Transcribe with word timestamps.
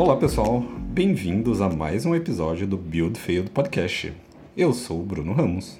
Olá 0.00 0.16
pessoal, 0.16 0.60
bem-vindos 0.78 1.60
a 1.60 1.68
mais 1.68 2.06
um 2.06 2.14
episódio 2.14 2.66
do 2.66 2.78
Build 2.78 3.20
Failed 3.20 3.50
Podcast. 3.50 4.10
Eu 4.56 4.72
sou 4.72 4.98
o 4.98 5.02
Bruno 5.02 5.34
Ramos. 5.34 5.78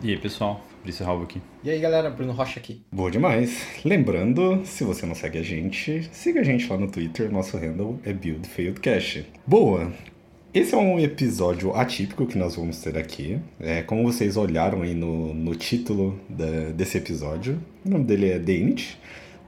E 0.00 0.10
aí 0.10 0.16
pessoal, 0.16 0.64
Fabrício 0.76 1.04
Ralvo 1.04 1.24
aqui. 1.24 1.42
E 1.64 1.70
aí 1.70 1.80
galera, 1.80 2.08
Bruno 2.08 2.32
Rocha 2.32 2.60
aqui. 2.60 2.82
Boa 2.92 3.10
demais. 3.10 3.66
Lembrando, 3.84 4.64
se 4.64 4.84
você 4.84 5.04
não 5.04 5.14
segue 5.16 5.38
a 5.38 5.42
gente, 5.42 6.08
siga 6.12 6.38
a 6.40 6.44
gente 6.44 6.70
lá 6.70 6.78
no 6.78 6.88
Twitter, 6.88 7.32
nosso 7.32 7.58
handle 7.58 7.98
é 8.04 8.12
Build 8.12 8.48
Failed 8.48 8.78
Cash. 8.78 9.24
Boa! 9.44 9.92
Esse 10.54 10.76
é 10.76 10.78
um 10.78 11.00
episódio 11.00 11.74
atípico 11.74 12.26
que 12.26 12.38
nós 12.38 12.54
vamos 12.54 12.80
ter 12.80 12.96
aqui. 12.96 13.40
É, 13.58 13.82
como 13.82 14.04
vocês 14.04 14.36
olharam 14.36 14.82
aí 14.82 14.94
no, 14.94 15.34
no 15.34 15.56
título 15.56 16.16
da, 16.28 16.70
desse 16.70 16.96
episódio, 16.96 17.60
o 17.84 17.90
nome 17.90 18.04
dele 18.04 18.30
é 18.30 18.38
The 18.38 18.52
Init. 18.52 18.96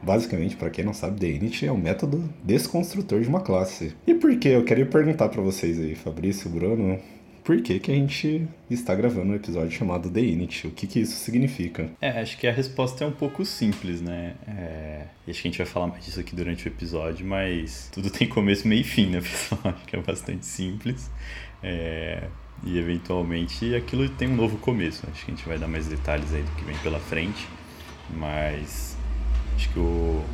Basicamente, 0.03 0.57
para 0.57 0.71
quem 0.71 0.85
não 0.85 0.95
sabe, 0.95 1.21
The 1.21 1.29
Init 1.29 1.67
é 1.67 1.73
um 1.73 1.77
método 1.77 2.33
desconstrutor 2.43 3.21
de 3.21 3.29
uma 3.29 3.41
classe. 3.41 3.95
E 4.07 4.15
por 4.15 4.35
que? 4.39 4.49
Eu 4.49 4.65
queria 4.65 4.87
perguntar 4.87 5.29
para 5.29 5.43
vocês 5.43 5.79
aí, 5.79 5.95
Fabrício, 5.95 6.49
Bruno, 6.49 6.99
por 7.43 7.61
que, 7.63 7.81
que 7.81 7.91
a 7.91 7.95
gente 7.95 8.47
está 8.71 8.95
gravando 8.95 9.33
um 9.33 9.35
episódio 9.35 9.71
chamado 9.71 10.11
The? 10.11 10.21
O 10.67 10.71
que, 10.71 10.87
que 10.87 11.01
isso 11.01 11.17
significa? 11.17 11.91
É, 12.01 12.21
acho 12.21 12.39
que 12.39 12.47
a 12.47 12.53
resposta 12.53 13.03
é 13.03 13.07
um 13.07 13.13
pouco 13.13 13.45
simples, 13.45 14.01
né? 14.01 14.35
É... 14.47 15.07
Acho 15.29 15.43
que 15.43 15.49
a 15.49 15.51
gente 15.51 15.59
vai 15.59 15.67
falar 15.67 15.87
mais 15.87 16.05
disso 16.05 16.21
aqui 16.21 16.37
durante 16.37 16.67
o 16.67 16.69
episódio, 16.69 17.27
mas 17.27 17.91
tudo 17.93 18.11
tem 18.11 18.29
começo, 18.29 18.69
meio 18.69 18.83
e 18.83 18.85
fim, 18.85 19.07
né, 19.07 19.21
pessoal? 19.23 19.61
Acho 19.65 19.85
que 19.85 19.97
é 19.97 20.01
bastante 20.01 20.47
simples. 20.47 21.11
É... 21.63 22.29
E 22.63 22.79
eventualmente 22.79 23.75
aquilo 23.75 24.09
tem 24.09 24.29
um 24.29 24.37
novo 24.37 24.59
começo. 24.59 25.05
Acho 25.11 25.25
que 25.25 25.33
a 25.33 25.35
gente 25.35 25.49
vai 25.49 25.59
dar 25.59 25.67
mais 25.67 25.87
detalhes 25.87 26.33
aí 26.35 26.43
do 26.43 26.51
que 26.53 26.65
vem 26.65 26.77
pela 26.79 27.01
frente, 27.01 27.49
mas 28.11 28.90
acho 29.61 29.69
que 29.69 29.79
o, 29.79 30.25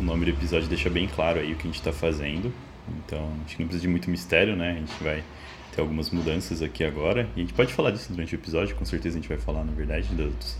o 0.00 0.02
nome 0.02 0.24
do 0.24 0.30
episódio 0.32 0.68
deixa 0.68 0.90
bem 0.90 1.06
claro 1.06 1.38
aí 1.38 1.52
o 1.52 1.56
que 1.56 1.62
a 1.62 1.66
gente 1.70 1.78
está 1.78 1.92
fazendo. 1.92 2.52
Então, 2.98 3.32
acho 3.46 3.54
que 3.54 3.62
não 3.62 3.68
precisa 3.68 3.82
de 3.82 3.88
muito 3.88 4.10
mistério, 4.10 4.56
né? 4.56 4.72
A 4.72 4.74
gente 4.74 5.04
vai 5.04 5.22
ter 5.72 5.80
algumas 5.80 6.10
mudanças 6.10 6.60
aqui 6.60 6.82
agora. 6.82 7.28
E 7.36 7.40
a 7.40 7.42
gente 7.42 7.54
pode 7.54 7.72
falar 7.72 7.92
disso 7.92 8.12
durante 8.12 8.34
o 8.34 8.36
episódio, 8.36 8.74
com 8.74 8.84
certeza 8.84 9.16
a 9.16 9.20
gente 9.20 9.28
vai 9.28 9.38
falar, 9.38 9.64
na 9.64 9.70
verdade, 9.70 10.08
das, 10.16 10.58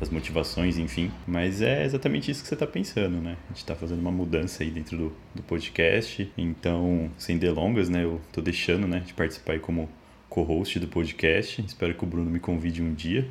das 0.00 0.10
motivações, 0.10 0.76
enfim. 0.76 1.12
Mas 1.24 1.62
é 1.62 1.84
exatamente 1.84 2.32
isso 2.32 2.42
que 2.42 2.48
você 2.48 2.54
está 2.54 2.66
pensando, 2.66 3.20
né? 3.20 3.36
A 3.44 3.48
gente 3.50 3.58
está 3.58 3.76
fazendo 3.76 4.00
uma 4.00 4.10
mudança 4.10 4.64
aí 4.64 4.70
dentro 4.70 4.96
do, 4.96 5.12
do 5.36 5.42
podcast. 5.44 6.28
Então, 6.36 7.08
sem 7.16 7.38
delongas, 7.38 7.88
né? 7.88 8.02
Eu 8.02 8.20
tô 8.32 8.40
deixando 8.40 8.88
né, 8.88 9.04
de 9.06 9.14
participar 9.14 9.52
aí 9.52 9.60
como 9.60 9.88
co-host 10.28 10.80
do 10.80 10.88
podcast. 10.88 11.64
Espero 11.64 11.94
que 11.94 12.02
o 12.02 12.06
Bruno 12.06 12.28
me 12.28 12.40
convide 12.40 12.82
um 12.82 12.92
dia. 12.92 13.24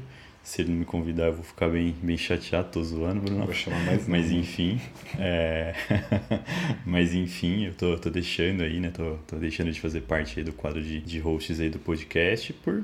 Se 0.45 0.61
ele 0.61 0.69
não 0.69 0.77
me 0.77 0.85
convidar, 0.85 1.25
eu 1.25 1.33
vou 1.33 1.43
ficar 1.43 1.67
bem, 1.69 1.95
bem 2.03 2.15
chateado, 2.15 2.69
tô 2.71 2.83
zoando, 2.83 3.19
Bruno. 3.19 3.45
Vou 3.45 3.53
chamar 3.53 3.83
mais 3.83 4.07
Mas 4.07 4.29
enfim. 4.31 4.79
É... 5.17 5.73
Mas 6.85 7.15
enfim, 7.15 7.65
eu 7.65 7.73
tô, 7.73 7.97
tô 7.97 8.11
deixando 8.11 8.61
aí, 8.61 8.79
né? 8.79 8.91
Tô, 8.91 9.15
tô 9.25 9.37
deixando 9.37 9.71
de 9.71 9.81
fazer 9.81 10.01
parte 10.01 10.39
aí 10.39 10.45
do 10.45 10.53
quadro 10.53 10.83
de, 10.83 11.01
de 11.01 11.17
hosts 11.17 11.59
aí 11.59 11.67
do 11.67 11.79
podcast 11.79 12.53
por 12.53 12.83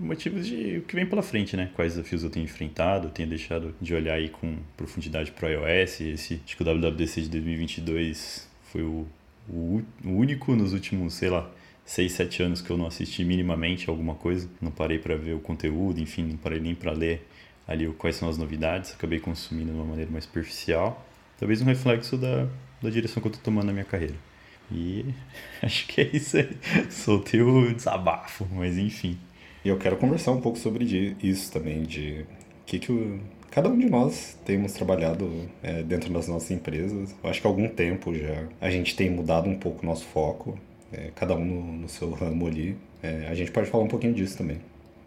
motivos 0.00 0.46
de 0.46 0.78
o 0.78 0.82
que 0.82 0.94
vem 0.94 1.04
pela 1.04 1.22
frente, 1.22 1.54
né? 1.54 1.70
Quais 1.74 1.96
desafios 1.96 2.24
eu 2.24 2.30
tenho 2.30 2.44
enfrentado, 2.44 3.08
eu 3.08 3.10
tenho 3.10 3.28
deixado 3.28 3.74
de 3.78 3.94
olhar 3.94 4.14
aí 4.14 4.30
com 4.30 4.56
profundidade 4.74 5.32
pro 5.32 5.46
iOS. 5.50 6.00
Esse, 6.00 6.40
acho 6.42 6.56
que 6.56 6.62
o 6.62 6.64
WWDC 6.64 7.20
de 7.20 7.28
2022 7.28 8.48
foi 8.72 8.82
o, 8.84 9.06
o, 9.50 9.82
o 10.02 10.10
único 10.12 10.56
nos 10.56 10.72
últimos, 10.72 11.12
sei 11.12 11.28
lá, 11.28 11.46
6, 11.84 12.12
7 12.12 12.42
anos 12.42 12.62
que 12.62 12.70
eu 12.70 12.76
não 12.76 12.86
assisti 12.86 13.24
minimamente 13.24 13.90
alguma 13.90 14.14
coisa, 14.14 14.48
não 14.60 14.70
parei 14.70 14.98
para 14.98 15.16
ver 15.16 15.34
o 15.34 15.40
conteúdo, 15.40 16.00
enfim, 16.00 16.24
não 16.24 16.36
parei 16.36 16.60
nem 16.60 16.74
para 16.74 16.92
ler 16.92 17.26
ali 17.66 17.86
quais 17.92 18.16
são 18.16 18.28
as 18.28 18.38
novidades, 18.38 18.92
acabei 18.92 19.20
consumindo 19.20 19.72
de 19.72 19.76
uma 19.76 19.84
maneira 19.84 20.10
mais 20.10 20.24
superficial, 20.24 21.04
talvez 21.38 21.60
um 21.60 21.64
reflexo 21.64 22.16
da, 22.16 22.46
da 22.82 22.90
direção 22.90 23.20
que 23.20 23.28
eu 23.28 23.32
tô 23.32 23.38
tomando 23.38 23.66
na 23.66 23.72
minha 23.72 23.84
carreira. 23.84 24.14
E 24.70 25.04
acho 25.62 25.86
que 25.86 26.00
é 26.00 26.10
isso 26.12 26.36
aí. 26.36 26.56
Soltei 26.90 27.42
o 27.42 27.74
desabafo, 27.74 28.46
mas 28.52 28.78
enfim. 28.78 29.18
E 29.64 29.68
eu 29.68 29.78
quero 29.78 29.96
conversar 29.96 30.32
um 30.32 30.40
pouco 30.40 30.58
sobre 30.58 30.84
isso 31.22 31.52
também, 31.52 31.82
de 31.82 32.24
que 32.66 32.78
que 32.78 32.90
o, 32.90 33.20
cada 33.50 33.68
um 33.68 33.78
de 33.78 33.88
nós 33.88 34.36
temos 34.44 34.72
trabalhado 34.72 35.30
é, 35.62 35.82
dentro 35.82 36.12
das 36.12 36.26
nossas 36.26 36.50
empresas. 36.50 37.14
Eu 37.22 37.30
acho 37.30 37.40
que 37.40 37.46
há 37.46 37.50
algum 37.50 37.68
tempo 37.68 38.14
já 38.14 38.48
a 38.60 38.70
gente 38.70 38.96
tem 38.96 39.10
mudado 39.10 39.48
um 39.48 39.58
pouco 39.58 39.82
o 39.82 39.86
nosso 39.86 40.04
foco 40.06 40.58
é, 40.92 41.10
cada 41.14 41.34
um 41.34 41.44
no, 41.44 41.62
no, 41.78 41.88
seu 41.88 42.10
ramo 42.10 42.46
ali. 42.46 42.76
É, 43.02 43.26
a 43.28 43.34
gente 43.34 43.50
pode 43.50 43.68
falar 43.70 43.84
um 43.84 43.88
pouquinho 43.88 44.14
disso 44.14 44.36
também. 44.36 44.60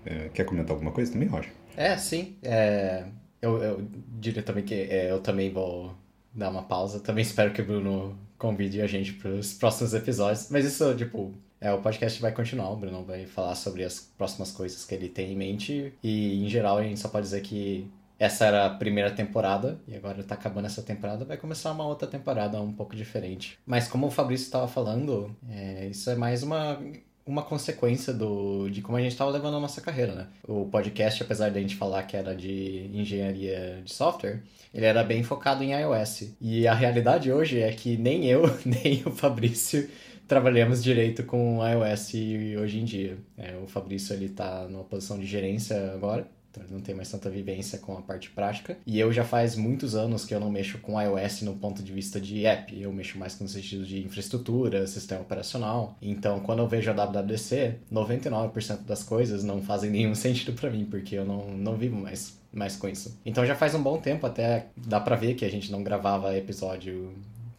É, 0.05 0.29
quer 0.33 0.45
comentar 0.45 0.71
alguma 0.71 0.91
coisa 0.91 1.11
também, 1.11 1.27
Roger? 1.27 1.51
É, 1.77 1.97
sim. 1.97 2.35
É, 2.43 3.05
eu, 3.41 3.61
eu, 3.61 3.87
diria 4.19 4.43
também 4.43 4.63
que 4.63 4.73
é, 4.73 5.11
eu 5.11 5.19
também 5.19 5.51
vou 5.51 5.93
dar 6.33 6.49
uma 6.49 6.63
pausa. 6.63 6.99
Também 6.99 7.21
espero 7.23 7.53
que 7.53 7.61
o 7.61 7.65
Bruno 7.65 8.17
convide 8.37 8.81
a 8.81 8.87
gente 8.87 9.13
para 9.13 9.31
os 9.31 9.53
próximos 9.53 9.93
episódios. 9.93 10.49
Mas 10.49 10.65
isso, 10.65 10.95
tipo, 10.95 11.33
é, 11.59 11.71
o 11.71 11.81
podcast 11.81 12.21
vai 12.21 12.31
continuar, 12.31 12.69
o 12.71 12.75
Bruno 12.75 13.03
vai 13.03 13.25
falar 13.25 13.55
sobre 13.55 13.83
as 13.83 13.99
próximas 14.17 14.51
coisas 14.51 14.85
que 14.85 14.93
ele 14.93 15.09
tem 15.09 15.31
em 15.31 15.35
mente. 15.35 15.93
E, 16.03 16.43
em 16.45 16.49
geral, 16.49 16.77
a 16.77 16.83
gente 16.83 16.99
só 16.99 17.07
pode 17.07 17.25
dizer 17.25 17.41
que 17.41 17.89
essa 18.17 18.45
era 18.45 18.65
a 18.65 18.69
primeira 18.69 19.11
temporada 19.11 19.79
e 19.87 19.95
agora 19.95 20.23
tá 20.23 20.35
acabando 20.35 20.65
essa 20.65 20.81
temporada, 20.81 21.25
vai 21.25 21.37
começar 21.37 21.71
uma 21.71 21.85
outra 21.85 22.07
temporada 22.07 22.61
um 22.61 22.71
pouco 22.71 22.95
diferente. 22.95 23.59
Mas 23.65 23.87
como 23.87 24.07
o 24.07 24.11
Fabrício 24.11 24.45
estava 24.45 24.67
falando, 24.67 25.35
é, 25.49 25.87
isso 25.87 26.09
é 26.09 26.15
mais 26.15 26.41
uma, 26.41 26.79
uma 27.25 27.43
consequência 27.43 28.13
do, 28.13 28.69
de 28.69 28.81
como 28.81 28.97
a 28.97 29.01
gente 29.01 29.11
estava 29.11 29.31
levando 29.31 29.57
a 29.57 29.59
nossa 29.59 29.81
carreira, 29.81 30.13
né? 30.13 30.27
O 30.47 30.65
podcast, 30.65 31.21
apesar 31.21 31.49
de 31.49 31.57
a 31.57 31.61
gente 31.61 31.75
falar 31.75 32.03
que 32.03 32.15
era 32.15 32.35
de 32.35 32.89
engenharia 32.93 33.81
de 33.83 33.93
software, 33.93 34.41
ele 34.73 34.85
era 34.85 35.03
bem 35.03 35.21
focado 35.23 35.63
em 35.63 35.73
iOS. 35.73 36.35
E 36.39 36.67
a 36.67 36.73
realidade 36.73 37.31
hoje 37.31 37.59
é 37.59 37.71
que 37.71 37.97
nem 37.97 38.25
eu, 38.25 38.43
nem 38.65 39.03
o 39.05 39.11
Fabrício 39.11 39.89
trabalhamos 40.25 40.81
direito 40.81 41.23
com 41.23 41.59
iOS 41.67 42.13
hoje 42.61 42.79
em 42.79 42.85
dia. 42.85 43.17
É, 43.37 43.57
o 43.57 43.67
Fabrício 43.67 44.13
ele 44.13 44.29
tá 44.29 44.67
numa 44.69 44.83
posição 44.85 45.19
de 45.19 45.25
gerência 45.25 45.91
agora 45.93 46.25
então 46.55 46.63
ele 46.63 46.73
não 46.73 46.81
tem 46.81 46.95
mais 46.95 47.11
tanta 47.11 47.29
vivência 47.29 47.77
com 47.79 47.97
a 47.97 48.01
parte 48.01 48.29
prática. 48.29 48.77
E 48.85 48.97
eu 48.97 49.11
já 49.11 49.25
faz 49.25 49.55
muitos 49.55 49.93
anos 49.93 50.23
que 50.23 50.33
eu 50.33 50.39
não 50.39 50.49
mexo 50.49 50.77
com 50.77 50.99
iOS 50.99 51.41
no 51.41 51.55
ponto 51.55 51.83
de 51.83 51.91
vista 51.91 52.19
de 52.19 52.45
app, 52.45 52.79
eu 52.79 52.93
mexo 52.93 53.19
mais 53.19 53.37
no 53.39 53.47
sentido 53.47 53.85
de 53.85 54.03
infraestrutura, 54.03 54.87
sistema 54.87 55.21
operacional. 55.21 55.97
Então 56.01 56.39
quando 56.39 56.59
eu 56.59 56.67
vejo 56.67 56.89
a 56.89 56.93
WWDC, 56.93 57.75
99% 57.91 58.85
das 58.85 59.03
coisas 59.03 59.43
não 59.43 59.61
fazem 59.61 59.91
nenhum 59.91 60.15
sentido 60.15 60.53
para 60.53 60.69
mim, 60.69 60.85
porque 60.85 61.15
eu 61.15 61.25
não, 61.25 61.51
não 61.51 61.75
vivo 61.75 61.97
mais 61.97 62.37
mais 62.53 62.77
com 62.77 62.87
isso. 62.87 63.19
Então 63.25 63.45
já 63.45 63.53
faz 63.53 63.75
um 63.75 63.83
bom 63.83 63.97
tempo 63.97 64.25
até 64.25 64.67
dá 64.77 64.97
para 64.97 65.17
ver 65.17 65.33
que 65.33 65.43
a 65.43 65.51
gente 65.51 65.69
não 65.69 65.83
gravava 65.83 66.37
episódio 66.37 67.13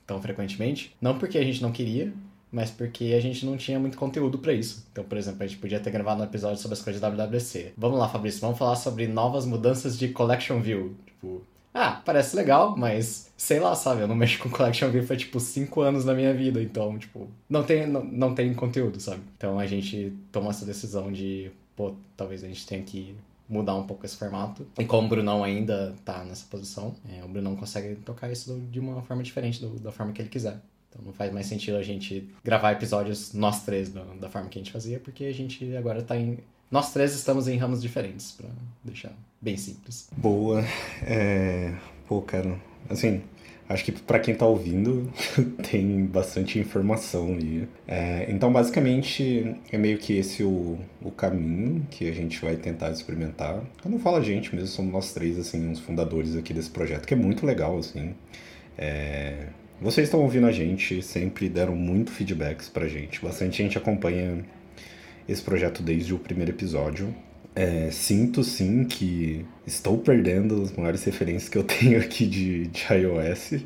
tão 0.07 0.23
frequentemente, 0.23 0.97
não 0.99 1.19
porque 1.19 1.37
a 1.37 1.45
gente 1.45 1.61
não 1.61 1.71
queria, 1.71 2.15
mas 2.51 2.71
porque 2.71 3.15
a 3.17 3.21
gente 3.21 3.45
não 3.45 3.57
tinha 3.57 3.79
muito 3.79 3.99
conteúdo 3.99 4.39
para 4.39 4.53
isso. 4.53 4.87
Então, 4.93 5.05
por 5.05 5.19
exemplo, 5.19 5.43
a 5.43 5.47
gente 5.47 5.59
podia 5.59 5.81
ter 5.81 5.91
gravado 5.91 6.21
um 6.21 6.25
episódio 6.25 6.59
sobre 6.59 6.75
as 6.75 6.83
coisas 6.83 7.01
da 7.01 7.09
WWC. 7.09 7.73
Vamos 7.77 7.99
lá, 7.99 8.09
Fabrício, 8.09 8.41
vamos 8.41 8.59
falar 8.59 8.77
sobre 8.77 9.07
novas 9.07 9.45
mudanças 9.45 9.99
de 9.99 10.09
Collection 10.09 10.61
View. 10.61 10.97
Tipo, 11.07 11.43
ah, 11.79 12.01
parece 12.05 12.35
legal, 12.35 12.75
mas 12.77 13.31
sei 13.37 13.61
lá, 13.61 13.75
sabe? 13.75 14.01
Eu 14.01 14.09
não 14.09 14.17
mexo 14.17 14.39
com 14.39 14.49
Collection 14.49 14.91
View 14.91 15.05
faz 15.05 15.21
tipo 15.21 15.39
5 15.39 15.81
anos 15.83 16.05
na 16.07 16.15
minha 16.15 16.33
vida, 16.33 16.63
então, 16.63 16.99
tipo, 16.99 17.29
não 17.49 17.63
tem, 17.63 17.87
não, 17.87 18.03
não 18.03 18.35
tem 18.35 18.55
conteúdo, 18.55 18.99
sabe? 18.99 19.21
Então 19.37 19.59
a 19.59 19.67
gente 19.67 20.13
toma 20.33 20.49
essa 20.49 20.65
decisão 20.65 21.13
de, 21.13 21.51
pô, 21.77 21.95
talvez 22.17 22.43
a 22.43 22.49
gente 22.49 22.67
tenha 22.67 22.83
que 22.83 23.15
mudar 23.49 23.75
um 23.75 23.87
pouco 23.87 24.07
esse 24.07 24.17
formato. 24.17 24.67
E 24.79 24.85
como 24.85 25.07
o 25.07 25.11
Brunão 25.11 25.45
ainda 25.45 25.95
tá 26.05 26.25
nessa 26.25 26.47
posição, 26.51 26.95
é, 27.09 27.23
o 27.23 27.29
Brunão 27.29 27.55
consegue 27.55 27.97
tocar 27.97 28.31
isso 28.31 28.59
de 28.71 28.81
uma 28.81 29.03
forma 29.03 29.23
diferente 29.23 29.61
do, 29.61 29.79
da 29.79 29.93
forma 29.93 30.13
que 30.13 30.23
ele 30.23 30.29
quiser. 30.29 30.59
Então 30.97 31.05
não 31.05 31.13
faz 31.13 31.33
mais 31.33 31.47
sentido 31.47 31.77
a 31.77 31.83
gente 31.83 32.27
gravar 32.43 32.73
episódios 32.73 33.33
nós 33.35 33.65
três 33.65 33.91
da, 33.91 34.03
da 34.21 34.29
forma 34.29 34.49
que 34.49 34.59
a 34.59 34.63
gente 34.63 34.73
fazia, 34.73 34.99
porque 34.99 35.25
a 35.25 35.35
gente 35.35 35.77
agora 35.77 36.03
tá 36.03 36.17
em. 36.17 36.39
Nós 36.71 36.93
três 36.93 37.15
estamos 37.15 37.47
em 37.47 37.57
ramos 37.57 37.81
diferentes, 37.81 38.33
para 38.33 38.49
deixar 38.83 39.13
bem 39.41 39.57
simples. 39.57 40.09
Boa. 40.17 40.65
É... 41.03 41.75
Pô, 42.09 42.21
cara, 42.23 42.57
assim, 42.89 43.23
acho 43.69 43.85
que 43.85 43.93
para 43.93 44.19
quem 44.19 44.35
tá 44.35 44.47
ouvindo 44.47 45.13
tem 45.71 46.07
bastante 46.07 46.59
informação 46.59 47.35
ali. 47.35 47.69
É, 47.87 48.27
então, 48.29 48.53
basicamente, 48.53 49.55
é 49.71 49.79
meio 49.79 49.99
que 49.99 50.15
esse 50.15 50.43
o, 50.43 50.79
o 51.01 51.11
caminho 51.11 51.87
que 51.91 52.09
a 52.09 52.13
gente 52.13 52.41
vai 52.41 52.57
tentar 52.57 52.91
experimentar. 52.91 53.63
Eu 53.85 53.91
não 53.91 53.99
falo 53.99 54.17
a 54.17 54.23
gente 54.23 54.55
mesmo, 54.55 54.69
somos 54.69 54.93
nós 54.93 55.13
três, 55.13 55.39
assim, 55.39 55.71
os 55.71 55.79
fundadores 55.79 56.37
aqui 56.37 56.53
desse 56.53 56.71
projeto, 56.71 57.07
que 57.07 57.15
é 57.15 57.17
muito 57.17 57.47
legal, 57.47 57.79
assim. 57.79 58.15
É, 58.79 59.49
vocês 59.81 60.07
estão 60.07 60.21
ouvindo 60.21 60.47
a 60.47 60.53
gente, 60.53 61.03
sempre 61.03 61.49
deram 61.49 61.77
muito 61.77 62.11
feedbacks 62.11 62.69
pra 62.69 62.89
gente. 62.89 63.21
Bastante 63.23 63.63
gente 63.63 63.77
acompanha 63.77 64.45
esse 65.29 65.43
projeto 65.43 65.83
desde 65.83 66.15
o 66.15 66.19
primeiro 66.19 66.53
episódio. 66.53 67.15
É, 67.55 67.91
sinto 67.91 68.45
sim 68.45 68.85
que 68.85 69.45
estou 69.67 69.99
perdendo 69.99 70.63
as 70.63 70.73
maiores 70.73 71.05
referências 71.05 71.49
que 71.49 71.59
eu 71.59 71.65
tenho 71.65 71.99
aqui 71.99 72.27
de, 72.27 72.67
de 72.69 72.87
iOS 72.93 73.65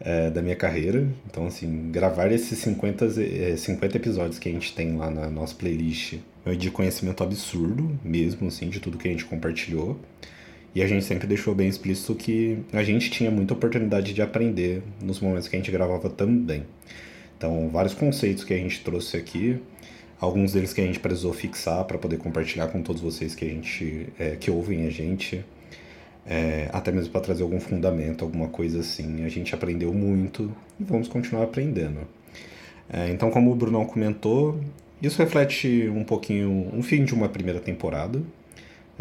é, 0.00 0.30
da 0.30 0.40
minha 0.40 0.56
carreira. 0.56 1.06
Então, 1.26 1.46
assim, 1.46 1.90
gravar 1.90 2.30
esses 2.32 2.58
50, 2.58 3.06
é, 3.20 3.56
50 3.56 3.96
episódios 3.96 4.38
que 4.38 4.48
a 4.48 4.52
gente 4.52 4.74
tem 4.74 4.96
lá 4.96 5.10
na 5.10 5.28
nossa 5.28 5.54
playlist 5.54 6.18
é 6.44 6.54
de 6.54 6.70
conhecimento 6.70 7.22
absurdo 7.22 7.98
mesmo, 8.02 8.48
assim, 8.48 8.68
de 8.68 8.80
tudo 8.80 8.98
que 8.98 9.08
a 9.08 9.10
gente 9.10 9.24
compartilhou. 9.24 10.00
E 10.74 10.82
a 10.82 10.86
gente 10.86 11.04
sempre 11.04 11.26
deixou 11.26 11.54
bem 11.54 11.68
explícito 11.68 12.14
que 12.14 12.58
a 12.72 12.82
gente 12.82 13.10
tinha 13.10 13.30
muita 13.30 13.54
oportunidade 13.54 14.14
de 14.14 14.22
aprender 14.22 14.82
nos 15.02 15.18
momentos 15.18 15.48
que 15.48 15.56
a 15.56 15.58
gente 15.58 15.70
gravava 15.70 16.08
também. 16.08 16.64
Então, 17.36 17.68
vários 17.70 17.94
conceitos 17.94 18.44
que 18.44 18.54
a 18.54 18.56
gente 18.56 18.84
trouxe 18.84 19.16
aqui, 19.16 19.58
alguns 20.20 20.52
deles 20.52 20.72
que 20.72 20.80
a 20.80 20.84
gente 20.84 21.00
precisou 21.00 21.32
fixar 21.32 21.84
para 21.84 21.98
poder 21.98 22.18
compartilhar 22.18 22.68
com 22.68 22.82
todos 22.82 23.02
vocês 23.02 23.34
que 23.34 23.44
a 23.44 23.48
gente 23.48 24.08
é, 24.18 24.36
que 24.36 24.50
ouvem 24.50 24.86
a 24.86 24.90
gente, 24.90 25.44
é, 26.26 26.68
até 26.72 26.92
mesmo 26.92 27.10
para 27.10 27.20
trazer 27.22 27.42
algum 27.42 27.58
fundamento, 27.58 28.24
alguma 28.24 28.48
coisa 28.48 28.80
assim. 28.80 29.24
A 29.24 29.28
gente 29.28 29.54
aprendeu 29.54 29.92
muito 29.92 30.54
e 30.78 30.84
vamos 30.84 31.08
continuar 31.08 31.44
aprendendo. 31.44 32.06
É, 32.92 33.08
então, 33.08 33.30
como 33.30 33.50
o 33.50 33.54
Brunão 33.54 33.84
comentou, 33.84 34.60
isso 35.02 35.18
reflete 35.18 35.88
um 35.88 36.04
pouquinho 36.04 36.68
um 36.72 36.82
fim 36.82 37.04
de 37.04 37.14
uma 37.14 37.28
primeira 37.28 37.58
temporada. 37.58 38.20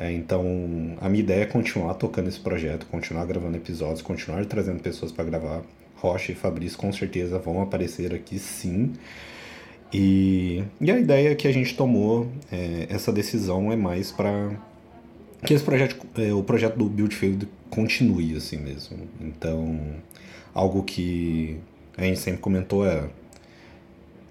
É, 0.01 0.13
então, 0.13 0.95
a 1.01 1.09
minha 1.09 1.21
ideia 1.21 1.43
é 1.43 1.45
continuar 1.45 1.93
tocando 1.95 2.29
esse 2.29 2.39
projeto, 2.39 2.85
continuar 2.85 3.25
gravando 3.25 3.57
episódios, 3.57 4.01
continuar 4.01 4.45
trazendo 4.45 4.81
pessoas 4.81 5.11
para 5.11 5.25
gravar. 5.25 5.61
Rocha 5.97 6.31
e 6.31 6.35
Fabrício 6.35 6.77
com 6.77 6.89
certeza 6.93 7.37
vão 7.37 7.61
aparecer 7.61 8.13
aqui 8.13 8.39
sim. 8.39 8.93
E, 9.93 10.63
e 10.79 10.89
a 10.89 10.97
ideia 10.97 11.35
que 11.35 11.45
a 11.45 11.51
gente 11.51 11.75
tomou, 11.75 12.31
é, 12.49 12.87
essa 12.89 13.11
decisão 13.11 13.73
é 13.73 13.75
mais 13.75 14.09
para 14.09 14.51
que 15.45 15.53
esse 15.53 15.65
projeto, 15.65 15.97
é, 16.17 16.33
o 16.33 16.43
projeto 16.43 16.77
do 16.77 16.85
Build 16.85 17.13
Field 17.13 17.49
continue 17.69 18.37
assim 18.37 18.55
mesmo. 18.55 18.99
Então, 19.19 19.77
algo 20.53 20.81
que 20.83 21.57
a 21.97 22.03
gente 22.03 22.19
sempre 22.19 22.39
comentou 22.39 22.87
é 22.87 23.09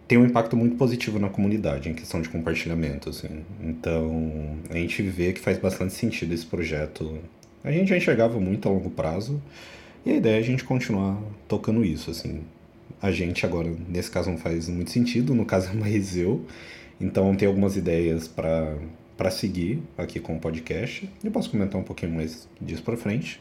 tem 0.07 0.17
um 0.17 0.25
impacto 0.25 0.57
muito 0.57 0.77
positivo 0.77 1.19
na 1.19 1.29
comunidade 1.29 1.91
em 1.91 1.95
questão 1.95 2.23
de 2.23 2.31
compartilhamento, 2.31 3.11
assim. 3.11 3.45
Então, 3.63 4.48
a 4.71 4.75
gente 4.75 5.03
vê 5.03 5.33
que 5.33 5.41
faz 5.41 5.59
bastante 5.59 5.95
sentido 5.95 6.33
esse 6.35 6.47
projeto. 6.47 7.19
A 7.65 7.73
gente 7.73 7.89
já 7.89 7.97
enxergava 7.97 8.39
muito 8.39 8.69
a 8.69 8.73
longo 8.73 8.91
prazo, 8.91 9.43
e 10.05 10.13
a 10.13 10.17
ideia 10.17 10.37
é 10.37 10.39
a 10.39 10.43
gente 10.43 10.65
continuar 10.65 11.21
tocando 11.47 11.85
isso, 11.85 12.11
assim. 12.11 12.41
A 13.01 13.11
gente 13.11 13.45
agora, 13.45 13.71
nesse 13.89 14.11
caso, 14.11 14.31
não 14.31 14.39
faz 14.39 14.69
muito 14.69 14.91
sentido, 14.91 15.35
no 15.35 15.45
caso 15.45 15.71
é 15.71 15.75
mais 15.75 16.17
eu. 16.17 16.45
Então, 17.01 17.35
tem 17.35 17.47
algumas 17.47 17.77
ideias 17.77 18.27
para 18.27 19.31
seguir 19.31 19.83
aqui 19.97 20.19
com 20.19 20.37
o 20.37 20.41
podcast. 20.41 21.09
Eu 21.23 21.31
posso 21.31 21.51
comentar 21.51 21.81
um 21.81 21.85
pouquinho 21.85 22.13
mais 22.13 22.49
disso 22.61 22.83
para 22.83 22.97
frente. 22.97 23.41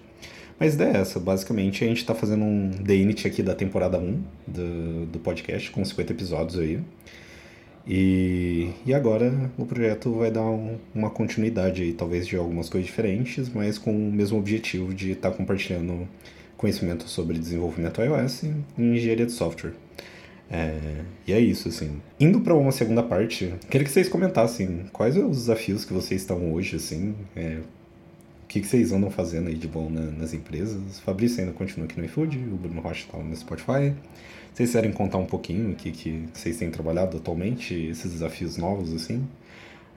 Mas 0.59 0.73
ideia 0.73 0.97
é 0.97 1.01
essa, 1.01 1.19
basicamente 1.19 1.83
a 1.83 1.87
gente 1.87 1.97
está 1.97 2.15
fazendo 2.15 2.43
um 2.43 2.71
Init 2.89 3.27
aqui 3.27 3.43
da 3.43 3.53
temporada 3.53 3.99
1 3.99 4.23
do, 4.47 5.05
do 5.05 5.19
podcast, 5.19 5.69
com 5.69 5.85
50 5.85 6.13
episódios 6.13 6.59
aí. 6.59 6.79
E, 7.87 8.71
e 8.85 8.93
agora 8.93 9.49
o 9.57 9.65
projeto 9.65 10.11
vai 10.11 10.29
dar 10.29 10.43
um, 10.43 10.77
uma 10.93 11.09
continuidade 11.09 11.83
aí, 11.83 11.93
talvez 11.93 12.27
de 12.27 12.35
algumas 12.35 12.67
coisas 12.67 12.85
diferentes, 12.85 13.47
mas 13.49 13.77
com 13.77 13.91
o 13.91 14.11
mesmo 14.11 14.37
objetivo 14.37 14.93
de 14.93 15.11
estar 15.11 15.31
tá 15.31 15.37
compartilhando 15.37 16.07
conhecimento 16.57 17.07
sobre 17.07 17.37
desenvolvimento 17.39 18.01
iOS 18.01 18.43
e 18.43 18.53
engenharia 18.77 19.25
de 19.25 19.31
software. 19.31 19.73
É, 20.49 21.01
e 21.25 21.31
é 21.31 21.39
isso, 21.39 21.69
assim. 21.69 22.01
Indo 22.19 22.41
para 22.41 22.53
uma 22.53 22.71
segunda 22.71 23.03
parte, 23.03 23.53
queria 23.69 23.85
que 23.85 23.91
vocês 23.91 24.09
comentassem 24.09 24.85
quais 24.91 25.15
os 25.15 25.37
desafios 25.37 25.85
que 25.85 25.93
vocês 25.93 26.21
estão 26.21 26.53
hoje, 26.53 26.75
assim, 26.75 27.15
é, 27.35 27.59
o 28.43 28.47
que, 28.47 28.61
que 28.61 28.67
vocês 28.67 28.91
andam 28.91 29.09
fazendo 29.09 29.47
aí 29.47 29.55
de 29.55 29.67
bom 29.67 29.89
na, 29.89 30.01
nas 30.01 30.33
empresas? 30.33 30.99
Fabrício 30.99 31.41
ainda 31.41 31.53
continua 31.53 31.85
aqui 31.85 31.97
no 31.97 32.05
iFood, 32.05 32.37
o 32.37 32.57
Bruno 32.57 32.81
Rocha 32.81 33.05
está 33.05 33.17
no 33.17 33.35
Spotify. 33.35 33.93
Vocês 34.57 34.71
querem 34.71 34.91
contar 34.91 35.19
um 35.19 35.27
pouquinho 35.27 35.73
o 35.73 35.75
que, 35.75 35.91
que 35.91 36.27
vocês 36.33 36.57
têm 36.57 36.71
trabalhado 36.71 37.17
atualmente, 37.17 37.75
esses 37.75 38.11
desafios 38.11 38.57
novos, 38.57 38.91
assim? 38.91 39.23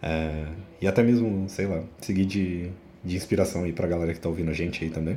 É, 0.02 0.48
e 0.82 0.86
até 0.86 1.02
mesmo, 1.02 1.48
sei 1.48 1.66
lá, 1.66 1.82
seguir 1.98 2.26
de, 2.26 2.70
de 3.02 3.16
inspiração 3.16 3.64
aí 3.64 3.72
para 3.72 3.86
a 3.86 3.88
galera 3.88 4.12
que 4.12 4.18
está 4.18 4.28
ouvindo 4.28 4.50
a 4.50 4.52
gente 4.52 4.84
aí 4.84 4.90
também. 4.90 5.16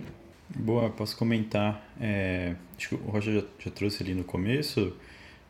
Boa, 0.56 0.90
posso 0.92 1.18
comentar. 1.18 1.94
É, 2.00 2.56
acho 2.78 2.88
que 2.88 2.96
o 2.96 3.00
Roger 3.00 3.42
já, 3.42 3.44
já 3.66 3.72
trouxe 3.72 4.02
ali 4.02 4.14
no 4.14 4.24
começo 4.24 4.94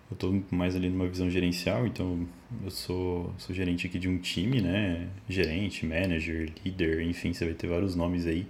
eu 0.09 0.15
estou 0.15 0.43
mais 0.49 0.75
ali 0.75 0.89
numa 0.89 1.07
visão 1.07 1.29
gerencial, 1.29 1.85
então 1.85 2.27
eu 2.63 2.71
sou, 2.71 3.31
sou 3.37 3.55
gerente 3.55 3.85
aqui 3.85 3.99
de 3.99 4.09
um 4.09 4.17
time, 4.17 4.59
né? 4.59 5.07
Gerente, 5.29 5.85
manager, 5.85 6.51
líder, 6.65 7.01
enfim, 7.01 7.31
você 7.31 7.45
vai 7.45 7.53
ter 7.53 7.67
vários 7.67 7.95
nomes 7.95 8.25
aí 8.25 8.47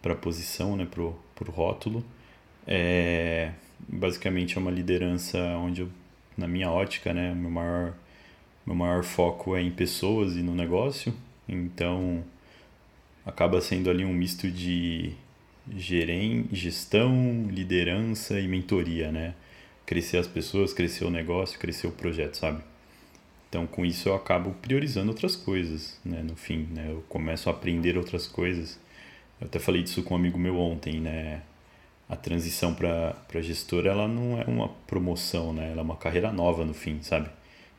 para 0.00 0.14
posição, 0.16 0.76
né? 0.76 0.86
Pro, 0.90 1.16
pro 1.36 1.52
rótulo. 1.52 2.04
É, 2.66 3.52
basicamente 3.88 4.56
é 4.56 4.60
uma 4.60 4.70
liderança 4.70 5.38
onde 5.58 5.82
eu, 5.82 5.88
na 6.36 6.48
minha 6.48 6.70
ótica, 6.70 7.12
né? 7.12 7.34
Meu 7.34 7.50
maior, 7.50 7.94
meu 8.66 8.74
maior 8.74 9.02
foco 9.04 9.56
é 9.56 9.62
em 9.62 9.70
pessoas 9.70 10.36
e 10.36 10.42
no 10.42 10.54
negócio. 10.54 11.14
Então 11.48 12.24
acaba 13.24 13.60
sendo 13.60 13.90
ali 13.90 14.04
um 14.04 14.12
misto 14.12 14.50
de 14.50 15.12
gerem, 15.76 16.46
gestão, 16.52 17.46
liderança 17.50 18.40
e 18.40 18.48
mentoria, 18.48 19.12
né? 19.12 19.34
crescer 19.92 20.16
as 20.18 20.26
pessoas, 20.26 20.72
crescer 20.72 21.04
o 21.04 21.10
negócio, 21.10 21.58
crescer 21.58 21.86
o 21.86 21.92
projeto, 21.92 22.36
sabe? 22.36 22.62
Então, 23.48 23.66
com 23.66 23.84
isso 23.84 24.08
eu 24.08 24.14
acabo 24.14 24.52
priorizando 24.62 25.10
outras 25.10 25.36
coisas, 25.36 26.00
né? 26.04 26.22
No 26.22 26.34
fim, 26.34 26.66
né? 26.72 26.86
Eu 26.88 27.04
começo 27.08 27.50
a 27.50 27.52
aprender 27.52 27.98
outras 27.98 28.26
coisas. 28.26 28.80
Eu 29.40 29.46
até 29.46 29.58
falei 29.58 29.82
disso 29.82 30.02
com 30.02 30.14
um 30.14 30.16
amigo 30.16 30.38
meu 30.38 30.58
ontem, 30.58 31.00
né? 31.00 31.42
A 32.12 32.16
transição 32.16 32.74
para 32.74 33.40
gestora, 33.40 33.90
ela 33.90 34.06
não 34.06 34.38
é 34.38 34.44
uma 34.44 34.68
promoção, 34.86 35.50
né? 35.50 35.70
Ela 35.70 35.80
é 35.80 35.82
uma 35.82 35.96
carreira 35.96 36.30
nova 36.30 36.62
no 36.62 36.74
fim, 36.74 37.00
sabe? 37.02 37.30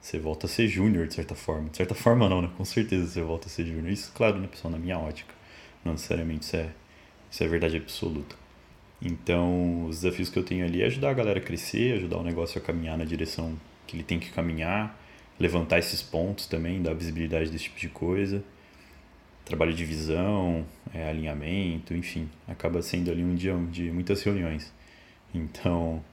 Você 0.01 0.17
volta 0.17 0.47
a 0.47 0.49
ser 0.49 0.67
júnior, 0.67 1.07
de 1.07 1.13
certa 1.13 1.35
forma. 1.35 1.69
De 1.69 1.77
certa 1.77 1.93
forma 1.93 2.27
não, 2.27 2.41
né? 2.41 2.49
Com 2.57 2.65
certeza 2.65 3.05
você 3.05 3.21
volta 3.21 3.45
a 3.45 3.49
ser 3.51 3.63
júnior. 3.67 3.89
Isso, 3.91 4.11
claro, 4.15 4.39
né, 4.39 4.47
pessoal, 4.47 4.71
na 4.71 4.79
minha 4.79 4.97
ótica. 4.97 5.31
Não 5.85 5.91
necessariamente 5.91 6.45
isso 6.45 6.55
é, 6.55 6.71
isso 7.29 7.43
é 7.43 7.47
verdade 7.47 7.77
absoluta. 7.77 8.35
Então, 8.99 9.85
os 9.85 9.97
desafios 10.01 10.29
que 10.29 10.39
eu 10.39 10.43
tenho 10.43 10.65
ali 10.65 10.81
é 10.81 10.87
ajudar 10.87 11.11
a 11.11 11.13
galera 11.13 11.37
a 11.39 11.43
crescer, 11.43 11.97
ajudar 11.97 12.17
o 12.17 12.23
negócio 12.23 12.59
a 12.59 12.65
caminhar 12.65 12.97
na 12.97 13.05
direção 13.05 13.53
que 13.85 13.95
ele 13.95 14.03
tem 14.03 14.19
que 14.19 14.31
caminhar, 14.31 14.99
levantar 15.39 15.77
esses 15.77 16.01
pontos 16.01 16.47
também, 16.47 16.81
dar 16.81 16.95
visibilidade 16.95 17.51
desse 17.51 17.65
tipo 17.65 17.79
de 17.79 17.89
coisa. 17.89 18.43
Trabalho 19.45 19.73
de 19.73 19.83
visão, 19.85 20.65
é, 20.93 21.09
alinhamento, 21.09 21.93
enfim, 21.93 22.29
acaba 22.47 22.81
sendo 22.81 23.11
ali 23.11 23.23
um 23.23 23.35
dia 23.35 23.55
de 23.71 23.91
muitas 23.91 24.23
reuniões. 24.23 24.71
Então, 25.33 26.03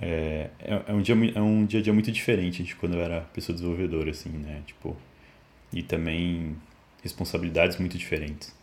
é, 0.00 0.50
é, 0.60 0.82
é 0.88 0.92
um 0.92 1.02
dia 1.02 1.14
é 1.34 1.40
um 1.40 1.66
dia 1.66 1.80
a 1.80 1.82
dia 1.82 1.92
muito 1.92 2.12
diferente 2.12 2.62
de 2.62 2.74
quando 2.76 2.94
eu 2.94 3.02
era 3.02 3.22
pessoa 3.32 3.54
desenvolvedora, 3.54 4.10
assim, 4.10 4.30
né? 4.30 4.62
Tipo, 4.66 4.96
e 5.72 5.82
também 5.82 6.56
responsabilidades 7.02 7.78
muito 7.78 7.98
diferentes. 7.98 8.54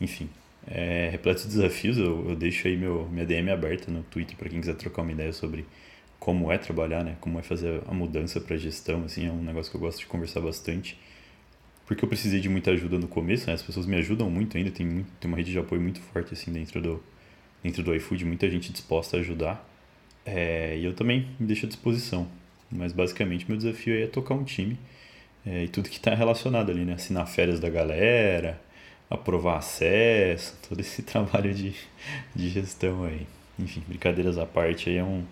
Enfim, 0.00 0.28
é, 0.66 1.08
repleto 1.10 1.42
de 1.42 1.48
desafios, 1.48 1.98
eu, 1.98 2.30
eu 2.30 2.36
deixo 2.36 2.66
aí 2.68 2.76
meu, 2.76 3.08
minha 3.10 3.26
DM 3.26 3.50
aberta 3.50 3.90
no 3.90 4.02
Twitter 4.04 4.36
para 4.36 4.48
quem 4.48 4.60
quiser 4.60 4.74
trocar 4.76 5.02
uma 5.02 5.12
ideia 5.12 5.32
sobre 5.32 5.66
como 6.18 6.50
é 6.50 6.58
trabalhar, 6.58 7.04
né? 7.04 7.16
Como 7.20 7.38
é 7.38 7.42
fazer 7.42 7.82
a 7.86 7.94
mudança 7.94 8.40
para 8.40 8.56
gestão, 8.56 9.04
assim, 9.04 9.26
é 9.26 9.30
um 9.30 9.42
negócio 9.42 9.70
que 9.70 9.76
eu 9.76 9.80
gosto 9.80 10.00
de 10.00 10.06
conversar 10.06 10.40
bastante. 10.40 10.98
Porque 11.86 12.04
eu 12.04 12.08
precisei 12.08 12.40
de 12.40 12.48
muita 12.48 12.70
ajuda 12.70 12.98
no 12.98 13.06
começo, 13.06 13.46
né? 13.46 13.54
As 13.54 13.62
pessoas 13.62 13.86
me 13.86 13.96
ajudam 13.96 14.30
muito 14.30 14.56
ainda, 14.56 14.70
tem, 14.70 14.86
muito, 14.86 15.10
tem 15.20 15.30
uma 15.30 15.36
rede 15.36 15.52
de 15.52 15.58
apoio 15.58 15.80
muito 15.80 16.00
forte, 16.00 16.32
assim, 16.32 16.50
dentro 16.52 16.80
do, 16.80 17.02
dentro 17.62 17.82
do 17.82 17.94
iFood, 17.94 18.24
muita 18.24 18.48
gente 18.50 18.72
disposta 18.72 19.16
a 19.16 19.20
ajudar. 19.20 19.68
É, 20.24 20.76
e 20.78 20.84
eu 20.84 20.94
também 20.94 21.28
me 21.38 21.46
deixo 21.46 21.66
à 21.66 21.68
disposição. 21.68 22.26
Mas, 22.70 22.92
basicamente, 22.92 23.44
meu 23.48 23.56
desafio 23.56 24.02
é 24.02 24.06
tocar 24.06 24.34
um 24.34 24.44
time 24.44 24.78
é, 25.46 25.64
e 25.64 25.68
tudo 25.68 25.88
que 25.88 25.96
está 25.96 26.14
relacionado 26.14 26.70
ali, 26.70 26.84
né? 26.84 26.94
Assinar 26.94 27.26
férias 27.26 27.60
da 27.60 27.68
galera, 27.68 28.60
aprovar 29.10 29.58
acesso, 29.58 30.58
todo 30.68 30.80
esse 30.80 31.02
trabalho 31.02 31.52
de, 31.52 31.74
de 32.34 32.48
gestão 32.48 33.04
aí. 33.04 33.26
Enfim, 33.58 33.82
brincadeiras 33.86 34.38
à 34.38 34.46
parte, 34.46 34.90
aí 34.90 34.96
é 34.96 35.04
um, 35.04 35.24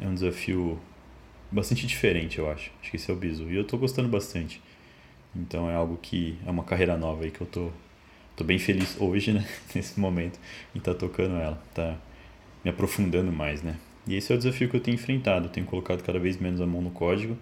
é 0.00 0.06
um 0.06 0.14
desafio 0.14 0.78
bastante 1.50 1.86
diferente, 1.86 2.38
eu 2.38 2.50
acho. 2.50 2.70
Acho 2.80 2.90
que 2.90 2.96
esse 2.96 3.10
é 3.10 3.14
o 3.14 3.16
bizu. 3.16 3.50
E 3.50 3.56
eu 3.56 3.64
tô 3.64 3.78
gostando 3.78 4.08
bastante. 4.08 4.60
Então 5.38 5.70
é 5.70 5.74
algo 5.74 5.96
que 6.02 6.36
é 6.44 6.50
uma 6.50 6.64
carreira 6.64 6.96
nova 6.96 7.24
aí 7.24 7.30
que 7.30 7.40
eu 7.40 7.46
tô, 7.46 7.70
tô 8.36 8.42
bem 8.42 8.58
feliz 8.58 8.96
hoje, 9.00 9.32
né? 9.32 9.46
Nesse 9.74 9.98
momento, 9.98 10.38
em 10.74 10.78
estar 10.78 10.94
tá 10.94 10.98
tocando 10.98 11.36
ela. 11.36 11.62
Tá 11.72 11.96
me 12.64 12.70
aprofundando 12.70 13.30
mais, 13.30 13.62
né? 13.62 13.76
E 14.06 14.16
esse 14.16 14.32
é 14.32 14.34
o 14.34 14.38
desafio 14.38 14.68
que 14.68 14.76
eu 14.76 14.80
tenho 14.80 14.96
enfrentado. 14.96 15.46
Eu 15.46 15.50
tenho 15.50 15.66
colocado 15.66 16.02
cada 16.02 16.18
vez 16.18 16.38
menos 16.38 16.60
a 16.60 16.66
mão 16.66 16.82
no 16.82 16.90
código. 16.90 17.38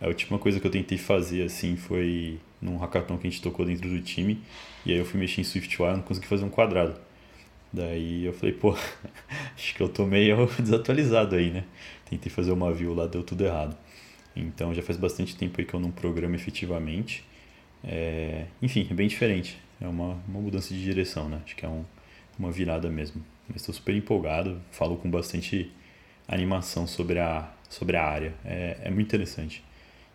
A 0.00 0.06
última 0.06 0.38
coisa 0.38 0.60
que 0.60 0.66
eu 0.66 0.70
tentei 0.70 0.98
fazer 0.98 1.42
assim 1.42 1.76
foi 1.76 2.38
num 2.60 2.76
hackathon 2.76 3.18
que 3.18 3.26
a 3.26 3.30
gente 3.30 3.42
tocou 3.42 3.66
dentro 3.66 3.88
do 3.88 4.00
time. 4.00 4.40
E 4.86 4.92
aí 4.92 4.98
eu 4.98 5.04
fui 5.04 5.18
mexer 5.18 5.40
em 5.40 5.44
SwiftUI 5.44 5.88
e 5.88 5.92
não 5.94 6.02
consegui 6.02 6.26
fazer 6.26 6.44
um 6.44 6.50
quadrado. 6.50 6.94
Daí 7.72 8.24
eu 8.24 8.32
falei, 8.32 8.54
pô, 8.54 8.76
acho 9.56 9.74
que 9.74 9.82
eu 9.82 9.88
tô 9.88 10.06
meio 10.06 10.46
desatualizado 10.60 11.34
aí, 11.34 11.50
né? 11.50 11.64
Tentei 12.08 12.30
fazer 12.30 12.52
uma 12.52 12.72
view 12.72 12.94
lá, 12.94 13.06
deu 13.06 13.22
tudo 13.22 13.44
errado. 13.44 13.76
Então 14.36 14.74
já 14.74 14.82
faz 14.82 14.98
bastante 14.98 15.36
tempo 15.36 15.60
aí 15.60 15.66
que 15.66 15.74
eu 15.74 15.80
não 15.80 15.90
programo 15.90 16.34
efetivamente. 16.34 17.24
É... 17.84 18.46
Enfim, 18.60 18.86
é 18.90 18.94
bem 18.94 19.08
diferente. 19.08 19.58
É 19.80 19.86
uma, 19.86 20.20
uma 20.28 20.40
mudança 20.40 20.72
de 20.72 20.82
direção, 20.82 21.28
né? 21.28 21.40
Acho 21.44 21.56
que 21.56 21.64
é 21.64 21.68
um, 21.68 21.84
uma 22.38 22.50
virada 22.50 22.88
mesmo. 22.88 23.24
Mas 23.48 23.62
estou 23.62 23.74
super 23.74 23.94
empolgado, 23.94 24.60
falo 24.70 24.96
com 24.96 25.10
bastante 25.10 25.70
animação 26.28 26.86
sobre 26.86 27.18
a, 27.18 27.52
sobre 27.68 27.96
a 27.96 28.04
área. 28.04 28.34
É, 28.44 28.78
é 28.84 28.90
muito 28.90 29.08
interessante. 29.08 29.64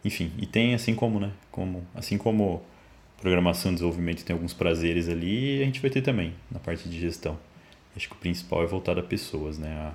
Enfim, 0.03 0.31
e 0.37 0.45
tem 0.45 0.73
assim 0.73 0.95
como, 0.95 1.19
né? 1.19 1.31
Como, 1.51 1.85
assim 1.93 2.17
como 2.17 2.63
programação 3.21 3.71
e 3.71 3.75
desenvolvimento 3.75 4.23
tem 4.23 4.33
alguns 4.33 4.53
prazeres 4.53 5.09
ali, 5.09 5.61
a 5.61 5.65
gente 5.65 5.81
vai 5.81 5.89
ter 5.89 6.01
também 6.01 6.33
na 6.51 6.59
parte 6.59 6.87
de 6.87 6.99
gestão. 6.99 7.37
Acho 7.95 8.07
que 8.07 8.15
o 8.15 8.17
principal 8.17 8.63
é 8.63 8.67
voltar 8.67 8.97
a 8.99 9.03
pessoas, 9.03 9.57
né? 9.57 9.93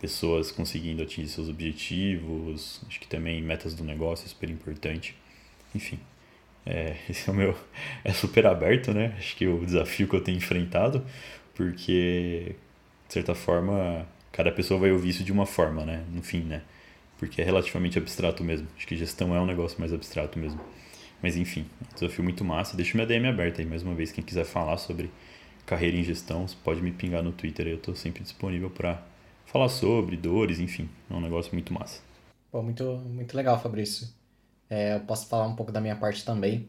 pessoas 0.00 0.50
conseguindo 0.50 1.02
atingir 1.02 1.28
seus 1.28 1.48
objetivos, 1.48 2.80
acho 2.88 2.98
que 2.98 3.06
também 3.06 3.42
metas 3.42 3.74
do 3.74 3.84
negócio 3.84 4.24
é 4.24 4.28
super 4.28 4.48
importante. 4.48 5.14
Enfim, 5.74 6.00
é, 6.66 6.96
esse 7.08 7.28
é 7.28 7.32
o 7.32 7.36
meu. 7.36 7.56
É 8.04 8.12
super 8.12 8.46
aberto, 8.46 8.92
né? 8.92 9.14
Acho 9.18 9.36
que 9.36 9.46
o 9.46 9.64
desafio 9.64 10.08
que 10.08 10.14
eu 10.16 10.22
tenho 10.22 10.38
enfrentado, 10.38 11.04
porque, 11.54 12.54
de 13.08 13.12
certa 13.12 13.34
forma, 13.34 14.06
cada 14.32 14.52
pessoa 14.52 14.80
vai 14.80 14.92
ouvir 14.92 15.10
isso 15.10 15.24
de 15.24 15.32
uma 15.32 15.46
forma, 15.46 15.84
né? 15.84 16.04
No 16.12 16.22
fim, 16.22 16.40
né? 16.42 16.62
Porque 17.18 17.42
é 17.42 17.44
relativamente 17.44 17.98
abstrato 17.98 18.42
mesmo. 18.42 18.66
Acho 18.76 18.86
que 18.86 18.96
gestão 18.96 19.34
é 19.34 19.40
um 19.40 19.46
negócio 19.46 19.78
mais 19.78 19.92
abstrato 19.92 20.38
mesmo. 20.38 20.60
Mas 21.22 21.36
enfim, 21.36 21.66
é 21.90 21.94
desafio 21.94 22.24
muito 22.24 22.44
massa. 22.44 22.76
Deixa 22.76 22.96
minha 22.96 23.06
DM 23.06 23.28
aberta 23.28 23.60
aí 23.60 23.66
mais 23.66 23.82
uma 23.82 23.94
vez. 23.94 24.10
Quem 24.10 24.24
quiser 24.24 24.44
falar 24.44 24.78
sobre 24.78 25.10
carreira 25.66 25.96
em 25.96 26.02
gestão, 26.02 26.46
pode 26.64 26.82
me 26.82 26.90
pingar 26.90 27.22
no 27.22 27.32
Twitter. 27.32 27.66
Eu 27.66 27.76
estou 27.76 27.94
sempre 27.94 28.22
disponível 28.22 28.70
para 28.70 29.02
falar 29.44 29.68
sobre 29.68 30.16
dores, 30.16 30.58
enfim. 30.58 30.88
É 31.10 31.14
um 31.14 31.20
negócio 31.20 31.52
muito 31.52 31.72
massa. 31.74 32.00
Pô, 32.50 32.62
muito, 32.62 32.84
muito 32.84 33.36
legal, 33.36 33.60
Fabrício. 33.60 34.08
É, 34.70 34.94
eu 34.94 35.00
posso 35.00 35.26
falar 35.26 35.46
um 35.48 35.56
pouco 35.56 35.72
da 35.72 35.80
minha 35.80 35.96
parte 35.96 36.24
também. 36.24 36.68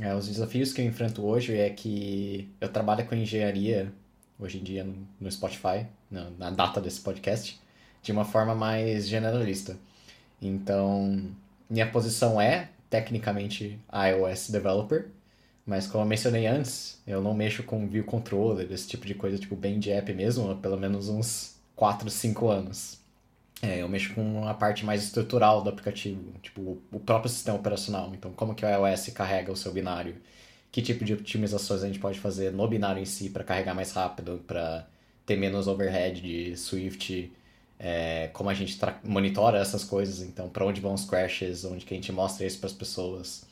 É, 0.00 0.14
os 0.14 0.28
desafios 0.28 0.72
que 0.72 0.80
eu 0.80 0.86
enfrento 0.86 1.26
hoje 1.26 1.58
é 1.58 1.68
que 1.68 2.48
eu 2.60 2.68
trabalho 2.68 3.04
com 3.06 3.14
engenharia 3.14 3.92
hoje 4.38 4.58
em 4.58 4.62
dia 4.62 4.86
no, 5.20 5.30
Spotify, 5.30 5.86
na, 6.10 6.30
na, 6.38 6.50
data 6.50 6.80
desse 6.80 7.00
podcast, 7.00 7.60
de 8.02 8.12
uma 8.12 8.24
forma 8.24 8.54
mais 8.54 9.06
generalista. 9.06 9.76
Então, 10.40 11.30
minha 11.68 11.90
posição 11.90 12.40
é, 12.40 12.70
tecnicamente, 12.88 13.78
iOS 13.92 14.48
Developer, 14.50 15.08
mas 15.66 15.86
como 15.86 16.04
eu 16.04 16.08
mencionei 16.08 16.46
antes, 16.46 17.00
eu 17.06 17.20
não 17.20 17.34
mexo 17.34 17.62
com 17.62 17.86
view 17.86 18.04
controller, 18.04 18.72
esse 18.72 18.88
tipo 18.88 19.06
de 19.06 19.14
coisa, 19.14 19.38
tipo, 19.38 19.54
bem 19.54 19.78
de 19.78 19.90
app 19.90 20.12
mesmo, 20.14 20.50
há 20.50 20.54
pelo 20.54 20.78
menos 20.78 21.08
uns 21.08 21.56
4, 21.76 22.08
5 22.08 22.48
anos. 22.48 22.99
É, 23.62 23.82
eu 23.82 23.88
mexo 23.88 24.14
com 24.14 24.48
a 24.48 24.54
parte 24.54 24.84
mais 24.86 25.04
estrutural 25.04 25.62
do 25.62 25.68
aplicativo, 25.68 26.32
tipo 26.42 26.78
o 26.90 27.00
próprio 27.00 27.30
sistema 27.30 27.58
operacional. 27.58 28.10
Então, 28.14 28.32
como 28.32 28.54
que 28.54 28.64
o 28.64 28.68
iOS 28.68 29.08
carrega 29.08 29.52
o 29.52 29.56
seu 29.56 29.72
binário? 29.72 30.16
Que 30.72 30.80
tipo 30.82 31.04
de 31.04 31.14
otimizações 31.14 31.82
a 31.82 31.86
gente 31.86 31.98
pode 31.98 32.18
fazer 32.18 32.52
no 32.52 32.66
binário 32.66 33.02
em 33.02 33.04
si 33.04 33.28
para 33.30 33.44
carregar 33.44 33.74
mais 33.74 33.92
rápido, 33.92 34.42
para 34.46 34.86
ter 35.26 35.36
menos 35.36 35.68
overhead 35.68 36.20
de 36.22 36.56
Swift? 36.56 37.32
É, 37.78 38.28
como 38.32 38.50
a 38.50 38.54
gente 38.54 38.78
monitora 39.04 39.58
essas 39.58 39.84
coisas? 39.84 40.20
Então, 40.22 40.48
para 40.48 40.64
onde 40.64 40.80
vão 40.80 40.94
os 40.94 41.04
crashes? 41.04 41.64
Onde 41.64 41.84
que 41.84 41.92
a 41.94 41.96
gente 41.96 42.12
mostra 42.12 42.46
isso 42.46 42.58
para 42.58 42.68
as 42.68 42.72
pessoas? 42.74 43.44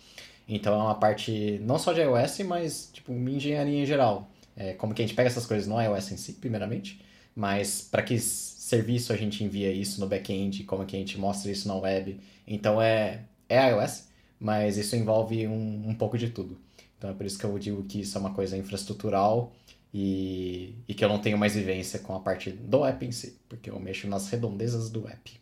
Então, 0.48 0.74
é 0.74 0.82
uma 0.82 0.94
parte 0.94 1.58
não 1.62 1.78
só 1.78 1.92
de 1.92 2.00
iOS, 2.00 2.40
mas 2.40 2.90
tipo 2.92 3.12
engenharia 3.12 3.82
em 3.82 3.86
geral. 3.86 4.30
É, 4.56 4.72
como 4.74 4.94
que 4.94 5.02
a 5.02 5.06
gente 5.06 5.14
pega 5.14 5.28
essas 5.28 5.46
coisas 5.46 5.68
no 5.68 5.80
iOS 5.80 6.12
em 6.12 6.16
si, 6.16 6.32
primeiramente, 6.34 7.00
mas 7.34 7.82
para 7.90 8.02
que 8.02 8.18
serviço 8.68 9.12
a 9.12 9.16
gente 9.16 9.42
envia 9.42 9.72
isso 9.72 10.00
no 10.00 10.06
back-end, 10.06 10.64
como 10.64 10.82
é 10.82 10.86
que 10.86 10.96
a 10.96 10.98
gente 10.98 11.18
mostra 11.18 11.50
isso 11.50 11.66
na 11.66 11.74
web. 11.74 12.20
Então 12.46 12.80
é, 12.80 13.24
é 13.48 13.70
iOS, 13.70 14.08
mas 14.38 14.76
isso 14.76 14.94
envolve 14.96 15.46
um, 15.46 15.88
um 15.88 15.94
pouco 15.94 16.18
de 16.18 16.30
tudo. 16.30 16.58
Então 16.96 17.10
é 17.10 17.14
por 17.14 17.24
isso 17.24 17.38
que 17.38 17.44
eu 17.44 17.58
digo 17.58 17.82
que 17.84 18.00
isso 18.00 18.16
é 18.16 18.20
uma 18.20 18.34
coisa 18.34 18.56
infraestrutural 18.56 19.52
e, 19.92 20.74
e 20.86 20.94
que 20.94 21.04
eu 21.04 21.08
não 21.08 21.18
tenho 21.18 21.38
mais 21.38 21.54
vivência 21.54 21.98
com 21.98 22.14
a 22.14 22.20
parte 22.20 22.50
do 22.50 22.84
app 22.84 23.04
em 23.04 23.12
si, 23.12 23.38
porque 23.48 23.70
eu 23.70 23.78
mexo 23.80 24.06
nas 24.06 24.28
redondezas 24.28 24.90
do 24.90 25.08
app. 25.08 25.40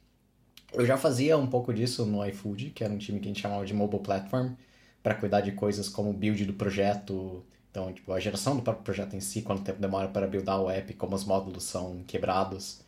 Eu 0.73 0.85
já 0.85 0.97
fazia 0.97 1.37
um 1.39 1.47
pouco 1.47 1.73
disso 1.73 2.05
no 2.05 2.25
iFood, 2.27 2.71
que 2.71 2.85
era 2.85 2.93
um 2.93 2.99
time 2.99 3.19
que 3.19 3.27
a 3.27 3.29
gente 3.29 3.41
chamava 3.41 3.65
de 3.65 3.73
Mobile 3.73 4.03
Platform, 4.03 4.53
para 5.03 5.15
cuidar 5.15 5.41
de 5.41 5.53
coisas 5.53 5.89
como 5.89 6.11
o 6.11 6.13
build 6.13 6.45
do 6.45 6.53
projeto, 6.53 7.45
então, 7.71 7.93
tipo, 7.93 8.11
a 8.13 8.19
geração 8.19 8.57
do 8.57 8.63
próprio 8.63 8.85
projeto 8.85 9.15
em 9.15 9.21
si, 9.21 9.43
quanto 9.43 9.63
tempo 9.63 9.79
demora 9.79 10.09
para 10.09 10.27
buildar 10.27 10.61
o 10.61 10.71
app, 10.71 10.95
como 10.95 11.15
os 11.15 11.25
módulos 11.25 11.65
são 11.65 12.03
quebrados. 12.07 12.81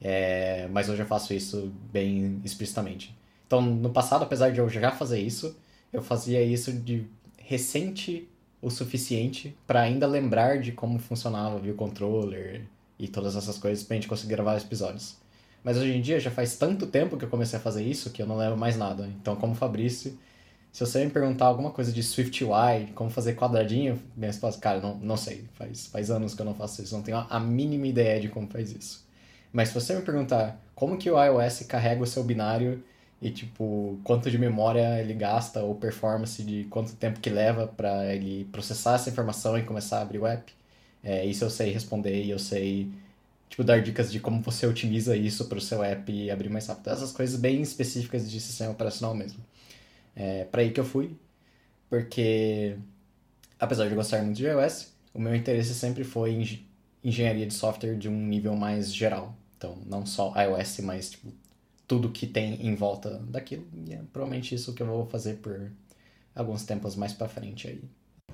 É, 0.00 0.68
mas 0.70 0.88
hoje 0.88 1.02
eu 1.02 1.06
faço 1.06 1.32
isso 1.32 1.72
bem 1.92 2.40
explicitamente. 2.44 3.16
Então, 3.46 3.60
no 3.60 3.90
passado, 3.90 4.22
apesar 4.22 4.50
de 4.50 4.58
eu 4.58 4.68
já 4.68 4.90
fazer 4.90 5.20
isso, 5.20 5.56
eu 5.92 6.02
fazia 6.02 6.42
isso 6.42 6.72
de 6.72 7.06
recente 7.38 8.28
o 8.60 8.70
suficiente 8.70 9.54
para 9.66 9.82
ainda 9.82 10.06
lembrar 10.06 10.58
de 10.58 10.72
como 10.72 10.98
funcionava 10.98 11.56
o 11.56 11.74
controller 11.74 12.62
e 12.98 13.06
todas 13.06 13.36
essas 13.36 13.58
coisas 13.58 13.84
pra 13.84 13.94
gente 13.96 14.08
conseguir 14.08 14.34
gravar 14.34 14.56
episódios. 14.56 15.16
Mas 15.62 15.76
hoje 15.76 15.92
em 15.92 16.00
dia 16.00 16.18
já 16.18 16.30
faz 16.30 16.56
tanto 16.56 16.86
tempo 16.86 17.16
que 17.16 17.24
eu 17.24 17.28
comecei 17.28 17.58
a 17.58 17.62
fazer 17.62 17.84
isso 17.84 18.10
que 18.10 18.22
eu 18.22 18.26
não 18.26 18.36
lembro 18.36 18.56
mais 18.56 18.76
nada. 18.76 19.06
Então, 19.20 19.36
como 19.36 19.54
Fabrício, 19.54 20.18
se 20.72 20.80
você 20.80 21.04
me 21.04 21.10
perguntar 21.10 21.46
alguma 21.46 21.70
coisa 21.70 21.92
de 21.92 22.02
SwiftUI, 22.02 22.92
como 22.94 23.08
fazer 23.10 23.34
quadradinho, 23.34 24.02
minha 24.16 24.30
resposta, 24.30 24.60
cara, 24.60 24.80
não, 24.80 24.96
não 24.96 25.16
sei. 25.16 25.44
Faz, 25.54 25.86
faz 25.86 26.10
anos 26.10 26.34
que 26.34 26.42
eu 26.42 26.46
não 26.46 26.54
faço 26.54 26.82
isso, 26.82 26.94
não 26.94 27.02
tenho 27.02 27.18
a 27.18 27.38
mínima 27.40 27.86
ideia 27.86 28.20
de 28.20 28.28
como 28.28 28.48
faz 28.48 28.72
isso. 28.72 29.03
Mas 29.54 29.68
se 29.68 29.74
você 29.74 29.94
me 29.94 30.02
perguntar 30.02 30.60
como 30.74 30.98
que 30.98 31.08
o 31.08 31.24
iOS 31.24 31.60
carrega 31.60 32.02
o 32.02 32.06
seu 32.06 32.24
binário 32.24 32.82
e 33.22 33.30
tipo 33.30 33.98
quanto 34.02 34.28
de 34.28 34.36
memória 34.36 35.00
ele 35.00 35.14
gasta 35.14 35.62
ou 35.62 35.76
performance 35.76 36.42
de 36.42 36.64
quanto 36.64 36.94
tempo 36.96 37.20
que 37.20 37.30
leva 37.30 37.68
para 37.68 38.12
ele 38.12 38.46
processar 38.46 38.96
essa 38.96 39.08
informação 39.08 39.56
e 39.56 39.62
começar 39.62 39.98
a 39.98 40.02
abrir 40.02 40.18
o 40.18 40.26
app, 40.26 40.52
é, 41.04 41.24
isso 41.24 41.44
eu 41.44 41.50
sei 41.50 41.70
responder 41.70 42.24
e 42.24 42.30
eu 42.30 42.38
sei 42.38 42.90
tipo 43.48 43.62
dar 43.62 43.80
dicas 43.80 44.10
de 44.10 44.18
como 44.18 44.42
você 44.42 44.66
otimiza 44.66 45.16
isso 45.16 45.44
para 45.46 45.58
o 45.58 45.60
seu 45.60 45.84
app 45.84 46.30
abrir 46.30 46.48
mais 46.50 46.66
rápido. 46.66 46.90
Essas 46.90 47.12
coisas 47.12 47.38
bem 47.38 47.62
específicas 47.62 48.28
de 48.28 48.40
sistema 48.40 48.72
operacional 48.72 49.14
mesmo. 49.14 49.38
É 50.16 50.44
para 50.44 50.62
aí 50.62 50.72
que 50.72 50.80
eu 50.80 50.84
fui, 50.84 51.16
porque 51.88 52.76
apesar 53.58 53.88
de 53.88 53.94
gostar 53.94 54.22
muito 54.22 54.36
de 54.36 54.46
iOS, 54.46 54.92
o 55.14 55.20
meu 55.20 55.34
interesse 55.34 55.74
sempre 55.74 56.04
foi 56.04 56.32
em 56.32 56.66
engenharia 57.04 57.46
de 57.46 57.54
software 57.54 57.96
de 57.96 58.08
um 58.08 58.26
nível 58.26 58.56
mais 58.56 58.92
geral. 58.92 59.36
Então, 59.56 59.78
não 59.86 60.04
só 60.04 60.32
iOS, 60.36 60.80
mas 60.80 61.10
tipo, 61.10 61.32
tudo 61.86 62.10
que 62.10 62.26
tem 62.26 62.66
em 62.66 62.74
volta 62.74 63.18
daquilo. 63.28 63.66
E 63.86 63.94
é 63.94 64.00
provavelmente 64.12 64.54
isso 64.54 64.74
que 64.74 64.82
eu 64.82 64.86
vou 64.86 65.06
fazer 65.06 65.34
por 65.36 65.70
alguns 66.34 66.64
tempos 66.64 66.96
mais 66.96 67.12
para 67.12 67.28
frente 67.28 67.68
aí. 67.68 67.82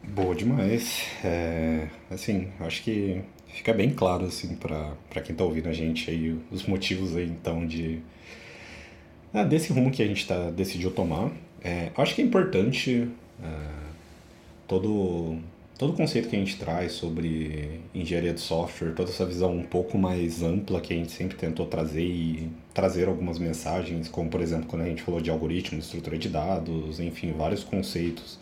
Boa 0.09 0.35
demais. 0.35 1.07
É, 1.25 1.89
assim, 2.11 2.53
acho 2.61 2.83
que 2.83 3.23
fica 3.49 3.73
bem 3.73 3.91
claro 3.91 4.25
assim 4.25 4.55
para 4.57 5.21
quem 5.23 5.35
tá 5.35 5.45
ouvindo 5.45 5.69
a 5.69 5.73
gente 5.73 6.09
aí 6.09 6.41
os 6.51 6.65
motivos 6.65 7.17
aí 7.17 7.29
então 7.29 7.67
de 7.67 8.01
ah, 9.35 9.45
desse 9.45 9.73
rumo 9.73 9.91
que 9.91 10.03
a 10.03 10.07
gente 10.07 10.27
tá 10.27 10.51
decidiu 10.51 10.91
tomar. 10.91 11.31
É, 11.63 11.91
acho 11.97 12.15
que 12.15 12.23
é 12.23 12.25
importante 12.25 13.09
é, 13.43 13.91
todo 14.67 15.39
todo 15.81 15.95
o 15.95 15.97
conceito 15.97 16.29
que 16.29 16.37
a 16.37 16.39
gente 16.39 16.59
traz 16.59 16.93
sobre 16.93 17.81
engenharia 17.95 18.35
de 18.35 18.41
software, 18.43 18.93
toda 18.93 19.09
essa 19.09 19.25
visão 19.25 19.57
um 19.57 19.63
pouco 19.63 19.97
mais 19.97 20.43
ampla 20.43 20.79
que 20.79 20.93
a 20.93 20.97
gente 20.97 21.11
sempre 21.11 21.39
tentou 21.39 21.65
trazer 21.65 22.05
e 22.05 22.51
trazer 22.75 23.09
algumas 23.09 23.39
mensagens, 23.39 24.07
como 24.07 24.29
por 24.29 24.43
exemplo 24.43 24.67
quando 24.67 24.83
a 24.83 24.85
gente 24.85 25.01
falou 25.01 25.23
de 25.23 25.31
algoritmos, 25.31 25.87
estrutura 25.87 26.19
de 26.19 26.29
dados, 26.29 27.01
enfim, 27.01 27.33
vários 27.33 27.65
conceitos 27.65 28.39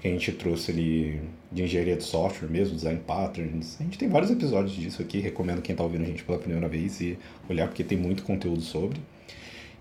que 0.00 0.06
a 0.06 0.10
gente 0.12 0.30
trouxe 0.30 0.70
ali 0.70 1.20
de 1.50 1.64
engenharia 1.64 1.96
de 1.96 2.04
software 2.04 2.48
mesmo, 2.48 2.76
design 2.76 3.00
patterns. 3.04 3.76
A 3.80 3.82
gente 3.82 3.98
tem 3.98 4.08
vários 4.08 4.30
episódios 4.30 4.76
disso 4.76 5.02
aqui, 5.02 5.18
recomendo 5.18 5.60
quem 5.60 5.72
está 5.72 5.82
ouvindo 5.82 6.04
a 6.04 6.06
gente 6.06 6.22
pela 6.22 6.38
primeira 6.38 6.68
vez 6.68 7.00
e 7.00 7.18
olhar 7.50 7.66
porque 7.66 7.82
tem 7.82 7.98
muito 7.98 8.22
conteúdo 8.22 8.60
sobre. 8.60 9.00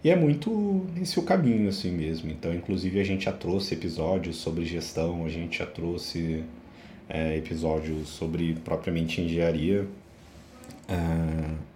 E 0.03 0.09
é 0.09 0.15
muito 0.15 0.83
esse 0.99 1.19
o 1.19 1.21
caminho 1.21 1.69
assim 1.69 1.91
mesmo. 1.91 2.31
Então, 2.31 2.51
inclusive 2.55 2.99
a 2.99 3.03
gente 3.03 3.25
já 3.25 3.31
trouxe 3.31 3.75
episódios 3.75 4.37
sobre 4.37 4.65
gestão, 4.65 5.23
a 5.23 5.29
gente 5.29 5.59
já 5.59 5.65
trouxe 5.67 6.43
é, 7.09 7.37
episódios 7.37 8.09
sobre 8.09 8.55
propriamente 8.63 9.21
engenharia. 9.21 9.87
É, 10.87 11.67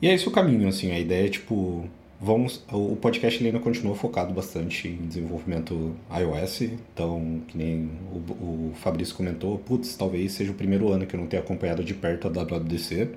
e 0.00 0.08
é 0.08 0.14
esse 0.14 0.28
o 0.28 0.30
caminho, 0.30 0.68
assim, 0.68 0.92
a 0.92 0.98
ideia 0.98 1.26
é 1.26 1.28
tipo. 1.28 1.88
Vamos, 2.20 2.64
o 2.72 2.96
podcast 2.96 3.44
ainda 3.44 3.60
continua 3.60 3.94
focado 3.94 4.34
bastante 4.34 4.88
em 4.88 5.06
desenvolvimento 5.06 5.94
iOS, 6.10 6.62
então, 6.62 7.42
que 7.46 7.56
nem 7.56 7.92
o, 8.12 8.70
o 8.70 8.72
Fabrício 8.74 9.14
comentou, 9.14 9.56
putz, 9.58 9.94
talvez 9.94 10.32
seja 10.32 10.50
o 10.50 10.54
primeiro 10.54 10.90
ano 10.92 11.06
que 11.06 11.14
eu 11.14 11.20
não 11.20 11.28
tenha 11.28 11.40
acompanhado 11.40 11.84
de 11.84 11.94
perto 11.94 12.26
a 12.26 12.30
WWDC. 12.30 13.10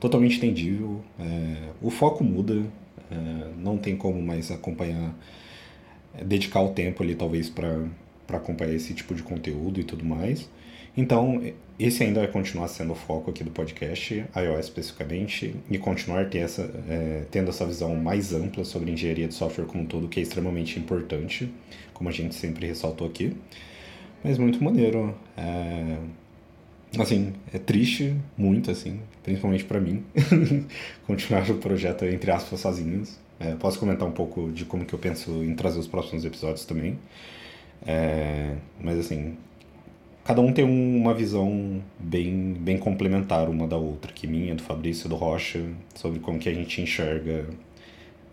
Totalmente 0.00 0.38
entendível. 0.38 1.02
É, 1.20 1.68
o 1.82 1.90
foco 1.90 2.24
muda, 2.24 2.62
é, 3.10 3.50
não 3.58 3.76
tem 3.76 3.96
como 3.96 4.22
mais 4.22 4.50
acompanhar, 4.50 5.14
é, 6.14 6.24
dedicar 6.24 6.62
o 6.62 6.70
tempo 6.70 7.02
ali, 7.02 7.14
talvez, 7.14 7.50
para 7.50 7.84
acompanhar 8.36 8.74
esse 8.74 8.92
tipo 8.92 9.14
de 9.14 9.22
conteúdo 9.22 9.80
e 9.80 9.84
tudo 9.84 10.04
mais. 10.04 10.48
Então, 10.96 11.40
esse 11.78 12.02
ainda 12.02 12.20
vai 12.20 12.28
continuar 12.28 12.66
sendo 12.66 12.92
o 12.92 12.96
foco 12.96 13.30
aqui 13.30 13.44
do 13.44 13.52
podcast, 13.52 14.24
iOS 14.36 14.64
especificamente, 14.64 15.54
e 15.70 15.78
continuar 15.78 16.28
ter 16.28 16.38
essa, 16.38 16.68
é, 16.88 17.24
tendo 17.30 17.50
essa 17.50 17.64
visão 17.64 17.94
mais 17.94 18.32
ampla 18.34 18.64
sobre 18.64 18.90
engenharia 18.90 19.28
de 19.28 19.34
software 19.34 19.64
como 19.64 19.84
um 19.84 19.86
todo, 19.86 20.08
que 20.08 20.18
é 20.18 20.22
extremamente 20.24 20.76
importante, 20.76 21.52
como 21.94 22.08
a 22.08 22.12
gente 22.12 22.34
sempre 22.34 22.66
ressaltou 22.66 23.06
aqui. 23.06 23.32
Mas 24.24 24.38
muito 24.38 24.62
maneiro. 24.62 25.14
É, 25.36 25.98
assim, 26.98 27.32
é 27.52 27.58
triste, 27.58 28.16
muito, 28.36 28.70
assim, 28.70 29.00
principalmente 29.22 29.64
para 29.64 29.80
mim, 29.80 30.04
continuar 31.06 31.48
o 31.48 31.58
projeto, 31.58 32.04
entre 32.06 32.30
aspas, 32.32 32.58
sozinhos. 32.58 33.18
É, 33.38 33.54
posso 33.54 33.78
comentar 33.78 34.08
um 34.08 34.12
pouco 34.12 34.50
de 34.50 34.64
como 34.64 34.84
que 34.84 34.94
eu 34.94 34.98
penso 34.98 35.44
em 35.44 35.54
trazer 35.54 35.78
os 35.78 35.86
próximos 35.86 36.24
episódios 36.24 36.64
também. 36.64 36.98
É, 37.86 38.56
mas 38.80 38.98
assim, 38.98 39.36
cada 40.24 40.40
um 40.40 40.52
tem 40.52 40.64
uma 40.64 41.14
visão 41.14 41.82
bem, 41.98 42.54
bem 42.54 42.78
complementar 42.78 43.48
uma 43.48 43.66
da 43.66 43.76
outra, 43.76 44.12
que 44.12 44.26
minha, 44.26 44.54
do 44.54 44.62
Fabrício, 44.62 45.08
do 45.08 45.16
Rocha, 45.16 45.64
sobre 45.94 46.18
como 46.20 46.38
que 46.38 46.48
a 46.48 46.54
gente 46.54 46.80
enxerga 46.82 47.46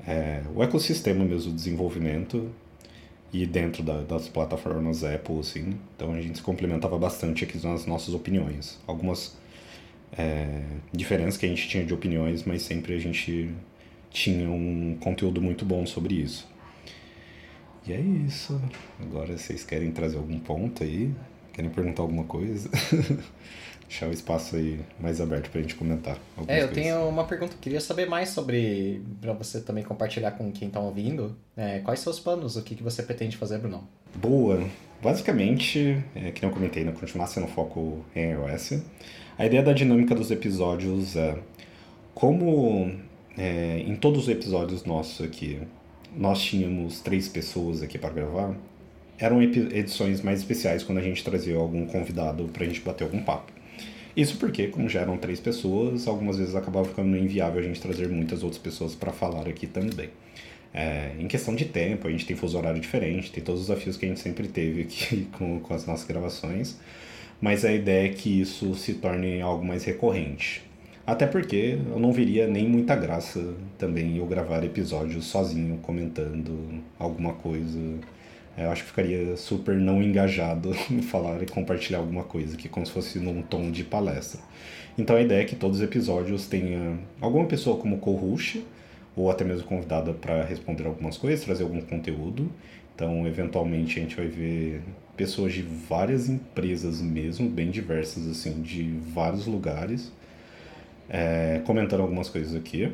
é, 0.07 0.41
o 0.53 0.63
ecossistema 0.63 1.23
mesmo 1.23 1.51
do 1.51 1.55
desenvolvimento 1.55 2.49
e 3.33 3.45
dentro 3.45 3.83
da, 3.83 4.01
das 4.01 4.27
plataformas 4.27 5.03
Apple, 5.03 5.39
assim. 5.39 5.75
Então 5.95 6.13
a 6.13 6.21
gente 6.21 6.37
se 6.37 6.43
complementava 6.43 6.97
bastante 6.97 7.43
aqui 7.43 7.65
nas 7.65 7.85
nossas 7.85 8.13
opiniões. 8.13 8.79
Algumas 8.87 9.37
é, 10.17 10.63
diferenças 10.93 11.37
que 11.37 11.45
a 11.45 11.49
gente 11.49 11.67
tinha 11.67 11.83
de 11.83 11.93
opiniões, 11.93 12.43
mas 12.43 12.61
sempre 12.61 12.93
a 12.93 12.99
gente 12.99 13.53
tinha 14.09 14.49
um 14.49 14.97
conteúdo 14.99 15.41
muito 15.41 15.65
bom 15.65 15.85
sobre 15.85 16.15
isso. 16.15 16.47
E 17.87 17.93
é 17.93 17.99
isso. 17.99 18.59
Agora 18.99 19.37
vocês 19.37 19.63
querem 19.63 19.91
trazer 19.91 20.17
algum 20.17 20.39
ponto 20.39 20.83
aí? 20.83 21.13
Querem 21.53 21.69
perguntar 21.69 22.01
alguma 22.01 22.23
coisa? 22.23 22.69
Deixar 23.87 24.07
o 24.07 24.11
espaço 24.11 24.55
aí 24.55 24.79
mais 24.99 25.21
aberto 25.21 25.49
pra 25.51 25.61
gente 25.61 25.75
comentar. 25.75 26.17
É, 26.47 26.63
eu 26.63 26.67
coisas. 26.67 26.71
tenho 26.71 27.07
uma 27.07 27.23
pergunta. 27.25 27.55
Queria 27.61 27.79
saber 27.79 28.07
mais 28.09 28.29
sobre. 28.29 29.01
para 29.21 29.33
você 29.33 29.61
também 29.61 29.83
compartilhar 29.83 30.31
com 30.31 30.51
quem 30.51 30.69
tá 30.69 30.79
ouvindo. 30.79 31.35
É, 31.55 31.79
quais 31.79 31.99
são 31.99 32.11
os 32.11 32.19
planos? 32.19 32.55
O 32.55 32.63
que, 32.63 32.73
que 32.73 32.81
você 32.81 33.03
pretende 33.03 33.37
fazer, 33.37 33.59
Bruno? 33.59 33.87
Boa. 34.15 34.67
Basicamente, 35.03 36.03
é, 36.15 36.31
que 36.31 36.41
não 36.43 36.49
comentei, 36.49 36.83
não 36.83 36.93
continuar 36.93 37.27
sendo 37.27 37.47
foco 37.47 38.03
em 38.15 38.31
iOS. 38.31 38.81
A 39.37 39.45
ideia 39.45 39.61
da 39.61 39.73
dinâmica 39.73 40.15
dos 40.15 40.31
episódios 40.31 41.15
é 41.15 41.37
como 42.15 42.91
é, 43.37 43.79
em 43.79 43.95
todos 43.95 44.23
os 44.23 44.29
episódios 44.29 44.83
nossos 44.85 45.23
aqui, 45.23 45.61
nós 46.17 46.41
tínhamos 46.41 47.01
três 47.01 47.27
pessoas 47.27 47.81
aqui 47.81 47.97
para 47.97 48.09
gravar, 48.09 48.55
eram 49.17 49.41
edições 49.41 50.21
mais 50.21 50.39
especiais 50.39 50.83
quando 50.83 50.97
a 50.97 51.01
gente 51.01 51.23
trazia 51.23 51.55
algum 51.55 51.85
convidado 51.85 52.45
para 52.45 52.63
a 52.63 52.67
gente 52.67 52.81
bater 52.81 53.03
algum 53.03 53.21
papo. 53.21 53.51
Isso 54.15 54.37
porque, 54.37 54.67
como 54.67 54.87
já 54.87 55.01
eram 55.01 55.17
três 55.17 55.39
pessoas, 55.39 56.07
algumas 56.07 56.37
vezes 56.37 56.55
acabava 56.55 56.87
ficando 56.87 57.17
inviável 57.17 57.59
a 57.59 57.63
gente 57.63 57.81
trazer 57.81 58.07
muitas 58.07 58.43
outras 58.43 58.61
pessoas 58.61 58.95
para 58.95 59.11
falar 59.11 59.47
aqui 59.47 59.67
também. 59.67 60.09
É, 60.73 61.11
em 61.19 61.27
questão 61.27 61.55
de 61.55 61.65
tempo, 61.65 62.07
a 62.07 62.11
gente 62.11 62.25
tem 62.25 62.35
fuso 62.35 62.57
horário 62.57 62.79
diferente, 62.79 63.31
tem 63.31 63.43
todos 63.43 63.61
os 63.61 63.67
desafios 63.67 63.97
que 63.97 64.05
a 64.05 64.09
gente 64.09 64.19
sempre 64.19 64.47
teve 64.47 64.81
aqui 64.81 65.27
com, 65.37 65.59
com 65.59 65.73
as 65.73 65.85
nossas 65.85 66.05
gravações, 66.07 66.77
mas 67.41 67.65
a 67.65 67.73
ideia 67.73 68.07
é 68.07 68.13
que 68.13 68.41
isso 68.41 68.73
se 68.75 68.95
torne 68.95 69.41
algo 69.41 69.65
mais 69.65 69.83
recorrente. 69.83 70.63
Até 71.05 71.27
porque 71.27 71.77
eu 71.87 71.99
não 71.99 72.11
veria 72.11 72.47
nem 72.47 72.67
muita 72.67 72.95
graça 72.95 73.53
também 73.77 74.17
eu 74.17 74.25
gravar 74.25 74.63
episódios 74.63 75.25
sozinho 75.25 75.77
comentando 75.83 76.81
alguma 76.97 77.33
coisa 77.33 77.79
eu 78.57 78.71
acho 78.71 78.83
que 78.83 78.89
ficaria 78.89 79.35
super 79.35 79.75
não 79.75 80.01
engajado 80.01 80.73
em 80.89 81.01
falar 81.01 81.41
e 81.43 81.45
compartilhar 81.45 81.99
alguma 81.99 82.23
coisa, 82.23 82.55
que 82.55 82.69
como 82.69 82.85
se 82.85 82.91
fosse 82.91 83.19
num 83.19 83.41
tom 83.41 83.69
de 83.69 83.83
palestra. 83.83 84.39
Então 84.97 85.15
a 85.15 85.21
ideia 85.21 85.41
é 85.41 85.45
que 85.45 85.55
todos 85.55 85.77
os 85.77 85.83
episódios 85.83 86.47
tenha 86.47 86.97
alguma 87.19 87.45
pessoa 87.45 87.77
como 87.77 87.97
co-host, 87.97 88.65
ou 89.15 89.29
até 89.29 89.43
mesmo 89.43 89.67
convidada 89.67 90.13
para 90.13 90.43
responder 90.43 90.85
algumas 90.85 91.17
coisas, 91.17 91.43
trazer 91.43 91.63
algum 91.63 91.81
conteúdo. 91.81 92.49
Então, 92.93 93.27
eventualmente, 93.27 93.99
a 93.99 94.03
gente 94.03 94.15
vai 94.15 94.27
ver 94.27 94.81
pessoas 95.17 95.53
de 95.53 95.61
várias 95.61 96.29
empresas 96.29 97.01
mesmo, 97.01 97.49
bem 97.49 97.69
diversas, 97.69 98.27
assim, 98.27 98.61
de 98.61 98.83
vários 99.13 99.45
lugares, 99.47 100.13
é, 101.09 101.61
comentando 101.65 102.01
algumas 102.01 102.29
coisas 102.29 102.55
aqui. 102.55 102.91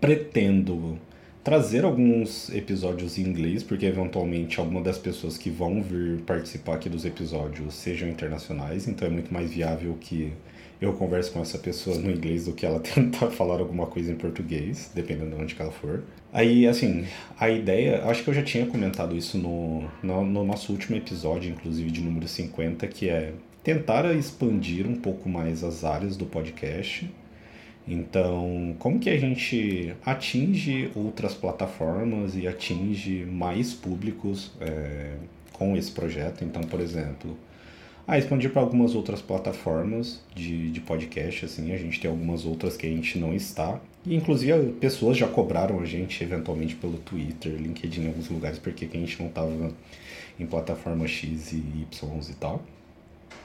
Pretendo 0.00 0.98
trazer 1.42 1.84
alguns 1.84 2.50
episódios 2.50 3.16
em 3.16 3.22
inglês, 3.22 3.62
porque 3.62 3.86
eventualmente 3.86 4.60
alguma 4.60 4.82
das 4.82 4.98
pessoas 4.98 5.38
que 5.38 5.48
vão 5.48 5.82
vir 5.82 6.20
participar 6.20 6.74
aqui 6.74 6.88
dos 6.88 7.04
episódios 7.04 7.74
sejam 7.74 8.08
internacionais, 8.08 8.86
então 8.86 9.08
é 9.08 9.10
muito 9.10 9.32
mais 9.32 9.50
viável 9.50 9.96
que 9.98 10.32
eu 10.80 10.92
converse 10.92 11.30
com 11.30 11.40
essa 11.40 11.58
pessoa 11.58 11.96
no 11.96 12.10
inglês 12.10 12.44
do 12.44 12.52
que 12.52 12.64
ela 12.64 12.78
tentar 12.84 13.30
falar 13.30 13.60
alguma 13.60 13.86
coisa 13.86 14.12
em 14.12 14.16
português, 14.16 14.90
dependendo 14.94 15.36
de 15.36 15.42
onde 15.42 15.56
ela 15.58 15.72
for. 15.72 16.04
Aí, 16.32 16.66
assim, 16.66 17.06
a 17.38 17.48
ideia, 17.48 18.04
acho 18.04 18.22
que 18.22 18.28
eu 18.28 18.34
já 18.34 18.42
tinha 18.42 18.66
comentado 18.66 19.16
isso 19.16 19.38
no, 19.38 19.88
no, 20.02 20.24
no 20.24 20.44
nosso 20.44 20.70
último 20.72 20.96
episódio, 20.96 21.50
inclusive 21.50 21.90
de 21.90 22.02
número 22.02 22.28
50, 22.28 22.86
que 22.88 23.08
é 23.08 23.32
tentar 23.62 24.12
expandir 24.14 24.86
um 24.86 24.96
pouco 24.96 25.28
mais 25.28 25.62
as 25.62 25.84
áreas 25.84 26.16
do 26.16 26.26
podcast 26.26 27.08
então, 27.88 28.76
como 28.78 28.98
que 28.98 29.08
a 29.08 29.16
gente 29.16 29.94
atinge 30.04 30.90
outras 30.94 31.34
plataformas 31.34 32.36
e 32.36 32.46
atinge 32.46 33.24
mais 33.24 33.72
públicos 33.72 34.52
é, 34.60 35.14
com 35.54 35.74
esse 35.74 35.90
projeto? 35.90 36.44
Então, 36.44 36.62
por 36.62 36.80
exemplo, 36.80 37.34
ah, 38.06 38.18
expandir 38.18 38.50
para 38.50 38.60
algumas 38.60 38.94
outras 38.94 39.22
plataformas 39.22 40.20
de, 40.34 40.70
de 40.70 40.80
podcast, 40.82 41.46
assim, 41.46 41.72
a 41.72 41.78
gente 41.78 41.98
tem 41.98 42.10
algumas 42.10 42.44
outras 42.44 42.76
que 42.76 42.86
a 42.86 42.90
gente 42.90 43.18
não 43.18 43.34
está. 43.34 43.80
E, 44.04 44.14
inclusive, 44.14 44.72
pessoas 44.72 45.16
já 45.16 45.26
cobraram 45.26 45.80
a 45.80 45.86
gente, 45.86 46.22
eventualmente, 46.22 46.76
pelo 46.76 46.98
Twitter, 46.98 47.54
LinkedIn, 47.54 48.02
em 48.02 48.06
alguns 48.08 48.28
lugares, 48.28 48.58
porque 48.58 48.84
a 48.84 48.98
gente 48.98 49.18
não 49.18 49.28
estava 49.28 49.72
em 50.38 50.44
plataforma 50.46 51.06
X 51.08 51.52
e 51.52 51.56
Y 51.56 52.20
e 52.30 52.34
tal. 52.34 52.62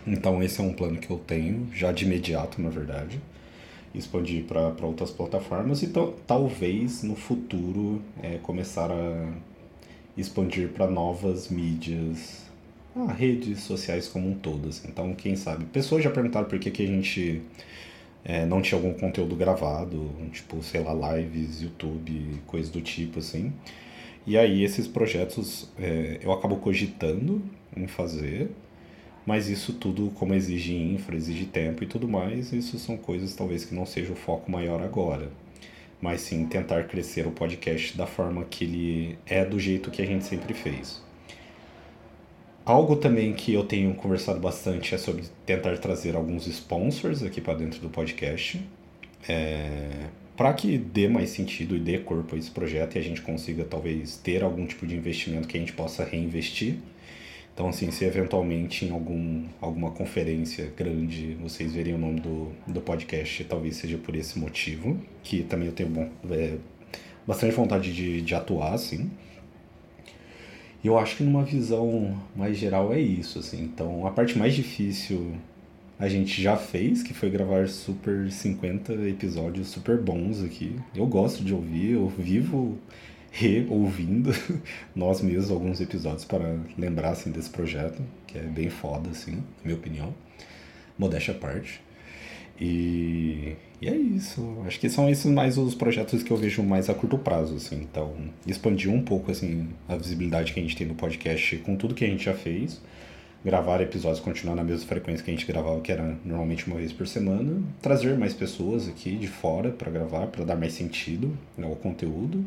Então, 0.05 0.43
esse 0.43 0.59
é 0.59 0.63
um 0.63 0.73
plano 0.73 0.97
que 0.97 1.09
eu 1.09 1.17
tenho, 1.17 1.69
já 1.73 1.91
de 1.91 2.05
imediato, 2.05 2.61
na 2.61 2.69
verdade 2.69 3.19
expandir 3.93 4.43
para 4.45 4.85
outras 4.85 5.11
plataformas 5.11 5.83
e 5.83 5.91
talvez 6.25 7.03
no 7.03 7.15
futuro 7.15 8.01
é, 8.21 8.37
começar 8.41 8.89
a 8.91 9.31
expandir 10.17 10.69
para 10.69 10.87
novas 10.87 11.49
mídias, 11.49 12.43
ah, 12.95 13.11
redes 13.11 13.61
sociais 13.61 14.07
como 14.07 14.29
um 14.29 14.33
todo. 14.35 14.69
Assim. 14.69 14.87
Então, 14.87 15.13
quem 15.13 15.35
sabe? 15.35 15.65
Pessoas 15.65 16.03
já 16.03 16.09
perguntaram 16.09 16.47
por 16.47 16.57
que, 16.59 16.71
que 16.71 16.83
a 16.83 16.87
gente 16.87 17.41
é, 18.23 18.45
não 18.45 18.61
tinha 18.61 18.79
algum 18.79 18.93
conteúdo 18.93 19.35
gravado, 19.35 20.09
tipo, 20.31 20.61
sei 20.63 20.81
lá, 20.81 21.15
lives, 21.15 21.61
YouTube, 21.61 22.41
coisas 22.47 22.71
do 22.71 22.81
tipo 22.81 23.19
assim. 23.19 23.53
E 24.25 24.37
aí 24.37 24.63
esses 24.63 24.87
projetos 24.87 25.69
é, 25.77 26.19
eu 26.21 26.31
acabo 26.31 26.55
cogitando 26.57 27.41
em 27.75 27.87
fazer, 27.87 28.49
mas 29.25 29.47
isso 29.47 29.73
tudo, 29.73 30.11
como 30.15 30.33
exige 30.33 30.75
infra, 30.75 31.15
exige 31.15 31.45
tempo 31.45 31.83
e 31.83 31.87
tudo 31.87 32.07
mais, 32.07 32.51
isso 32.51 32.77
são 32.77 32.97
coisas 32.97 33.35
talvez 33.35 33.63
que 33.63 33.73
não 33.73 33.85
seja 33.85 34.11
o 34.11 34.15
foco 34.15 34.51
maior 34.51 34.81
agora. 34.81 35.29
Mas 36.01 36.21
sim 36.21 36.45
tentar 36.45 36.83
crescer 36.83 37.25
o 37.25 37.31
podcast 37.31 37.97
da 37.97 38.05
forma 38.05 38.43
que 38.43 38.65
ele 38.65 39.17
é 39.25 39.45
do 39.45 39.57
jeito 39.57 39.89
que 39.89 40.01
a 40.01 40.05
gente 40.05 40.25
sempre 40.25 40.53
fez. 40.53 41.01
Algo 42.65 42.97
também 42.97 43.33
que 43.33 43.53
eu 43.53 43.63
tenho 43.63 43.93
conversado 43.93 44.39
bastante 44.39 44.93
é 44.93 44.97
sobre 44.97 45.23
tentar 45.45 45.77
trazer 45.77 46.15
alguns 46.15 46.45
sponsors 46.47 47.23
aqui 47.23 47.39
para 47.39 47.53
dentro 47.53 47.79
do 47.79 47.89
podcast. 47.89 48.61
É, 49.27 50.07
para 50.35 50.51
que 50.53 50.77
dê 50.77 51.07
mais 51.07 51.29
sentido 51.29 51.75
e 51.75 51.79
dê 51.79 51.99
corpo 51.99 52.35
a 52.35 52.37
esse 52.37 52.51
projeto 52.51 52.95
e 52.95 52.99
a 52.99 53.01
gente 53.01 53.21
consiga 53.21 53.63
talvez 53.63 54.17
ter 54.17 54.43
algum 54.43 54.65
tipo 54.65 54.85
de 54.85 54.95
investimento 54.95 55.47
que 55.47 55.55
a 55.55 55.59
gente 55.59 55.73
possa 55.73 56.03
reinvestir 56.03 56.79
então, 57.53 57.69
assim, 57.69 57.91
se 57.91 58.03
eventualmente 58.03 58.85
em 58.85 58.91
algum, 58.91 59.43
alguma 59.61 59.91
conferência 59.91 60.71
grande 60.75 61.35
vocês 61.35 61.71
verem 61.73 61.93
o 61.93 61.99
nome 61.99 62.19
do, 62.19 62.51
do 62.65 62.81
podcast, 62.81 63.43
talvez 63.43 63.75
seja 63.75 63.97
por 63.97 64.15
esse 64.15 64.39
motivo, 64.39 64.99
que 65.21 65.43
também 65.43 65.67
eu 65.67 65.73
tenho 65.73 65.89
bom, 65.89 66.09
é, 66.31 66.57
bastante 67.27 67.53
vontade 67.53 67.93
de, 67.93 68.21
de 68.21 68.33
atuar, 68.33 68.73
assim. 68.73 69.11
E 70.83 70.87
eu 70.87 70.97
acho 70.97 71.17
que 71.17 71.23
numa 71.23 71.43
visão 71.43 72.19
mais 72.35 72.57
geral 72.57 72.91
é 72.91 72.99
isso, 72.99 73.37
assim. 73.37 73.61
Então, 73.63 74.07
a 74.07 74.09
parte 74.09 74.37
mais 74.37 74.55
difícil 74.55 75.35
a 75.99 76.09
gente 76.09 76.41
já 76.41 76.57
fez, 76.57 77.03
que 77.03 77.13
foi 77.13 77.29
gravar 77.29 77.67
super 77.67 78.31
50 78.31 78.93
episódios 79.07 79.67
super 79.67 79.97
bons 79.97 80.43
aqui. 80.43 80.75
Eu 80.95 81.05
gosto 81.05 81.43
de 81.43 81.53
ouvir, 81.53 81.91
eu 81.91 82.07
vivo 82.07 82.79
reouvindo 83.35 84.31
nós 84.95 85.19
mesmos 85.19 85.49
alguns 85.49 85.81
episódios 85.81 86.23
para 86.23 86.55
lembrar 86.77 87.09
assim, 87.09 87.31
desse 87.31 87.49
projeto, 87.49 87.99
que 88.27 88.37
é 88.37 88.41
bem 88.41 88.69
foda, 88.69 89.09
assim, 89.09 89.31
na 89.31 89.65
minha 89.65 89.75
opinião. 89.75 90.13
Modéstia 90.97 91.33
à 91.33 91.37
parte. 91.37 91.81
E, 92.61 93.55
e 93.81 93.89
é 93.89 93.95
isso. 93.95 94.61
Acho 94.67 94.79
que 94.79 94.87
são 94.87 95.09
esses 95.09 95.25
mais 95.25 95.57
os 95.57 95.73
projetos 95.73 96.21
que 96.21 96.29
eu 96.29 96.37
vejo 96.37 96.61
mais 96.61 96.91
a 96.91 96.93
curto 96.93 97.17
prazo, 97.17 97.55
assim. 97.55 97.77
Então, 97.81 98.13
expandir 98.45 98.91
um 98.91 99.01
pouco, 99.01 99.31
assim, 99.31 99.67
a 99.89 99.95
visibilidade 99.95 100.53
que 100.53 100.59
a 100.59 100.63
gente 100.63 100.77
tem 100.77 100.85
no 100.85 100.93
podcast 100.93 101.57
com 101.57 101.75
tudo 101.75 101.95
que 101.95 102.05
a 102.05 102.07
gente 102.07 102.25
já 102.25 102.35
fez. 102.35 102.79
Gravar 103.43 103.81
episódios, 103.81 104.19
continuar 104.19 104.55
na 104.55 104.63
mesma 104.63 104.87
frequência 104.87 105.25
que 105.25 105.31
a 105.31 105.33
gente 105.33 105.47
gravava, 105.47 105.81
que 105.81 105.91
era 105.91 106.17
normalmente 106.23 106.67
uma 106.67 106.75
vez 106.75 106.93
por 106.93 107.07
semana. 107.07 107.63
Trazer 107.81 108.15
mais 108.15 108.35
pessoas 108.35 108.87
aqui 108.87 109.15
de 109.15 109.27
fora 109.27 109.71
para 109.71 109.89
gravar, 109.89 110.27
para 110.27 110.45
dar 110.45 110.55
mais 110.55 110.73
sentido 110.73 111.35
ao 111.59 111.75
conteúdo 111.75 112.45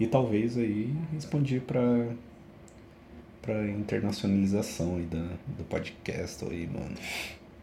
e 0.00 0.06
talvez 0.06 0.56
aí 0.56 0.90
expandir 1.16 1.60
para 1.60 2.08
para 3.42 3.66
internacionalização 3.68 4.96
aí 4.96 5.04
da, 5.04 5.26
do 5.56 5.64
podcast 5.64 6.44
aí, 6.44 6.66
mano. 6.66 6.94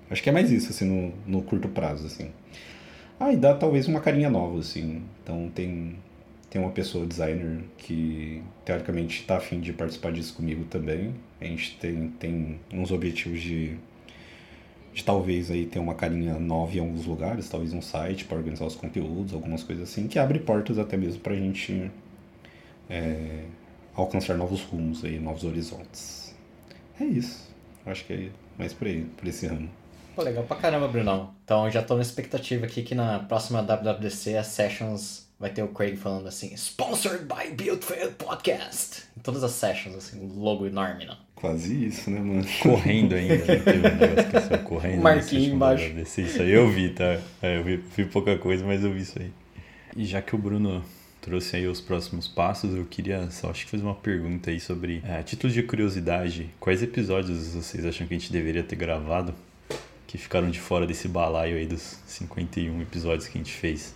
Acho 0.09 0.23
que 0.23 0.29
é 0.29 0.31
mais 0.31 0.51
isso, 0.51 0.71
assim, 0.71 0.85
no, 0.85 1.13
no 1.27 1.43
curto 1.43 1.67
prazo, 1.67 2.07
assim. 2.07 2.31
Ah, 3.19 3.31
e 3.31 3.37
dá 3.37 3.53
talvez 3.53 3.87
uma 3.87 3.99
carinha 3.99 4.29
nova, 4.29 4.59
assim. 4.59 5.03
Então 5.21 5.51
tem, 5.53 5.95
tem 6.49 6.61
uma 6.61 6.71
pessoa 6.71 7.05
designer 7.05 7.59
que 7.77 8.41
teoricamente 8.65 9.21
está 9.21 9.37
afim 9.37 9.59
de 9.59 9.71
participar 9.71 10.11
disso 10.11 10.33
comigo 10.33 10.63
também. 10.65 11.13
A 11.39 11.45
gente 11.45 11.77
tem, 11.77 12.09
tem 12.19 12.59
uns 12.73 12.91
objetivos 12.91 13.39
de, 13.39 13.77
de 14.93 15.03
talvez 15.03 15.51
aí 15.51 15.65
ter 15.65 15.77
uma 15.79 15.93
carinha 15.93 16.39
nova 16.39 16.75
em 16.75 16.79
alguns 16.79 17.05
lugares, 17.05 17.49
talvez 17.49 17.71
um 17.71 17.81
site 17.81 18.25
para 18.25 18.37
organizar 18.37 18.65
os 18.65 18.75
conteúdos, 18.75 19.33
algumas 19.33 19.63
coisas 19.63 19.89
assim, 19.89 20.07
que 20.07 20.17
abre 20.17 20.39
portas 20.39 20.79
até 20.79 20.97
mesmo 20.97 21.21
para 21.21 21.33
a 21.33 21.37
gente 21.37 21.91
é, 22.89 23.43
alcançar 23.93 24.35
novos 24.35 24.61
rumos 24.61 25.03
aí, 25.03 25.19
novos 25.19 25.43
horizontes. 25.43 26.35
É 26.99 27.05
isso. 27.05 27.47
Acho 27.85 28.05
que 28.05 28.13
é 28.13 28.29
mais 28.57 28.73
por 28.73 28.87
aí, 28.87 29.05
por 29.17 29.27
esse 29.27 29.47
ramo. 29.47 29.69
Pô, 30.15 30.23
legal 30.23 30.43
pra 30.43 30.57
caramba, 30.57 30.87
Brunão. 30.87 31.33
Então 31.43 31.69
já 31.69 31.81
tô 31.83 31.95
na 31.95 32.01
expectativa 32.01 32.65
aqui 32.65 32.81
que 32.81 32.95
na 32.95 33.19
próxima 33.19 33.61
WWDC, 33.61 34.35
a 34.35 34.43
Sessions, 34.43 35.27
vai 35.39 35.51
ter 35.51 35.63
o 35.63 35.67
Craig 35.67 35.95
falando 35.95 36.27
assim, 36.27 36.53
Sponsored 36.55 37.25
by 37.25 37.51
Buildfair 37.51 38.11
Podcast. 38.13 39.03
Em 39.15 39.21
todas 39.21 39.43
as 39.43 39.51
sessions, 39.51 39.95
assim, 39.95 40.19
um 40.19 40.39
logo 40.39 40.65
enorme, 40.65 41.05
não. 41.05 41.17
Quase 41.35 41.85
isso, 41.85 42.09
né, 42.09 42.19
mano? 42.19 42.43
Correndo 42.63 43.13
ainda, 43.13 43.35
né? 43.35 43.55
Teve 43.57 43.77
um 43.77 43.95
negócio 43.95 44.31
que 44.31 44.41
saiu 44.41 44.63
correndo. 44.63 45.01
Marquinho 45.01 45.53
embaixo. 45.53 45.85
WWDC. 45.89 46.21
Isso 46.23 46.41
aí 46.41 46.51
eu 46.51 46.67
vi, 46.69 46.89
tá? 46.89 47.19
É, 47.41 47.59
eu 47.59 47.63
vi, 47.63 47.77
vi 47.77 48.05
pouca 48.05 48.37
coisa, 48.39 48.65
mas 48.65 48.83
eu 48.83 48.91
vi 48.91 49.01
isso 49.01 49.19
aí. 49.19 49.31
E 49.95 50.03
já 50.03 50.21
que 50.21 50.33
o 50.33 50.37
Bruno 50.37 50.83
trouxe 51.27 51.57
aí 51.57 51.67
os 51.67 51.81
próximos 51.81 52.25
passos, 52.25 52.73
eu 52.73 52.85
queria 52.85 53.29
só 53.31 53.49
acho 53.49 53.65
que 53.65 53.71
fazer 53.71 53.83
uma 53.83 53.95
pergunta 53.95 54.49
aí 54.49 54.61
sobre 54.61 55.03
é, 55.05 55.21
títulos 55.23 55.53
de 55.53 55.61
curiosidade. 55.61 56.49
Quais 56.57 56.81
episódios 56.81 57.53
vocês 57.53 57.85
acham 57.85 58.07
que 58.07 58.15
a 58.15 58.17
gente 58.17 58.31
deveria 58.31 58.63
ter 58.63 58.77
gravado 58.77 59.35
que 60.07 60.17
ficaram 60.17 60.49
de 60.49 60.57
fora 60.57 60.87
desse 60.87 61.05
balaio 61.09 61.57
aí 61.57 61.65
dos 61.65 61.99
51 62.05 62.81
episódios 62.81 63.27
que 63.27 63.37
a 63.37 63.41
gente 63.41 63.51
fez? 63.51 63.93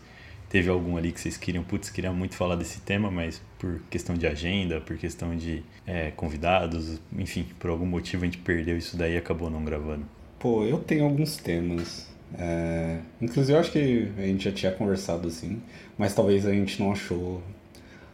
Teve 0.50 0.70
algum 0.70 0.98
ali 0.98 1.14
que 1.14 1.22
vocês 1.22 1.38
queriam, 1.38 1.64
putz, 1.64 1.90
queria 1.90 2.12
muito 2.12 2.36
falar 2.36 2.58
desse 2.58 2.82
tema, 2.82 3.10
mas 3.10 3.42
por 3.58 3.80
questão 3.90 4.14
de 4.18 4.28
agenda, 4.28 4.82
por 4.82 4.98
questão 4.98 5.34
de 5.34 5.64
é, 5.88 6.12
convidados, 6.12 7.00
enfim, 7.18 7.46
por 7.58 7.70
algum 7.70 7.86
motivo 7.86 8.24
a 8.24 8.26
gente 8.26 8.40
perdeu 8.40 8.78
isso 8.78 8.98
daí 8.98 9.14
e 9.14 9.18
acabou 9.18 9.50
não 9.50 9.64
gravando? 9.64 10.06
Pô, 10.38 10.66
eu 10.66 10.80
tenho 10.80 11.06
alguns 11.06 11.38
temas. 11.38 12.12
É... 12.38 13.00
Inclusive, 13.22 13.54
eu 13.54 13.60
acho 13.60 13.72
que 13.72 14.10
a 14.18 14.22
gente 14.22 14.44
já 14.44 14.52
tinha 14.52 14.72
conversado 14.72 15.28
assim, 15.28 15.62
mas 16.02 16.16
talvez 16.16 16.48
a 16.48 16.52
gente 16.52 16.82
não 16.82 16.94
achou 16.94 17.44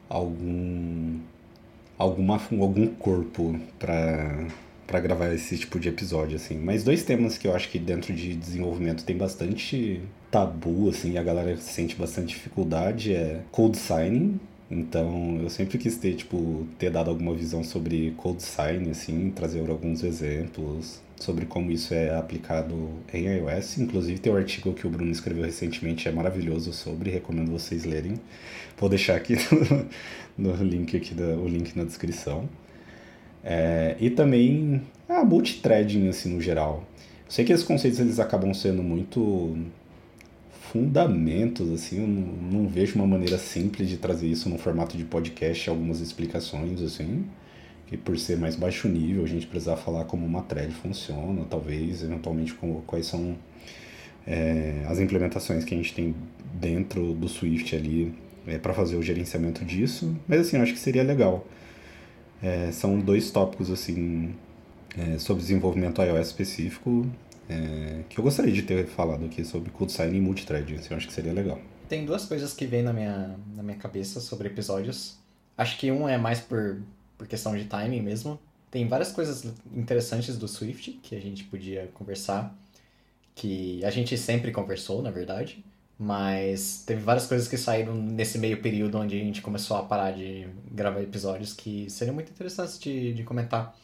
algum 0.09 1.17
alguma 1.97 2.35
algum 2.35 2.85
corpo 2.87 3.57
para 3.79 4.45
para 4.85 4.99
gravar 4.99 5.33
esse 5.33 5.57
tipo 5.57 5.79
de 5.79 5.87
episódio 5.87 6.35
assim. 6.35 6.57
Mas 6.57 6.83
dois 6.83 7.03
temas 7.03 7.37
que 7.37 7.47
eu 7.47 7.55
acho 7.55 7.69
que 7.69 7.79
dentro 7.79 8.13
de 8.13 8.35
desenvolvimento 8.35 9.05
tem 9.05 9.17
bastante 9.17 10.01
tabu 10.29 10.89
assim, 10.89 11.13
e 11.13 11.17
a 11.17 11.23
galera 11.23 11.55
sente 11.55 11.95
bastante 11.95 12.35
dificuldade 12.35 13.13
é 13.13 13.41
code 13.51 13.77
signing. 13.77 14.37
Então, 14.69 15.39
eu 15.41 15.49
sempre 15.49 15.77
quis 15.77 15.95
ter 15.97 16.15
tipo 16.15 16.67
ter 16.77 16.89
dado 16.89 17.09
alguma 17.09 17.33
visão 17.33 17.63
sobre 17.63 18.13
code 18.17 18.43
sign 18.43 18.89
assim, 18.89 19.31
trazer 19.31 19.69
alguns 19.69 20.03
exemplos 20.03 21.01
sobre 21.15 21.45
como 21.45 21.71
isso 21.71 21.93
é 21.93 22.15
aplicado 22.15 22.89
em 23.13 23.25
iOS. 23.25 23.77
Inclusive 23.79 24.19
tem 24.19 24.31
um 24.31 24.35
artigo 24.35 24.73
que 24.73 24.85
o 24.85 24.89
Bruno 24.89 25.11
escreveu 25.11 25.45
recentemente, 25.45 26.07
é 26.07 26.11
maravilhoso 26.11 26.73
sobre, 26.73 27.09
recomendo 27.09 27.51
vocês 27.51 27.85
lerem. 27.85 28.19
Vou 28.77 28.89
deixar 28.89 29.15
aqui 29.15 29.35
no, 30.37 30.55
no 30.55 30.63
link 30.63 30.95
aqui 30.95 31.13
da, 31.13 31.35
o 31.37 31.47
link 31.47 31.75
na 31.75 31.83
descrição. 31.83 32.47
É, 33.43 33.95
e 33.99 34.09
também 34.09 34.81
a 35.07 35.19
ah, 35.19 35.25
multithreading 35.25 36.09
assim 36.09 36.33
no 36.33 36.41
geral. 36.41 36.83
Eu 37.25 37.31
sei 37.31 37.45
que 37.45 37.53
esses 37.53 37.65
conceitos 37.65 37.99
eles 37.99 38.19
acabam 38.19 38.53
sendo 38.53 38.83
muito 38.83 39.57
fundamentos 40.71 41.71
assim, 41.71 42.01
eu 42.01 42.07
não, 42.07 42.61
não 42.61 42.67
vejo 42.67 42.95
uma 42.95 43.07
maneira 43.07 43.37
simples 43.37 43.89
de 43.89 43.97
trazer 43.97 44.27
isso 44.27 44.49
no 44.49 44.57
formato 44.57 44.97
de 44.97 45.03
podcast, 45.03 45.69
algumas 45.69 45.99
explicações 45.99 46.81
assim 46.81 47.25
que 47.87 47.95
por 47.95 48.17
ser 48.19 48.37
mais 48.37 48.55
baixo 48.55 48.87
nível 48.87 49.23
a 49.23 49.27
gente 49.27 49.47
precisar 49.47 49.77
falar 49.77 50.03
como 50.05 50.25
uma 50.25 50.41
thread 50.43 50.73
funciona, 50.73 51.45
talvez 51.49 52.03
eventualmente 52.03 52.53
com, 52.53 52.81
quais 52.81 53.05
são 53.05 53.35
é, 54.25 54.85
as 54.87 54.99
implementações 54.99 55.63
que 55.63 55.73
a 55.73 55.77
gente 55.77 55.93
tem 55.93 56.13
dentro 56.53 57.13
do 57.13 57.29
Swift 57.29 57.75
ali 57.75 58.13
é, 58.45 58.57
para 58.57 58.73
fazer 58.73 58.97
o 58.97 59.01
gerenciamento 59.01 59.63
disso, 59.63 60.15
mas 60.27 60.41
assim, 60.41 60.57
eu 60.57 60.63
acho 60.63 60.73
que 60.73 60.79
seria 60.79 61.03
legal. 61.03 61.47
É, 62.43 62.71
são 62.71 62.99
dois 62.99 63.31
tópicos 63.31 63.71
assim 63.71 64.35
é, 64.97 65.17
sobre 65.17 65.41
desenvolvimento 65.41 66.01
iOS 66.01 66.27
específico 66.27 67.07
é, 67.49 68.03
que 68.09 68.19
eu 68.19 68.23
gostaria 68.23 68.53
de 68.53 68.61
ter 68.61 68.85
falado 68.87 69.25
aqui 69.25 69.43
sobre 69.43 69.71
signing 69.89 70.17
e 70.17 70.21
multithread, 70.21 70.75
assim, 70.75 70.87
eu 70.91 70.97
acho 70.97 71.07
que 71.07 71.13
seria 71.13 71.33
legal. 71.33 71.59
Tem 71.87 72.05
duas 72.05 72.25
coisas 72.25 72.53
que 72.53 72.65
vêm 72.65 72.83
na 72.83 72.91
minha, 72.91 73.35
na 73.55 73.63
minha 73.63 73.77
cabeça 73.77 74.19
sobre 74.19 74.47
episódios. 74.47 75.17
Acho 75.57 75.77
que 75.77 75.91
um 75.91 76.07
é 76.07 76.17
mais 76.17 76.39
por 76.39 76.81
por 77.17 77.27
questão 77.27 77.57
de 77.57 77.65
timing 77.65 78.01
mesmo. 78.01 78.39
Tem 78.69 78.87
várias 78.87 79.11
coisas 79.11 79.45
interessantes 79.73 80.37
do 80.37 80.47
Swift 80.47 80.99
que 81.01 81.15
a 81.15 81.19
gente 81.19 81.45
podia 81.45 81.89
conversar, 81.93 82.55
que 83.33 83.83
a 83.83 83.89
gente 83.89 84.17
sempre 84.17 84.51
conversou, 84.51 85.01
na 85.01 85.09
verdade, 85.09 85.63
mas 85.97 86.83
teve 86.85 87.01
várias 87.01 87.25
coisas 87.25 87.47
que 87.47 87.57
saíram 87.57 87.95
nesse 87.95 88.37
meio 88.37 88.61
período 88.61 88.99
onde 88.99 89.15
a 89.15 89.23
gente 89.23 89.41
começou 89.41 89.77
a 89.77 89.83
parar 89.83 90.11
de 90.11 90.47
gravar 90.71 91.01
episódios 91.01 91.53
que 91.53 91.89
seriam 91.89 92.13
muito 92.13 92.31
interessantes 92.31 92.77
de, 92.77 93.13
de 93.13 93.23
comentar. 93.23 93.75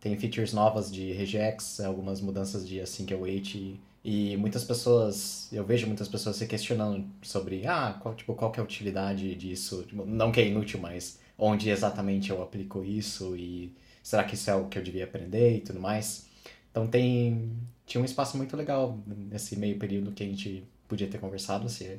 Tem 0.00 0.16
features 0.16 0.52
novas 0.52 0.90
de 0.92 1.12
regex, 1.12 1.80
algumas 1.80 2.20
mudanças 2.20 2.66
de 2.66 2.80
async 2.80 3.12
await 3.12 3.54
e, 3.54 3.80
e 4.04 4.36
muitas 4.36 4.64
pessoas, 4.64 5.48
eu 5.52 5.64
vejo 5.64 5.86
muitas 5.86 6.08
pessoas 6.08 6.36
se 6.36 6.46
questionando 6.46 7.04
sobre, 7.22 7.66
ah, 7.66 7.98
qual, 8.00 8.14
tipo, 8.14 8.34
qual 8.34 8.52
que 8.52 8.60
é 8.60 8.62
a 8.62 8.64
utilidade 8.64 9.34
disso? 9.34 9.84
Tipo, 9.88 10.06
não 10.06 10.30
que 10.30 10.40
é 10.40 10.46
inútil, 10.46 10.80
mas 10.80 11.18
onde 11.36 11.70
exatamente 11.70 12.30
eu 12.30 12.42
aplico 12.42 12.84
isso 12.84 13.36
e 13.36 13.72
será 14.02 14.24
que 14.24 14.34
isso 14.34 14.50
é 14.50 14.54
o 14.54 14.66
que 14.66 14.78
eu 14.78 14.82
devia 14.82 15.04
aprender 15.04 15.56
e 15.56 15.60
tudo 15.60 15.80
mais. 15.80 16.26
Então 16.70 16.86
tem 16.86 17.50
tinha 17.86 18.00
um 18.00 18.04
espaço 18.04 18.36
muito 18.36 18.56
legal 18.56 18.98
nesse 19.06 19.56
meio 19.56 19.78
período 19.78 20.12
que 20.12 20.22
a 20.22 20.26
gente 20.26 20.62
podia 20.86 21.08
ter 21.08 21.18
conversado 21.18 21.68
se 21.68 21.98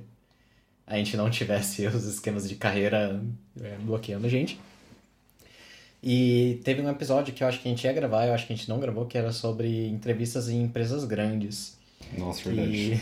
a 0.86 0.98
gente 0.98 1.18
não 1.18 1.30
tivesse 1.30 1.86
os 1.88 2.06
esquemas 2.06 2.48
de 2.48 2.56
carreira 2.56 3.22
é, 3.60 3.76
bloqueando 3.78 4.28
a 4.28 4.30
gente. 4.30 4.60
E 6.02 6.62
teve 6.64 6.82
um 6.82 6.90
episódio 6.90 7.34
que 7.34 7.44
eu 7.44 7.48
acho 7.48 7.62
que 7.62 7.68
a 7.68 7.72
gente 7.72 7.84
ia 7.84 7.92
gravar, 7.94 8.26
eu 8.26 8.34
acho 8.34 8.48
que 8.48 8.54
a 8.54 8.56
gente 8.56 8.70
não 8.70 8.80
gravou, 8.80 9.06
que 9.06 9.18
era 9.18 9.32
sobre 9.32 9.88
entrevistas 9.88 10.48
em 10.48 10.64
empresas 10.64 11.04
grandes. 11.04 11.78
Nossa, 12.18 12.44
que, 12.44 12.50
verdade. 12.50 13.02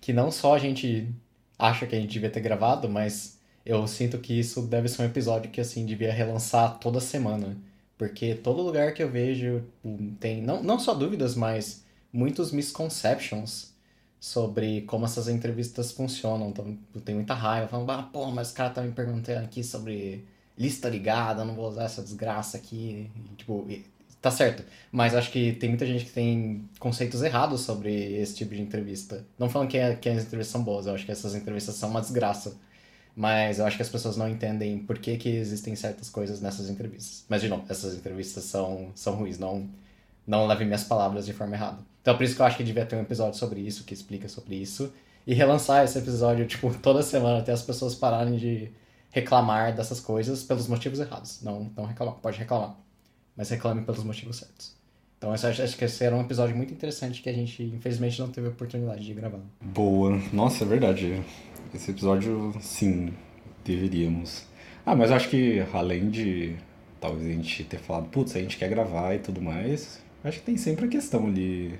Que 0.00 0.12
não 0.12 0.30
só 0.30 0.54
a 0.54 0.58
gente 0.58 1.08
acha 1.58 1.86
que 1.86 1.94
a 1.94 2.00
gente 2.00 2.10
devia 2.10 2.30
ter 2.30 2.40
gravado, 2.40 2.88
mas 2.88 3.38
eu 3.64 3.86
sinto 3.86 4.18
que 4.18 4.38
isso 4.38 4.62
deve 4.62 4.88
ser 4.88 5.02
um 5.02 5.06
episódio 5.06 5.50
que, 5.50 5.60
assim, 5.60 5.84
devia 5.84 6.12
relançar 6.12 6.78
toda 6.78 7.00
semana. 7.00 7.56
Porque 7.98 8.34
todo 8.34 8.62
lugar 8.62 8.94
que 8.94 9.02
eu 9.02 9.10
vejo 9.10 9.62
tem, 10.18 10.42
não, 10.42 10.62
não 10.62 10.78
só 10.78 10.94
dúvidas, 10.94 11.36
mas 11.36 11.84
muitos 12.12 12.50
misconceptions 12.50 13.72
sobre 14.18 14.82
como 14.82 15.04
essas 15.04 15.28
entrevistas 15.28 15.92
funcionam. 15.92 16.48
Então, 16.48 16.78
eu 16.94 17.00
tenho 17.00 17.18
muita 17.18 17.34
raiva, 17.34 17.68
falando, 17.68 17.90
ah, 17.90 18.02
pô, 18.02 18.30
mas 18.30 18.50
o 18.50 18.54
cara 18.54 18.70
tá 18.70 18.82
me 18.82 18.92
perguntando 18.92 19.44
aqui 19.44 19.62
sobre 19.62 20.24
lista 20.58 20.88
ligada, 20.88 21.44
não 21.44 21.54
vou 21.54 21.68
usar 21.68 21.84
essa 21.84 22.02
desgraça 22.02 22.56
aqui. 22.56 23.10
Tipo, 23.36 23.66
tá 24.20 24.30
certo. 24.30 24.64
Mas 24.90 25.14
acho 25.14 25.30
que 25.30 25.52
tem 25.52 25.68
muita 25.68 25.86
gente 25.86 26.04
que 26.04 26.12
tem 26.12 26.68
conceitos 26.78 27.22
errados 27.22 27.62
sobre 27.62 28.14
esse 28.14 28.34
tipo 28.36 28.54
de 28.54 28.62
entrevista. 28.62 29.24
Não 29.38 29.48
falando 29.48 29.68
que, 29.68 29.78
é, 29.78 29.94
que 29.94 30.08
as 30.08 30.24
entrevistas 30.24 30.52
são 30.52 30.62
boas, 30.62 30.86
eu 30.86 30.94
acho 30.94 31.04
que 31.04 31.12
essas 31.12 31.34
entrevistas 31.34 31.74
são 31.74 31.90
uma 31.90 32.00
desgraça. 32.00 32.56
Mas 33.14 33.58
eu 33.58 33.66
acho 33.66 33.76
que 33.76 33.82
as 33.82 33.88
pessoas 33.88 34.16
não 34.16 34.28
entendem 34.28 34.78
por 34.78 34.98
que, 34.98 35.16
que 35.18 35.28
existem 35.28 35.76
certas 35.76 36.08
coisas 36.08 36.40
nessas 36.40 36.70
entrevistas. 36.70 37.24
Mas, 37.28 37.42
de 37.42 37.48
novo, 37.48 37.64
essas 37.68 37.94
entrevistas 37.94 38.44
são, 38.44 38.90
são 38.94 39.14
ruins, 39.14 39.38
não, 39.38 39.68
não 40.26 40.46
leve 40.46 40.64
minhas 40.64 40.84
palavras 40.84 41.26
de 41.26 41.32
forma 41.34 41.54
errada. 41.54 41.78
Então, 42.00 42.16
por 42.16 42.24
isso 42.24 42.34
que 42.34 42.40
eu 42.40 42.46
acho 42.46 42.56
que 42.56 42.64
devia 42.64 42.86
ter 42.86 42.96
um 42.96 43.02
episódio 43.02 43.38
sobre 43.38 43.60
isso, 43.60 43.84
que 43.84 43.92
explica 43.92 44.28
sobre 44.28 44.56
isso. 44.56 44.92
E 45.26 45.34
relançar 45.34 45.84
esse 45.84 45.98
episódio, 45.98 46.46
tipo, 46.46 46.72
toda 46.80 47.02
semana, 47.02 47.40
até 47.40 47.52
as 47.52 47.62
pessoas 47.62 47.94
pararem 47.94 48.36
de 48.36 48.70
reclamar 49.12 49.74
dessas 49.76 50.00
coisas 50.00 50.42
pelos 50.42 50.66
motivos 50.66 50.98
errados. 50.98 51.40
Não, 51.42 51.70
não 51.76 51.84
reclamar, 51.84 52.14
pode 52.14 52.38
reclamar. 52.38 52.76
Mas 53.36 53.50
reclame 53.50 53.82
pelos 53.82 54.02
motivos 54.02 54.38
certos. 54.38 54.74
Então, 55.18 55.30
eu 55.30 55.34
acho, 55.34 55.46
acho 55.62 55.76
que 55.76 55.84
esse 55.84 56.02
era 56.02 56.16
um 56.16 56.22
episódio 56.22 56.56
muito 56.56 56.72
interessante 56.72 57.22
que 57.22 57.28
a 57.28 57.32
gente, 57.32 57.62
infelizmente, 57.62 58.18
não 58.18 58.28
teve 58.28 58.48
oportunidade 58.48 59.04
de 59.04 59.14
gravar. 59.14 59.38
Boa. 59.60 60.18
Nossa, 60.32 60.64
é 60.64 60.66
verdade. 60.66 61.22
Esse 61.72 61.92
episódio, 61.92 62.52
sim, 62.60 63.14
deveríamos. 63.64 64.44
Ah, 64.84 64.96
mas 64.96 65.12
acho 65.12 65.28
que 65.28 65.64
além 65.72 66.10
de 66.10 66.56
talvez 67.00 67.26
a 67.26 67.30
gente 67.30 67.64
ter 67.64 67.78
falado, 67.78 68.08
putz, 68.08 68.34
a 68.34 68.40
gente 68.40 68.56
quer 68.56 68.68
gravar 68.68 69.14
e 69.14 69.18
tudo 69.20 69.40
mais, 69.40 70.00
acho 70.24 70.40
que 70.40 70.44
tem 70.44 70.56
sempre 70.56 70.86
a 70.86 70.88
questão 70.88 71.26
ali 71.26 71.78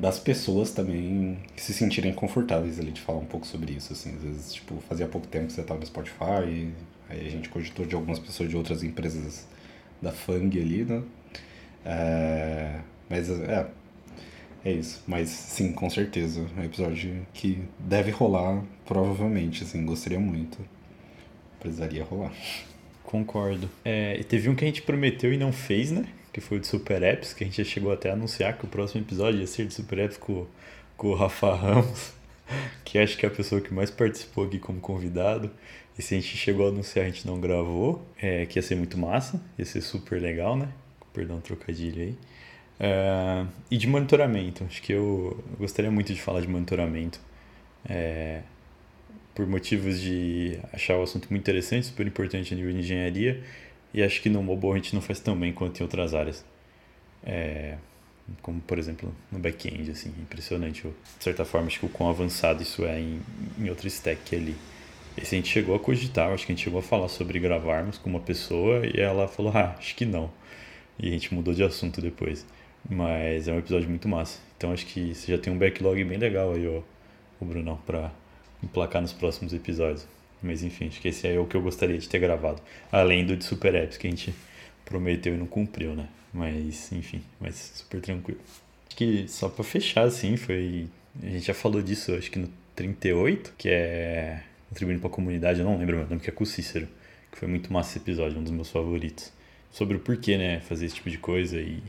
das 0.00 0.18
pessoas 0.18 0.70
também 0.70 1.38
se 1.54 1.74
sentirem 1.74 2.12
confortáveis 2.14 2.80
ali 2.80 2.90
de 2.90 3.02
falar 3.02 3.18
um 3.18 3.26
pouco 3.26 3.46
sobre 3.46 3.74
isso, 3.74 3.92
assim. 3.92 4.16
Às 4.16 4.22
vezes, 4.22 4.54
tipo, 4.54 4.82
fazia 4.88 5.06
pouco 5.06 5.26
tempo 5.26 5.48
que 5.48 5.52
você 5.52 5.60
estava 5.60 5.78
no 5.78 5.86
Spotify, 5.86 6.72
aí 7.08 7.26
a 7.26 7.30
gente 7.30 7.50
cogitou 7.50 7.84
de 7.84 7.94
algumas 7.94 8.18
pessoas 8.18 8.48
de 8.48 8.56
outras 8.56 8.82
empresas 8.82 9.46
da 10.00 10.10
FANG 10.10 10.58
ali, 10.58 10.84
né? 10.84 11.02
É, 11.84 12.80
mas, 13.10 13.28
é, 13.28 13.66
é 14.64 14.72
isso, 14.72 15.02
mas 15.06 15.28
sim, 15.28 15.72
com 15.72 15.90
certeza. 15.90 16.46
É 16.56 16.60
um 16.60 16.64
episódio 16.64 17.26
que 17.34 17.62
deve 17.78 18.10
rolar, 18.10 18.64
provavelmente, 18.86 19.64
assim, 19.64 19.84
gostaria 19.84 20.18
muito. 20.18 20.58
precisaria 21.58 22.04
rolar. 22.04 22.32
Concordo. 23.04 23.68
É, 23.84 24.18
e 24.18 24.24
teve 24.24 24.48
um 24.48 24.54
que 24.54 24.64
a 24.64 24.66
gente 24.66 24.80
prometeu 24.80 25.30
e 25.30 25.36
não 25.36 25.52
fez, 25.52 25.90
né? 25.90 26.06
Que 26.32 26.40
foi 26.40 26.60
de 26.60 26.66
Super 26.66 27.02
Apps, 27.02 27.32
que 27.32 27.44
a 27.44 27.46
gente 27.46 27.62
já 27.62 27.68
chegou 27.68 27.92
até 27.92 28.10
a 28.10 28.12
anunciar 28.12 28.56
que 28.56 28.64
o 28.64 28.68
próximo 28.68 29.02
episódio 29.02 29.40
ia 29.40 29.46
ser 29.46 29.66
de 29.66 29.74
Super 29.74 29.98
Apps 30.00 30.16
com, 30.16 30.46
com 30.96 31.08
o 31.08 31.14
Rafa 31.14 31.54
Ramos, 31.54 32.12
que 32.84 32.98
acho 32.98 33.16
que 33.16 33.26
é 33.26 33.28
a 33.28 33.32
pessoa 33.32 33.60
que 33.60 33.72
mais 33.72 33.90
participou 33.90 34.44
aqui 34.44 34.58
como 34.58 34.80
convidado. 34.80 35.50
E 35.98 36.02
se 36.02 36.14
a 36.14 36.20
gente 36.20 36.36
chegou 36.36 36.66
a 36.66 36.68
anunciar, 36.70 37.04
a 37.04 37.08
gente 37.08 37.26
não 37.26 37.40
gravou, 37.40 38.06
é, 38.20 38.46
que 38.46 38.58
ia 38.58 38.62
ser 38.62 38.74
muito 38.74 38.96
massa, 38.96 39.42
ia 39.58 39.64
ser 39.64 39.80
super 39.80 40.20
legal, 40.20 40.56
né? 40.56 40.68
Perdão 41.12 41.40
trocadilho 41.40 42.02
aí. 42.02 42.16
É, 42.78 43.44
e 43.70 43.76
de 43.76 43.86
monitoramento, 43.86 44.64
acho 44.64 44.80
que 44.80 44.92
eu 44.92 45.44
gostaria 45.58 45.90
muito 45.90 46.14
de 46.14 46.20
falar 46.20 46.40
de 46.40 46.48
monitoramento. 46.48 47.20
É, 47.86 48.40
por 49.34 49.46
motivos 49.46 50.00
de 50.00 50.58
achar 50.72 50.96
o 50.96 51.02
assunto 51.02 51.28
muito 51.30 51.42
interessante, 51.42 51.86
super 51.86 52.06
importante 52.06 52.52
a 52.52 52.56
nível 52.56 52.72
de 52.72 52.78
engenharia, 52.78 53.42
e 53.92 54.02
acho 54.02 54.22
que 54.22 54.28
no 54.28 54.42
mobile 54.42 54.72
a 54.72 54.76
gente 54.76 54.94
não 54.94 55.02
faz 55.02 55.20
tão 55.20 55.36
bem 55.36 55.52
quanto 55.52 55.80
em 55.80 55.82
outras 55.82 56.14
áreas. 56.14 56.44
É, 57.24 57.76
como, 58.42 58.60
por 58.60 58.78
exemplo, 58.78 59.12
no 59.30 59.38
back-end, 59.38 59.90
assim, 59.90 60.10
impressionante. 60.20 60.82
De 60.82 61.24
certa 61.24 61.44
forma, 61.44 61.66
acho 61.66 61.80
que 61.80 61.86
o 61.86 61.88
quão 61.88 62.08
avançado 62.08 62.62
isso 62.62 62.84
é 62.84 63.00
em, 63.00 63.20
em 63.58 63.68
outro 63.68 63.86
stack 63.88 64.34
ali. 64.34 64.56
Esse 65.16 65.34
a 65.34 65.38
gente 65.38 65.48
chegou 65.48 65.74
a 65.74 65.78
cogitar, 65.78 66.30
acho 66.32 66.46
que 66.46 66.52
a 66.52 66.54
gente 66.54 66.64
chegou 66.64 66.80
a 66.80 66.82
falar 66.82 67.08
sobre 67.08 67.38
gravarmos 67.38 67.98
com 67.98 68.08
uma 68.08 68.20
pessoa 68.20 68.86
e 68.86 69.00
ela 69.00 69.26
falou, 69.26 69.52
ah, 69.54 69.74
acho 69.78 69.94
que 69.96 70.06
não. 70.06 70.30
E 70.98 71.08
a 71.08 71.10
gente 71.10 71.34
mudou 71.34 71.52
de 71.52 71.62
assunto 71.62 72.00
depois. 72.00 72.46
Mas 72.88 73.48
é 73.48 73.52
um 73.52 73.58
episódio 73.58 73.88
muito 73.88 74.08
massa. 74.08 74.38
Então 74.56 74.72
acho 74.72 74.86
que 74.86 75.14
você 75.14 75.32
já 75.32 75.38
tem 75.38 75.52
um 75.52 75.58
backlog 75.58 76.02
bem 76.04 76.18
legal 76.18 76.52
aí, 76.54 76.66
ó, 76.66 76.80
o 77.40 77.44
Brunão, 77.44 77.78
pra 77.86 78.12
emplacar 78.62 79.02
nos 79.02 79.12
próximos 79.12 79.52
episódios. 79.52 80.06
Mas 80.42 80.62
enfim, 80.62 80.88
acho 80.88 81.00
que 81.00 81.08
esse 81.08 81.26
é 81.28 81.38
o 81.38 81.46
que 81.46 81.56
eu 81.56 81.62
gostaria 81.62 81.98
de 81.98 82.08
ter 82.08 82.18
gravado. 82.18 82.60
Além 82.90 83.24
do 83.26 83.36
de 83.36 83.44
Super 83.44 83.74
Apps 83.74 83.96
que 83.96 84.06
a 84.06 84.10
gente 84.10 84.34
prometeu 84.84 85.34
e 85.34 85.36
não 85.36 85.46
cumpriu, 85.46 85.94
né? 85.94 86.08
Mas 86.32 86.90
enfim, 86.92 87.22
mas 87.40 87.72
super 87.74 88.00
tranquilo. 88.00 88.40
Acho 88.86 88.96
que 88.96 89.28
só 89.28 89.48
pra 89.48 89.64
fechar, 89.64 90.04
assim, 90.04 90.36
foi. 90.36 90.88
A 91.22 91.26
gente 91.26 91.46
já 91.46 91.54
falou 91.54 91.82
disso, 91.82 92.14
acho 92.14 92.30
que 92.30 92.38
no 92.38 92.48
38, 92.74 93.54
que 93.58 93.68
é 93.68 94.42
contribuindo 94.68 95.00
pra 95.00 95.10
comunidade, 95.10 95.58
eu 95.58 95.64
não 95.64 95.76
lembro 95.76 95.96
meu 95.96 96.06
nome, 96.06 96.20
que 96.20 96.30
é 96.30 96.32
com 96.32 96.44
o 96.44 96.46
Cícero, 96.46 96.88
que 97.30 97.38
foi 97.38 97.48
muito 97.48 97.72
massa 97.72 97.90
esse 97.90 97.98
episódio, 97.98 98.38
um 98.38 98.42
dos 98.42 98.52
meus 98.52 98.70
favoritos. 98.70 99.32
Sobre 99.72 99.96
o 99.96 100.00
porquê, 100.00 100.38
né, 100.38 100.60
fazer 100.60 100.86
esse 100.86 100.94
tipo 100.94 101.10
de 101.10 101.18
coisa 101.18 101.60
e 101.60 101.82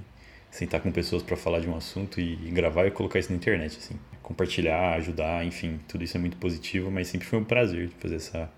sentar 0.52 0.82
com 0.82 0.92
pessoas 0.92 1.24
para 1.24 1.38
falar 1.38 1.62
de 1.62 1.70
um 1.70 1.76
assunto 1.76 2.20
e, 2.20 2.36
gravar 2.52 2.86
e 2.86 2.92
colocar 2.92 3.18
isso 3.18 3.32
na 3.32 3.38
internet, 3.38 3.78
assim. 3.78 3.96
Compartilhar, 4.22 4.96
ajudar, 4.96 5.46
enfim, 5.46 5.80
tudo 5.88 6.04
isso 6.04 6.18
é 6.18 6.20
muito 6.20 6.38
positivo, 6.38 6.92
mas 6.92 7.08
sempre 7.08 7.26
foi 7.26 7.40
um 7.40 7.44
prazer 7.44 7.90
fazer 8.00 8.18
essa, 8.18 8.52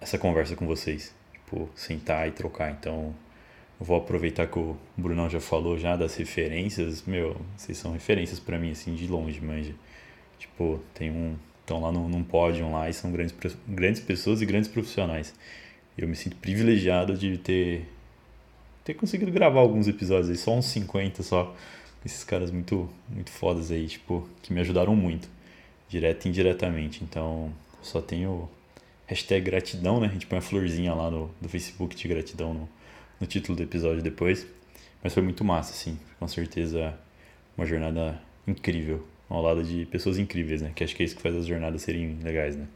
essa 0.00 0.16
conversa 0.16 0.54
com 0.54 0.66
vocês. 0.66 1.14
Tipo, 1.32 1.68
sentar 1.74 2.28
e 2.28 2.30
trocar. 2.30 2.70
Então, 2.70 3.14
vou 3.78 3.96
aproveitar 3.96 4.46
que 4.46 4.58
o 4.58 4.76
Brunão 4.96 5.28
já 5.28 5.40
falou 5.40 5.76
já 5.76 5.96
das 5.96 6.16
referências. 6.16 7.02
Meu, 7.04 7.36
vocês 7.56 7.76
são 7.76 7.92
referências 7.92 8.38
para 8.38 8.58
mim, 8.58 8.70
assim, 8.70 8.94
de 8.94 9.06
longe, 9.08 9.40
manja. 9.40 9.74
Tipo, 10.38 10.80
tem 10.94 11.10
um... 11.10 11.36
Estão 11.60 11.80
lá 11.80 11.90
num, 11.90 12.08
num 12.10 12.22
pódio 12.22 12.70
lá 12.70 12.90
e 12.90 12.92
são 12.92 13.10
grandes, 13.10 13.34
grandes 13.66 14.02
pessoas 14.02 14.42
e 14.42 14.46
grandes 14.46 14.68
profissionais. 14.68 15.34
Eu 15.96 16.06
me 16.06 16.14
sinto 16.14 16.36
privilegiado 16.36 17.16
de 17.16 17.38
ter 17.38 17.88
ter 18.84 18.94
conseguido 18.94 19.32
gravar 19.32 19.60
alguns 19.60 19.88
episódios 19.88 20.30
aí, 20.30 20.36
só 20.36 20.54
uns 20.54 20.66
50 20.66 21.22
só. 21.22 21.54
Esses 22.04 22.22
caras 22.22 22.50
muito, 22.50 22.88
muito 23.08 23.30
fodas 23.30 23.70
aí, 23.70 23.86
tipo, 23.86 24.28
que 24.42 24.52
me 24.52 24.60
ajudaram 24.60 24.94
muito, 24.94 25.26
direto 25.88 26.26
e 26.26 26.28
indiretamente. 26.28 27.02
Então, 27.02 27.50
só 27.82 28.00
tenho 28.02 28.48
hashtag 29.06 29.42
gratidão, 29.44 30.00
né? 30.00 30.08
A 30.08 30.12
gente 30.12 30.26
põe 30.26 30.38
a 30.38 30.42
florzinha 30.42 30.92
lá 30.92 31.10
no, 31.10 31.30
do 31.40 31.48
Facebook 31.48 31.96
de 31.96 32.06
gratidão 32.06 32.52
no, 32.52 32.68
no 33.18 33.26
título 33.26 33.56
do 33.56 33.62
episódio 33.62 34.02
depois. 34.02 34.46
Mas 35.02 35.14
foi 35.14 35.22
muito 35.22 35.42
massa, 35.44 35.72
assim, 35.72 35.98
com 36.18 36.28
certeza 36.28 36.94
uma 37.56 37.66
jornada 37.66 38.20
incrível, 38.46 39.06
ao 39.28 39.40
lado 39.40 39.62
de 39.62 39.86
pessoas 39.86 40.18
incríveis, 40.18 40.60
né? 40.60 40.72
Que 40.74 40.84
acho 40.84 40.94
que 40.94 41.02
é 41.02 41.06
isso 41.06 41.16
que 41.16 41.22
faz 41.22 41.34
as 41.34 41.46
jornadas 41.46 41.82
serem 41.82 42.18
legais, 42.22 42.54
né? 42.56 42.66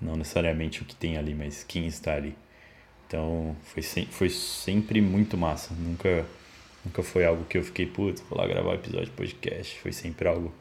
Não 0.00 0.16
necessariamente 0.16 0.80
o 0.82 0.84
que 0.86 0.94
tem 0.94 1.18
ali, 1.18 1.34
mas 1.34 1.62
quem 1.64 1.86
está 1.86 2.14
ali. 2.14 2.34
Então 3.10 3.56
foi, 3.64 3.82
se, 3.82 4.06
foi 4.06 4.30
sempre 4.30 5.00
muito 5.00 5.36
massa. 5.36 5.74
Nunca, 5.74 6.24
nunca 6.84 7.02
foi 7.02 7.24
algo 7.24 7.44
que 7.44 7.58
eu 7.58 7.62
fiquei, 7.64 7.84
putz, 7.84 8.22
vou 8.30 8.38
lá 8.38 8.46
gravar 8.46 8.70
um 8.70 8.74
episódio 8.74 9.06
de 9.06 9.10
podcast. 9.10 9.80
Foi 9.80 9.92
sempre 9.92 10.28
algo, 10.28 10.54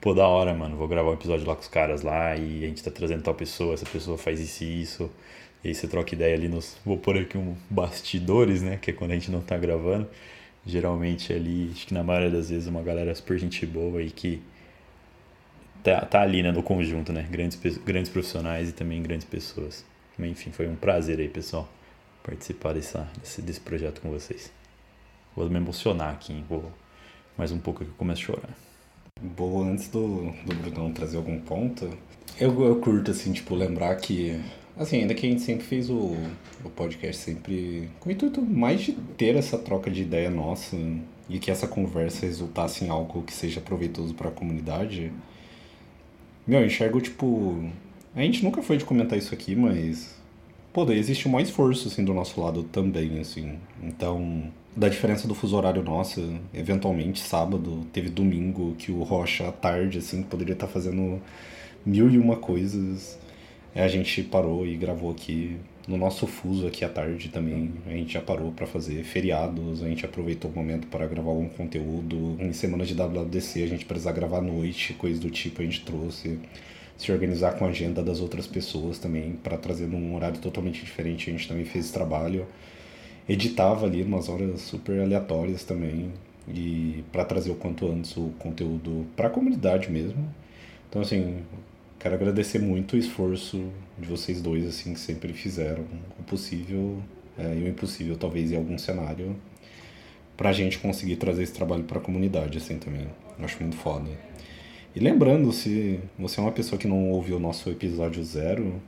pô, 0.00 0.14
da 0.14 0.24
hora, 0.28 0.54
mano. 0.54 0.76
Vou 0.76 0.86
gravar 0.86 1.10
um 1.10 1.14
episódio 1.14 1.44
lá 1.44 1.56
com 1.56 1.62
os 1.62 1.68
caras 1.68 2.02
lá 2.02 2.36
e 2.36 2.64
a 2.64 2.68
gente 2.68 2.82
tá 2.84 2.92
trazendo 2.92 3.24
tal 3.24 3.34
pessoa, 3.34 3.74
essa 3.74 3.86
pessoa 3.86 4.16
faz 4.16 4.38
isso 4.38 4.62
e 4.62 4.82
isso. 4.82 5.10
E 5.64 5.68
aí 5.68 5.74
você 5.74 5.88
troca 5.88 6.14
ideia 6.14 6.36
ali 6.36 6.46
nos. 6.46 6.78
Vou 6.84 6.96
pôr 6.96 7.18
aqui 7.18 7.36
um 7.36 7.56
bastidores, 7.68 8.62
né? 8.62 8.78
Que 8.80 8.92
é 8.92 8.94
quando 8.94 9.10
a 9.10 9.14
gente 9.14 9.32
não 9.32 9.40
tá 9.40 9.58
gravando. 9.58 10.08
Geralmente 10.64 11.32
ali, 11.32 11.72
acho 11.74 11.88
que 11.88 11.94
na 11.94 12.04
maioria 12.04 12.30
das 12.30 12.50
vezes, 12.50 12.68
uma 12.68 12.82
galera 12.82 13.12
super 13.16 13.36
gente 13.38 13.66
boa 13.66 14.00
e 14.00 14.10
que 14.10 14.40
tá, 15.82 16.04
tá 16.04 16.22
ali, 16.22 16.42
né, 16.42 16.52
no 16.52 16.62
conjunto, 16.62 17.12
né? 17.12 17.26
Grandes, 17.30 17.58
grandes 17.78 18.10
profissionais 18.10 18.70
e 18.70 18.72
também 18.72 19.02
grandes 19.02 19.26
pessoas. 19.26 19.84
Enfim, 20.18 20.52
foi 20.52 20.68
um 20.68 20.76
prazer 20.76 21.18
aí, 21.18 21.28
pessoal 21.28 21.68
participar 22.26 22.74
dessa, 22.74 23.08
desse, 23.20 23.40
desse 23.40 23.60
projeto 23.60 24.00
com 24.00 24.10
vocês. 24.10 24.50
Vou 25.36 25.48
me 25.48 25.56
emocionar 25.56 26.12
aqui, 26.12 26.44
vou 26.48 26.72
mais 27.38 27.52
um 27.52 27.58
pouco 27.58 27.84
que 27.84 27.90
eu 27.90 27.94
começo 27.96 28.22
a 28.22 28.24
chorar. 28.24 28.56
Bom, 29.22 29.62
antes 29.62 29.88
do, 29.88 30.32
do 30.44 30.54
Brunão 30.54 30.92
trazer 30.92 31.16
algum 31.16 31.38
ponto, 31.40 31.88
eu, 32.38 32.64
eu 32.64 32.76
curto, 32.80 33.12
assim, 33.12 33.32
tipo, 33.32 33.54
lembrar 33.54 33.94
que, 33.96 34.40
assim, 34.76 35.02
ainda 35.02 35.14
que 35.14 35.24
a 35.26 35.30
gente 35.30 35.42
sempre 35.42 35.64
fez 35.64 35.88
o, 35.88 36.16
o 36.64 36.70
podcast 36.74 37.22
sempre 37.22 37.88
com 38.00 38.08
o 38.08 38.12
intuito 38.12 38.42
mais 38.42 38.80
de 38.80 38.92
ter 38.92 39.36
essa 39.36 39.56
troca 39.56 39.90
de 39.90 40.02
ideia 40.02 40.28
nossa 40.28 40.76
e 41.28 41.38
que 41.38 41.50
essa 41.50 41.68
conversa 41.68 42.26
resultasse 42.26 42.84
em 42.84 42.88
algo 42.88 43.22
que 43.22 43.32
seja 43.32 43.60
proveitoso 43.60 44.14
para 44.14 44.28
a 44.28 44.32
comunidade, 44.32 45.12
meu, 46.46 46.60
eu 46.60 46.66
enxergo, 46.66 47.00
tipo, 47.00 47.70
a 48.14 48.20
gente 48.20 48.42
nunca 48.42 48.62
foi 48.62 48.76
de 48.76 48.84
comentar 48.84 49.18
isso 49.18 49.32
aqui, 49.34 49.54
mas 49.54 50.15
pô, 50.76 50.84
daí 50.84 50.98
existe 50.98 51.26
um 51.26 51.40
esforço, 51.40 51.88
assim, 51.88 52.04
do 52.04 52.12
nosso 52.12 52.38
lado 52.38 52.62
também, 52.62 53.18
assim. 53.18 53.58
Então, 53.82 54.52
da 54.76 54.90
diferença 54.90 55.26
do 55.26 55.34
fuso 55.34 55.56
horário 55.56 55.82
nosso, 55.82 56.38
eventualmente 56.52 57.18
sábado, 57.18 57.86
teve 57.94 58.10
domingo 58.10 58.74
que 58.74 58.92
o 58.92 59.02
Rocha 59.02 59.48
à 59.48 59.52
tarde, 59.52 59.96
assim, 59.96 60.22
poderia 60.22 60.52
estar 60.52 60.66
tá 60.66 60.72
fazendo 60.74 61.18
mil 61.84 62.10
e 62.10 62.18
uma 62.18 62.36
coisas. 62.36 63.18
É, 63.74 63.82
a 63.84 63.88
gente 63.88 64.22
parou 64.22 64.66
e 64.66 64.76
gravou 64.76 65.10
aqui 65.10 65.56
no 65.88 65.96
nosso 65.96 66.26
fuso 66.26 66.66
aqui 66.66 66.84
à 66.84 66.90
tarde 66.90 67.30
também. 67.30 67.72
A 67.86 67.92
gente 67.92 68.12
já 68.12 68.20
parou 68.20 68.52
para 68.52 68.66
fazer 68.66 69.02
feriados, 69.02 69.82
a 69.82 69.88
gente 69.88 70.04
aproveitou 70.04 70.50
o 70.50 70.54
momento 70.54 70.88
para 70.88 71.06
gravar 71.06 71.30
algum 71.30 71.48
conteúdo. 71.48 72.36
Em 72.38 72.52
semanas 72.52 72.86
de 72.86 72.94
WWDC 72.94 73.62
a 73.62 73.66
gente 73.66 73.86
precisar 73.86 74.12
gravar 74.12 74.38
à 74.38 74.42
noite, 74.42 74.92
coisas 74.92 75.18
do 75.18 75.30
tipo 75.30 75.62
a 75.62 75.64
gente 75.64 75.82
trouxe 75.86 76.38
se 76.96 77.12
organizar 77.12 77.56
com 77.58 77.64
a 77.64 77.68
agenda 77.68 78.02
das 78.02 78.20
outras 78.20 78.46
pessoas 78.46 78.98
também, 78.98 79.32
para 79.42 79.56
trazer 79.56 79.86
num 79.86 80.14
horário 80.14 80.38
totalmente 80.38 80.84
diferente. 80.84 81.30
A 81.30 81.32
gente 81.32 81.48
também 81.48 81.64
fez 81.64 81.86
esse 81.86 81.94
trabalho. 81.94 82.46
Editava 83.28 83.86
ali 83.86 84.02
umas 84.02 84.28
horas 84.28 84.60
super 84.60 85.00
aleatórias 85.00 85.64
também, 85.64 86.12
e 86.48 87.04
para 87.10 87.24
trazer 87.24 87.50
o 87.50 87.56
quanto 87.56 87.90
antes 87.90 88.16
o 88.16 88.30
conteúdo 88.38 89.06
para 89.16 89.26
a 89.26 89.30
comunidade 89.30 89.90
mesmo. 89.90 90.32
Então, 90.88 91.02
assim, 91.02 91.42
quero 91.98 92.14
agradecer 92.14 92.60
muito 92.60 92.94
o 92.94 92.98
esforço 92.98 93.68
de 93.98 94.06
vocês 94.06 94.40
dois, 94.40 94.64
assim, 94.66 94.94
que 94.94 95.00
sempre 95.00 95.32
fizeram 95.32 95.84
o 96.18 96.22
possível 96.22 97.02
é, 97.36 97.54
e 97.54 97.64
o 97.64 97.68
impossível, 97.68 98.16
talvez, 98.16 98.52
em 98.52 98.56
algum 98.56 98.78
cenário, 98.78 99.36
para 100.36 100.50
a 100.50 100.52
gente 100.52 100.78
conseguir 100.78 101.16
trazer 101.16 101.42
esse 101.42 101.52
trabalho 101.52 101.84
para 101.84 101.98
a 101.98 102.00
comunidade, 102.00 102.58
assim, 102.58 102.78
também. 102.78 103.08
Eu 103.38 103.44
acho 103.44 103.60
muito 103.60 103.76
foda. 103.76 104.08
E 104.96 104.98
lembrando, 104.98 105.52
se 105.52 106.00
você 106.18 106.40
é 106.40 106.42
uma 106.42 106.50
pessoa 106.50 106.78
que 106.78 106.88
não 106.88 107.10
ouviu 107.10 107.36
o 107.36 107.38
nosso 107.38 107.68
episódio 107.68 108.24
zero, 108.24 108.80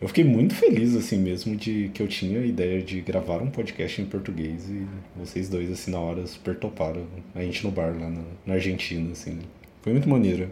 eu 0.00 0.06
fiquei 0.06 0.22
muito 0.22 0.54
feliz, 0.54 0.94
assim 0.94 1.18
mesmo, 1.18 1.56
de 1.56 1.90
que 1.92 2.00
eu 2.00 2.06
tinha 2.06 2.38
a 2.38 2.46
ideia 2.46 2.80
de 2.80 3.00
gravar 3.00 3.42
um 3.42 3.50
podcast 3.50 4.00
em 4.00 4.06
português 4.06 4.70
e 4.70 4.86
vocês 5.16 5.48
dois, 5.48 5.68
assim, 5.72 5.90
na 5.90 5.98
hora, 5.98 6.24
super 6.28 6.54
toparam. 6.56 7.04
A 7.34 7.42
gente 7.42 7.64
no 7.64 7.72
bar 7.72 7.92
lá 7.92 8.08
na, 8.08 8.22
na 8.46 8.54
Argentina, 8.54 9.10
assim. 9.10 9.40
Foi 9.82 9.92
muito 9.92 10.08
maneiro. 10.08 10.48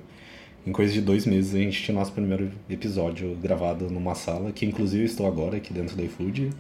Em 0.67 0.73
coisa 0.73 0.93
de 0.93 1.01
dois 1.01 1.25
meses 1.25 1.55
a 1.55 1.59
gente 1.59 1.81
tinha 1.81 1.95
nosso 1.97 2.11
primeiro 2.11 2.51
episódio 2.69 3.37
gravado 3.41 3.89
numa 3.91 4.17
sala, 4.17 4.51
que 4.51 4.67
inclusive 4.67 5.05
eu 5.05 5.07
estou 5.07 5.29
agora 5.29 5.59
aqui 5.59 5.73
dentro 5.73 5.95
da 5.97 6.03
iFood, 6.03 6.51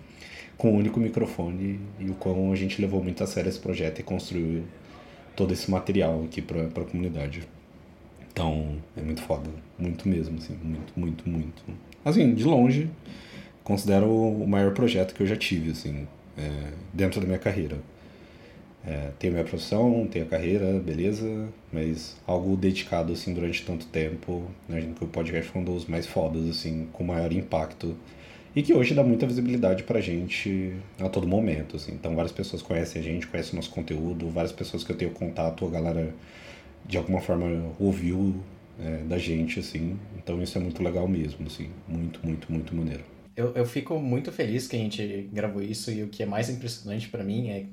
com 0.56 0.70
um 0.70 0.76
único 0.76 1.00
microfone 1.00 1.80
e 1.98 2.08
o 2.08 2.14
quão 2.14 2.52
a 2.52 2.54
gente 2.54 2.80
levou 2.80 3.02
muito 3.02 3.24
a 3.24 3.26
sério 3.26 3.48
esse 3.48 3.58
projeto 3.58 3.98
e 3.98 4.02
construiu 4.04 4.62
todo 5.34 5.52
esse 5.52 5.68
material 5.68 6.22
aqui 6.22 6.40
para 6.40 6.62
a 6.66 6.84
comunidade. 6.84 7.42
Então, 8.32 8.76
é 8.96 9.02
muito 9.02 9.22
foda. 9.22 9.48
Muito 9.78 10.08
mesmo, 10.08 10.38
assim. 10.38 10.58
Muito, 10.62 10.92
muito, 10.96 11.28
muito. 11.28 11.62
Assim, 12.04 12.34
de 12.34 12.44
longe, 12.44 12.90
considero 13.62 14.08
o 14.08 14.46
maior 14.46 14.72
projeto 14.72 15.14
que 15.14 15.22
eu 15.22 15.26
já 15.26 15.36
tive, 15.36 15.70
assim, 15.70 16.06
é, 16.36 16.72
dentro 16.92 17.20
da 17.20 17.26
minha 17.26 17.38
carreira. 17.38 17.78
É, 18.84 19.10
tenho 19.18 19.32
minha 19.34 19.44
profissão, 19.44 20.08
tenho 20.10 20.24
a 20.24 20.28
carreira, 20.28 20.80
beleza, 20.80 21.48
mas 21.72 22.16
algo 22.26 22.56
dedicado, 22.56 23.12
assim, 23.12 23.32
durante 23.32 23.64
tanto 23.64 23.86
tempo, 23.86 24.44
né, 24.68 24.92
que 24.96 25.04
o 25.04 25.06
podcast 25.06 25.52
foi 25.52 25.60
um 25.60 25.64
dos 25.64 25.86
mais 25.86 26.04
fodas, 26.06 26.48
assim, 26.48 26.88
com 26.92 27.04
maior 27.04 27.32
impacto 27.32 27.94
e 28.54 28.62
que 28.62 28.74
hoje 28.74 28.94
dá 28.94 29.02
muita 29.02 29.26
visibilidade 29.26 29.82
pra 29.82 30.00
gente 30.00 30.74
a 31.00 31.08
todo 31.08 31.26
momento, 31.26 31.76
assim. 31.76 31.92
Então 31.92 32.14
várias 32.14 32.32
pessoas 32.32 32.60
conhecem 32.60 33.00
a 33.00 33.04
gente, 33.04 33.26
conhecem 33.26 33.52
o 33.54 33.56
nosso 33.56 33.70
conteúdo, 33.70 34.28
várias 34.28 34.52
pessoas 34.52 34.84
que 34.84 34.92
eu 34.92 34.96
tenho 34.96 35.10
contato, 35.12 35.66
a 35.66 35.70
galera 35.70 36.14
de 36.86 36.96
alguma 36.96 37.20
forma 37.20 37.72
ouviu 37.78 38.34
é, 38.78 38.98
da 39.04 39.18
gente, 39.18 39.60
assim. 39.60 39.98
Então 40.16 40.42
isso 40.42 40.58
é 40.58 40.60
muito 40.60 40.82
legal 40.82 41.06
mesmo, 41.08 41.46
assim. 41.46 41.70
Muito, 41.88 42.24
muito, 42.24 42.50
muito 42.52 42.74
maneiro. 42.74 43.04
Eu, 43.36 43.54
eu 43.54 43.64
fico 43.64 43.98
muito 43.98 44.30
feliz 44.30 44.68
que 44.68 44.76
a 44.76 44.78
gente 44.78 45.28
gravou 45.32 45.62
isso 45.62 45.90
e 45.90 46.02
o 46.02 46.08
que 46.08 46.22
é 46.22 46.26
mais 46.26 46.50
impressionante 46.50 47.08
para 47.08 47.24
mim 47.24 47.48
é 47.48 47.66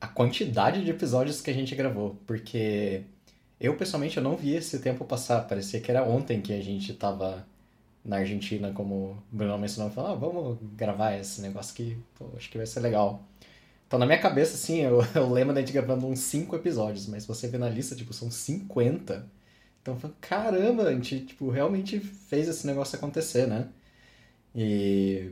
a 0.00 0.06
quantidade 0.06 0.84
de 0.84 0.90
episódios 0.90 1.40
que 1.40 1.50
a 1.50 1.54
gente 1.54 1.74
gravou, 1.74 2.16
porque 2.26 3.02
eu 3.60 3.76
pessoalmente 3.76 4.16
eu 4.16 4.22
não 4.22 4.36
vi 4.36 4.54
esse 4.54 4.78
tempo 4.78 5.04
passar, 5.04 5.46
parecia 5.46 5.80
que 5.80 5.90
era 5.90 6.04
ontem 6.04 6.40
que 6.40 6.52
a 6.52 6.60
gente 6.60 6.92
tava 6.94 7.46
na 8.04 8.16
Argentina, 8.16 8.70
como 8.72 8.94
o 8.94 9.16
Bruno 9.32 9.56
mencionou, 9.56 9.90
falou, 9.90 10.12
ah, 10.12 10.14
vamos 10.14 10.58
gravar 10.76 11.16
esse 11.18 11.40
negócio 11.40 11.72
aqui, 11.72 11.96
pô, 12.18 12.26
acho 12.36 12.50
que 12.50 12.58
vai 12.58 12.66
ser 12.66 12.80
legal. 12.80 13.22
Então, 13.94 14.00
na 14.00 14.06
minha 14.06 14.18
cabeça, 14.18 14.56
assim, 14.56 14.80
eu, 14.80 14.98
eu 15.14 15.30
lembro 15.30 15.54
da 15.54 15.60
gente 15.60 15.72
gravando 15.72 16.04
uns 16.08 16.18
5 16.18 16.56
episódios, 16.56 17.06
mas 17.06 17.24
você 17.24 17.46
vê 17.46 17.58
na 17.58 17.68
lista, 17.68 17.94
tipo, 17.94 18.12
são 18.12 18.28
50. 18.28 19.24
Então, 19.80 19.96
caramba, 20.20 20.84
a 20.84 20.92
gente, 20.92 21.20
tipo, 21.20 21.48
realmente 21.48 22.00
fez 22.00 22.48
esse 22.48 22.66
negócio 22.66 22.96
acontecer, 22.96 23.46
né? 23.46 23.68
E, 24.54 25.30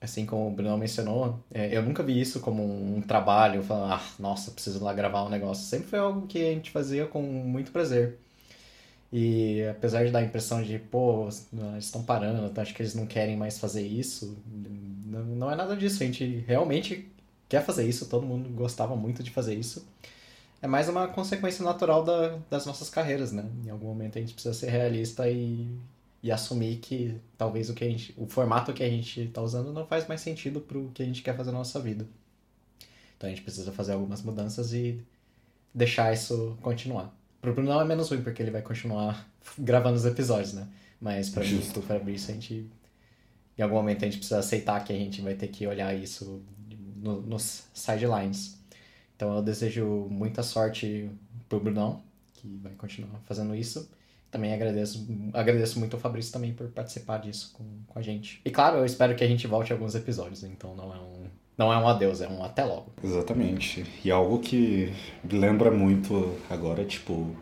assim 0.00 0.26
como 0.26 0.48
o 0.48 0.50
Bruno 0.50 0.76
mencionou, 0.76 1.38
é, 1.54 1.76
eu 1.76 1.82
nunca 1.82 2.02
vi 2.02 2.20
isso 2.20 2.40
como 2.40 2.64
um 2.64 3.00
trabalho, 3.00 3.62
falando, 3.62 3.92
ah, 3.92 4.02
nossa, 4.18 4.50
preciso 4.50 4.82
lá 4.82 4.92
gravar 4.92 5.24
um 5.24 5.30
negócio. 5.30 5.64
Sempre 5.64 5.88
foi 5.90 5.98
algo 6.00 6.26
que 6.26 6.38
a 6.38 6.52
gente 6.52 6.72
fazia 6.72 7.06
com 7.06 7.22
muito 7.22 7.70
prazer. 7.70 8.18
E 9.12 9.62
apesar 9.70 10.04
de 10.04 10.10
dar 10.12 10.20
a 10.20 10.24
impressão 10.24 10.62
de, 10.62 10.78
pô, 10.80 11.28
eles 11.74 11.84
estão 11.84 12.02
parando, 12.02 12.60
acho 12.60 12.74
que 12.74 12.82
eles 12.82 12.94
não 12.94 13.06
querem 13.06 13.36
mais 13.36 13.58
fazer 13.58 13.86
isso, 13.86 14.36
não, 15.06 15.24
não 15.24 15.50
é 15.50 15.56
nada 15.56 15.76
disso. 15.76 16.02
A 16.02 16.06
gente 16.06 16.44
realmente 16.46 17.08
quer 17.50 17.64
fazer 17.64 17.86
isso, 17.86 18.06
todo 18.06 18.24
mundo 18.24 18.48
gostava 18.50 18.94
muito 18.94 19.22
de 19.22 19.30
fazer 19.30 19.54
isso. 19.56 19.84
É 20.62 20.68
mais 20.68 20.88
uma 20.88 21.08
consequência 21.08 21.64
natural 21.64 22.04
da, 22.04 22.38
das 22.48 22.64
nossas 22.64 22.88
carreiras, 22.88 23.32
né? 23.32 23.44
Em 23.66 23.70
algum 23.70 23.88
momento 23.88 24.16
a 24.16 24.20
gente 24.20 24.34
precisa 24.34 24.54
ser 24.54 24.70
realista 24.70 25.28
e, 25.28 25.66
e 26.22 26.30
assumir 26.30 26.76
que 26.76 27.20
talvez 27.36 27.68
o 27.68 27.74
que 27.74 27.82
a 27.82 27.88
gente, 27.88 28.14
o 28.16 28.26
formato 28.28 28.72
que 28.72 28.84
a 28.84 28.88
gente 28.88 29.22
está 29.22 29.42
usando 29.42 29.72
não 29.72 29.84
faz 29.84 30.06
mais 30.06 30.20
sentido 30.20 30.60
para 30.60 30.78
o 30.78 30.90
que 30.92 31.02
a 31.02 31.06
gente 31.06 31.22
quer 31.22 31.36
fazer 31.36 31.50
na 31.50 31.58
nossa 31.58 31.80
vida. 31.80 32.06
Então 33.16 33.28
a 33.28 33.30
gente 33.30 33.42
precisa 33.42 33.72
fazer 33.72 33.94
algumas 33.94 34.22
mudanças 34.22 34.72
e 34.72 35.02
deixar 35.74 36.12
isso 36.12 36.56
continuar. 36.62 37.12
Pro 37.40 37.52
Bruno 37.52 37.70
não 37.70 37.80
é 37.80 37.84
menos 37.84 38.10
ruim, 38.10 38.22
porque 38.22 38.40
ele 38.40 38.52
vai 38.52 38.62
continuar 38.62 39.28
gravando 39.58 39.96
os 39.96 40.04
episódios, 40.04 40.52
né? 40.52 40.68
Mas 41.00 41.26
Justo. 41.26 41.46
mim, 41.46 41.72
pro 41.72 41.82
Fabrício, 41.82 42.30
a 42.30 42.34
gente. 42.34 42.70
Em 43.58 43.62
algum 43.62 43.74
momento 43.74 44.04
a 44.04 44.06
gente 44.06 44.18
precisa 44.18 44.38
aceitar 44.38 44.84
que 44.84 44.92
a 44.92 44.96
gente 44.96 45.20
vai 45.20 45.34
ter 45.34 45.48
que 45.48 45.66
olhar 45.66 45.92
isso 45.94 46.42
no, 47.02 47.20
nos 47.22 47.64
sidelines. 47.74 48.58
Então 49.16 49.36
eu 49.36 49.42
desejo 49.42 50.06
muita 50.10 50.42
sorte 50.42 51.10
pro 51.48 51.60
Brunão, 51.60 52.02
que 52.34 52.58
vai 52.62 52.72
continuar 52.72 53.20
fazendo 53.26 53.54
isso. 53.54 53.90
Também 54.30 54.54
agradeço, 54.54 55.06
agradeço 55.34 55.78
muito 55.78 55.94
ao 55.94 56.00
Fabrício 56.00 56.32
também 56.32 56.54
por 56.54 56.68
participar 56.68 57.18
disso 57.18 57.52
com, 57.52 57.64
com 57.86 57.98
a 57.98 58.02
gente. 58.02 58.40
E 58.44 58.50
claro, 58.50 58.78
eu 58.78 58.84
espero 58.84 59.14
que 59.16 59.24
a 59.24 59.28
gente 59.28 59.46
volte 59.46 59.72
a 59.72 59.76
alguns 59.76 59.94
episódios, 59.94 60.44
então 60.44 60.74
não 60.74 60.94
é 60.94 60.98
um 60.98 61.26
não 61.58 61.70
é 61.70 61.76
um 61.76 61.86
adeus, 61.86 62.22
é 62.22 62.28
um 62.28 62.42
até 62.42 62.64
logo. 62.64 62.86
Exatamente. 63.04 63.84
E 64.02 64.10
algo 64.10 64.38
que 64.38 64.90
lembra 65.30 65.70
muito 65.70 66.34
agora, 66.48 66.86
tipo, 66.86 67.36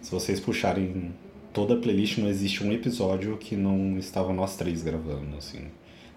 se 0.00 0.10
vocês 0.10 0.40
puxarem 0.40 1.12
toda 1.52 1.74
a 1.74 1.76
playlist, 1.76 2.16
não 2.16 2.28
existe 2.28 2.64
um 2.64 2.72
episódio 2.72 3.36
que 3.36 3.56
não 3.56 3.98
estava 3.98 4.32
nós 4.32 4.56
três 4.56 4.82
gravando, 4.82 5.36
assim. 5.36 5.66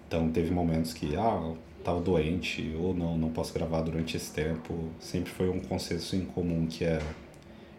Então 0.08 0.30
teve 0.30 0.50
momentos 0.50 0.94
que, 0.94 1.16
ah, 1.16 1.52
tava 1.84 2.00
doente, 2.00 2.74
ou 2.78 2.94
não, 2.94 3.16
não 3.16 3.28
posso 3.30 3.52
gravar 3.52 3.82
durante 3.82 4.16
esse 4.16 4.32
tempo. 4.32 4.90
Sempre 4.98 5.30
foi 5.30 5.48
um 5.48 5.60
consenso 5.60 6.16
em 6.16 6.24
comum 6.24 6.66
que 6.66 6.84
é 6.84 7.00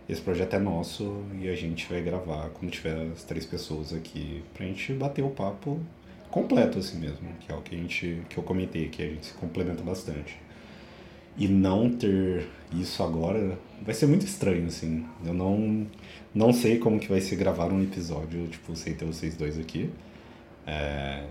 esse 0.08 0.22
projeto 0.22 0.54
é 0.56 0.60
nosso 0.60 1.24
e 1.42 1.50
a 1.50 1.56
gente 1.56 1.88
vai 1.90 2.02
gravar 2.02 2.50
quando 2.52 2.72
tiver 2.72 2.96
as 3.12 3.24
três 3.24 3.46
pessoas 3.46 3.92
aqui 3.92 4.44
pra 4.54 4.66
gente 4.66 4.94
bater 4.94 5.24
o 5.24 5.32
papo 5.32 5.80
completo 6.30 6.78
assim 6.78 7.00
mesmo, 7.00 7.28
que 7.40 7.52
é 7.52 7.56
o 7.56 7.62
que 7.62 7.76
a 7.76 7.78
gente 7.78 8.22
que 8.30 8.38
eu 8.38 8.44
comentei 8.44 8.88
que 8.90 9.02
a 9.02 9.08
gente 9.08 9.26
se 9.26 9.34
complementa 9.34 9.82
bastante. 9.82 10.38
E 11.38 11.48
não 11.48 11.90
ter 11.90 12.48
isso 12.72 13.02
agora 13.04 13.58
vai 13.82 13.94
ser 13.96 14.06
muito 14.06 14.26
estranho 14.26 14.68
assim. 14.68 15.06
Eu 15.26 15.34
não 15.34 15.88
não 16.34 16.54
sei 16.54 16.78
como 16.78 17.00
que 17.00 17.08
vai 17.10 17.22
ser 17.22 17.36
gravar 17.38 17.72
um 17.74 17.82
episódio 17.82 18.48
tipo 18.48 18.76
sem 18.76 18.94
ter 18.94 19.06
vocês 19.06 19.36
dois 19.36 19.58
aqui. 19.60 19.90
É... 20.68 21.24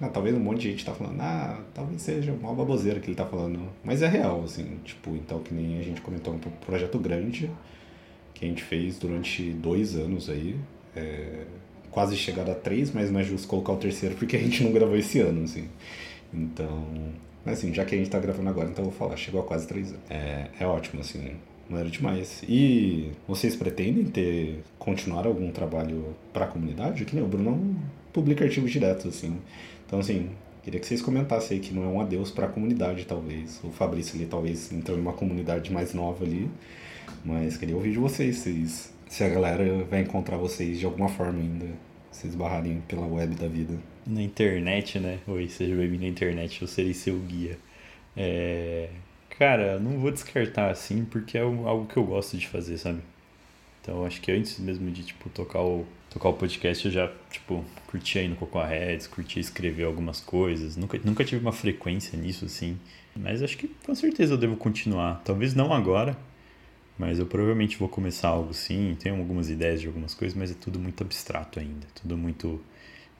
Ah, 0.00 0.08
talvez 0.08 0.34
um 0.34 0.40
monte 0.40 0.62
de 0.62 0.70
gente 0.70 0.84
tá 0.84 0.94
falando, 0.94 1.20
ah, 1.20 1.60
talvez 1.74 2.00
seja 2.00 2.32
uma 2.32 2.54
baboseira 2.54 2.98
que 3.00 3.08
ele 3.08 3.14
tá 3.14 3.26
falando, 3.26 3.68
mas 3.84 4.00
é 4.00 4.08
real, 4.08 4.42
assim, 4.44 4.78
tipo, 4.82 5.10
então 5.14 5.40
que 5.40 5.52
nem 5.52 5.78
a 5.78 5.82
gente 5.82 6.00
comentou 6.00 6.32
um 6.32 6.38
projeto 6.38 6.98
grande 6.98 7.50
que 8.32 8.46
a 8.46 8.48
gente 8.48 8.62
fez 8.62 8.98
durante 8.98 9.50
dois 9.52 9.94
anos 9.96 10.30
aí, 10.30 10.56
é, 10.96 11.44
quase 11.90 12.16
chegado 12.16 12.50
a 12.50 12.54
três, 12.54 12.90
mas 12.92 13.10
não 13.10 13.20
é 13.20 13.24
justo 13.24 13.46
colocar 13.46 13.72
o 13.72 13.76
terceiro 13.76 14.14
porque 14.14 14.36
a 14.36 14.40
gente 14.40 14.64
não 14.64 14.72
gravou 14.72 14.96
esse 14.96 15.20
ano, 15.20 15.44
assim. 15.44 15.68
Então, 16.32 16.86
assim, 17.44 17.74
já 17.74 17.84
que 17.84 17.94
a 17.94 17.98
gente 17.98 18.08
tá 18.08 18.18
gravando 18.18 18.48
agora, 18.48 18.70
então 18.70 18.84
eu 18.84 18.90
vou 18.90 18.98
falar, 18.98 19.16
chegou 19.16 19.40
a 19.40 19.44
quase 19.44 19.66
três 19.66 19.88
anos. 19.90 20.00
É, 20.08 20.48
é 20.60 20.66
ótimo, 20.66 21.02
assim, 21.02 21.32
era 21.70 21.88
demais. 21.88 22.42
E 22.48 23.10
vocês 23.28 23.54
pretendem 23.54 24.04
ter, 24.04 24.62
continuar 24.78 25.26
algum 25.26 25.50
trabalho 25.50 26.16
para 26.32 26.46
a 26.46 26.48
comunidade? 26.48 27.04
Que 27.04 27.14
nem 27.14 27.24
o 27.24 27.28
Bruno 27.28 27.50
não 27.50 27.76
publica 28.12 28.44
artigos 28.44 28.70
diretos, 28.70 29.06
assim. 29.06 29.38
Então, 29.90 29.98
assim, 29.98 30.30
queria 30.62 30.78
que 30.78 30.86
vocês 30.86 31.02
comentassem 31.02 31.56
aí 31.56 31.60
que 31.60 31.74
não 31.74 31.82
é 31.82 31.88
um 31.88 32.00
adeus 32.00 32.30
para 32.30 32.46
a 32.46 32.48
comunidade, 32.48 33.04
talvez. 33.06 33.60
O 33.64 33.72
Fabrício 33.72 34.14
ali, 34.14 34.24
talvez, 34.24 34.70
entrou 34.70 34.96
uma 34.96 35.12
comunidade 35.12 35.72
mais 35.72 35.92
nova 35.92 36.24
ali. 36.24 36.48
Mas 37.24 37.56
queria 37.56 37.74
ouvir 37.74 37.90
de 37.90 37.98
vocês, 37.98 38.36
vocês 38.36 38.94
se 39.08 39.24
a 39.24 39.28
galera 39.28 39.82
vai 39.90 40.02
encontrar 40.02 40.36
vocês 40.36 40.78
de 40.78 40.86
alguma 40.86 41.08
forma 41.08 41.40
ainda, 41.40 41.66
se 42.12 42.28
esbarrarem 42.28 42.80
pela 42.86 43.04
web 43.04 43.34
da 43.34 43.48
vida. 43.48 43.76
Na 44.06 44.22
internet, 44.22 45.00
né? 45.00 45.18
Oi, 45.26 45.48
seja 45.48 45.74
bem-vindo 45.74 46.04
na 46.04 46.08
internet, 46.08 46.62
eu 46.62 46.68
serei 46.68 46.94
seu 46.94 47.18
guia. 47.18 47.58
É... 48.16 48.90
Cara, 49.40 49.80
não 49.80 49.98
vou 49.98 50.12
descartar 50.12 50.70
assim, 50.70 51.04
porque 51.04 51.36
é 51.36 51.40
algo 51.40 51.86
que 51.86 51.96
eu 51.96 52.04
gosto 52.04 52.38
de 52.38 52.46
fazer, 52.46 52.78
sabe? 52.78 53.00
Então, 53.82 54.04
acho 54.04 54.20
que 54.20 54.30
antes 54.30 54.56
mesmo 54.60 54.88
de, 54.92 55.02
tipo, 55.02 55.28
tocar 55.30 55.62
o, 55.62 55.84
tocar 56.10 56.28
o 56.28 56.34
podcast, 56.34 56.84
eu 56.84 56.92
já, 56.92 57.10
tipo, 57.30 57.64
curtia 57.86 58.20
aí 58.20 58.28
no 58.28 58.36
Cocoa 58.36 58.66
Heads, 58.66 59.06
curtia 59.06 59.40
escrever 59.40 59.84
algumas 59.84 60.20
coisas. 60.20 60.76
Nunca, 60.76 61.00
nunca 61.04 61.24
tive 61.24 61.40
uma 61.40 61.52
frequência 61.52 62.18
nisso, 62.18 62.44
assim. 62.44 62.78
Mas 63.16 63.42
acho 63.42 63.56
que 63.56 63.68
com 63.68 63.94
certeza 63.94 64.34
eu 64.34 64.38
devo 64.38 64.56
continuar. 64.56 65.22
Talvez 65.24 65.54
não 65.54 65.72
agora, 65.72 66.18
mas 66.98 67.18
eu 67.18 67.26
provavelmente 67.26 67.78
vou 67.78 67.88
começar 67.88 68.28
algo 68.28 68.52
sim, 68.52 68.96
tenho 68.98 69.16
algumas 69.16 69.48
ideias 69.48 69.80
de 69.80 69.86
algumas 69.86 70.14
coisas, 70.14 70.36
mas 70.36 70.50
é 70.50 70.54
tudo 70.54 70.78
muito 70.78 71.02
abstrato 71.02 71.60
ainda, 71.60 71.86
tudo 71.94 72.16
muito 72.16 72.60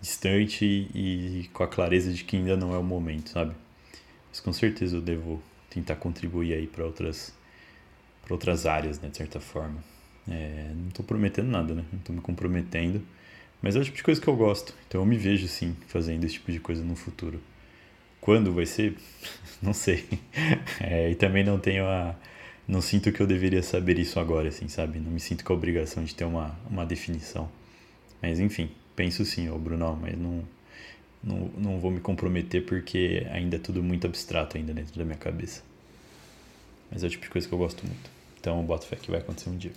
distante 0.00 0.64
e, 0.94 1.48
com 1.52 1.62
a 1.62 1.68
clareza 1.68 2.12
de 2.12 2.24
que 2.24 2.36
ainda 2.36 2.56
não 2.56 2.74
é 2.74 2.78
o 2.78 2.82
momento, 2.82 3.30
sabe? 3.30 3.54
Mas 4.28 4.40
com 4.40 4.52
certeza 4.52 4.96
eu 4.96 5.00
devo 5.00 5.42
tentar 5.68 5.96
contribuir 5.96 6.54
aí 6.54 6.66
para 6.66 6.84
outras 6.84 7.32
outras 8.28 8.64
áreas, 8.64 9.00
né, 9.00 9.08
de 9.08 9.16
certa 9.16 9.40
forma. 9.40 9.82
É, 10.30 10.72
não 10.74 10.88
estou 10.88 11.04
prometendo 11.04 11.48
nada, 11.48 11.74
né? 11.74 11.84
Não 11.92 11.98
estou 11.98 12.14
me 12.14 12.22
comprometendo, 12.22 13.02
mas 13.60 13.76
é 13.76 13.80
o 13.80 13.84
tipo 13.84 13.96
de 13.96 14.02
coisa 14.02 14.20
que 14.20 14.28
eu 14.28 14.36
gosto. 14.36 14.74
Então 14.88 15.00
eu 15.00 15.06
me 15.06 15.16
vejo 15.16 15.48
sim 15.48 15.76
fazendo 15.88 16.24
esse 16.24 16.34
tipo 16.34 16.52
de 16.52 16.60
coisa 16.60 16.82
no 16.84 16.96
futuro. 16.96 17.40
Quando 18.20 18.52
vai 18.52 18.66
ser? 18.66 18.96
não 19.62 19.72
sei. 19.72 20.06
É, 20.80 21.10
e 21.10 21.14
também 21.14 21.44
não 21.44 21.58
tenho 21.58 21.86
a 21.86 22.14
não 22.70 22.80
sinto 22.80 23.10
que 23.10 23.20
eu 23.20 23.26
deveria 23.26 23.62
saber 23.64 23.98
isso 23.98 24.20
agora, 24.20 24.48
assim, 24.48 24.68
sabe? 24.68 25.00
Não 25.00 25.10
me 25.10 25.18
sinto 25.18 25.44
com 25.44 25.52
a 25.52 25.56
obrigação 25.56 26.04
de 26.04 26.14
ter 26.14 26.24
uma, 26.24 26.56
uma 26.70 26.86
definição. 26.86 27.50
Mas 28.22 28.38
enfim, 28.38 28.70
penso 28.94 29.24
sim, 29.24 29.48
ô 29.48 29.58
Bruno, 29.58 29.98
mas 30.00 30.16
não, 30.16 30.44
não, 31.22 31.50
não 31.58 31.80
vou 31.80 31.90
me 31.90 31.98
comprometer 31.98 32.64
porque 32.64 33.26
ainda 33.32 33.56
é 33.56 33.58
tudo 33.58 33.82
muito 33.82 34.06
abstrato 34.06 34.56
ainda 34.56 34.72
dentro 34.72 34.96
da 34.96 35.04
minha 35.04 35.16
cabeça. 35.16 35.62
Mas 36.92 37.02
é 37.02 37.08
o 37.08 37.10
tipo 37.10 37.24
de 37.24 37.30
coisa 37.30 37.48
que 37.48 37.52
eu 37.52 37.58
gosto 37.58 37.84
muito. 37.84 38.08
Então 38.38 38.58
eu 38.58 38.62
boto 38.62 38.86
fé 38.86 38.94
que 38.94 39.10
vai 39.10 39.18
acontecer 39.18 39.50
um 39.50 39.56
dia. 39.56 39.72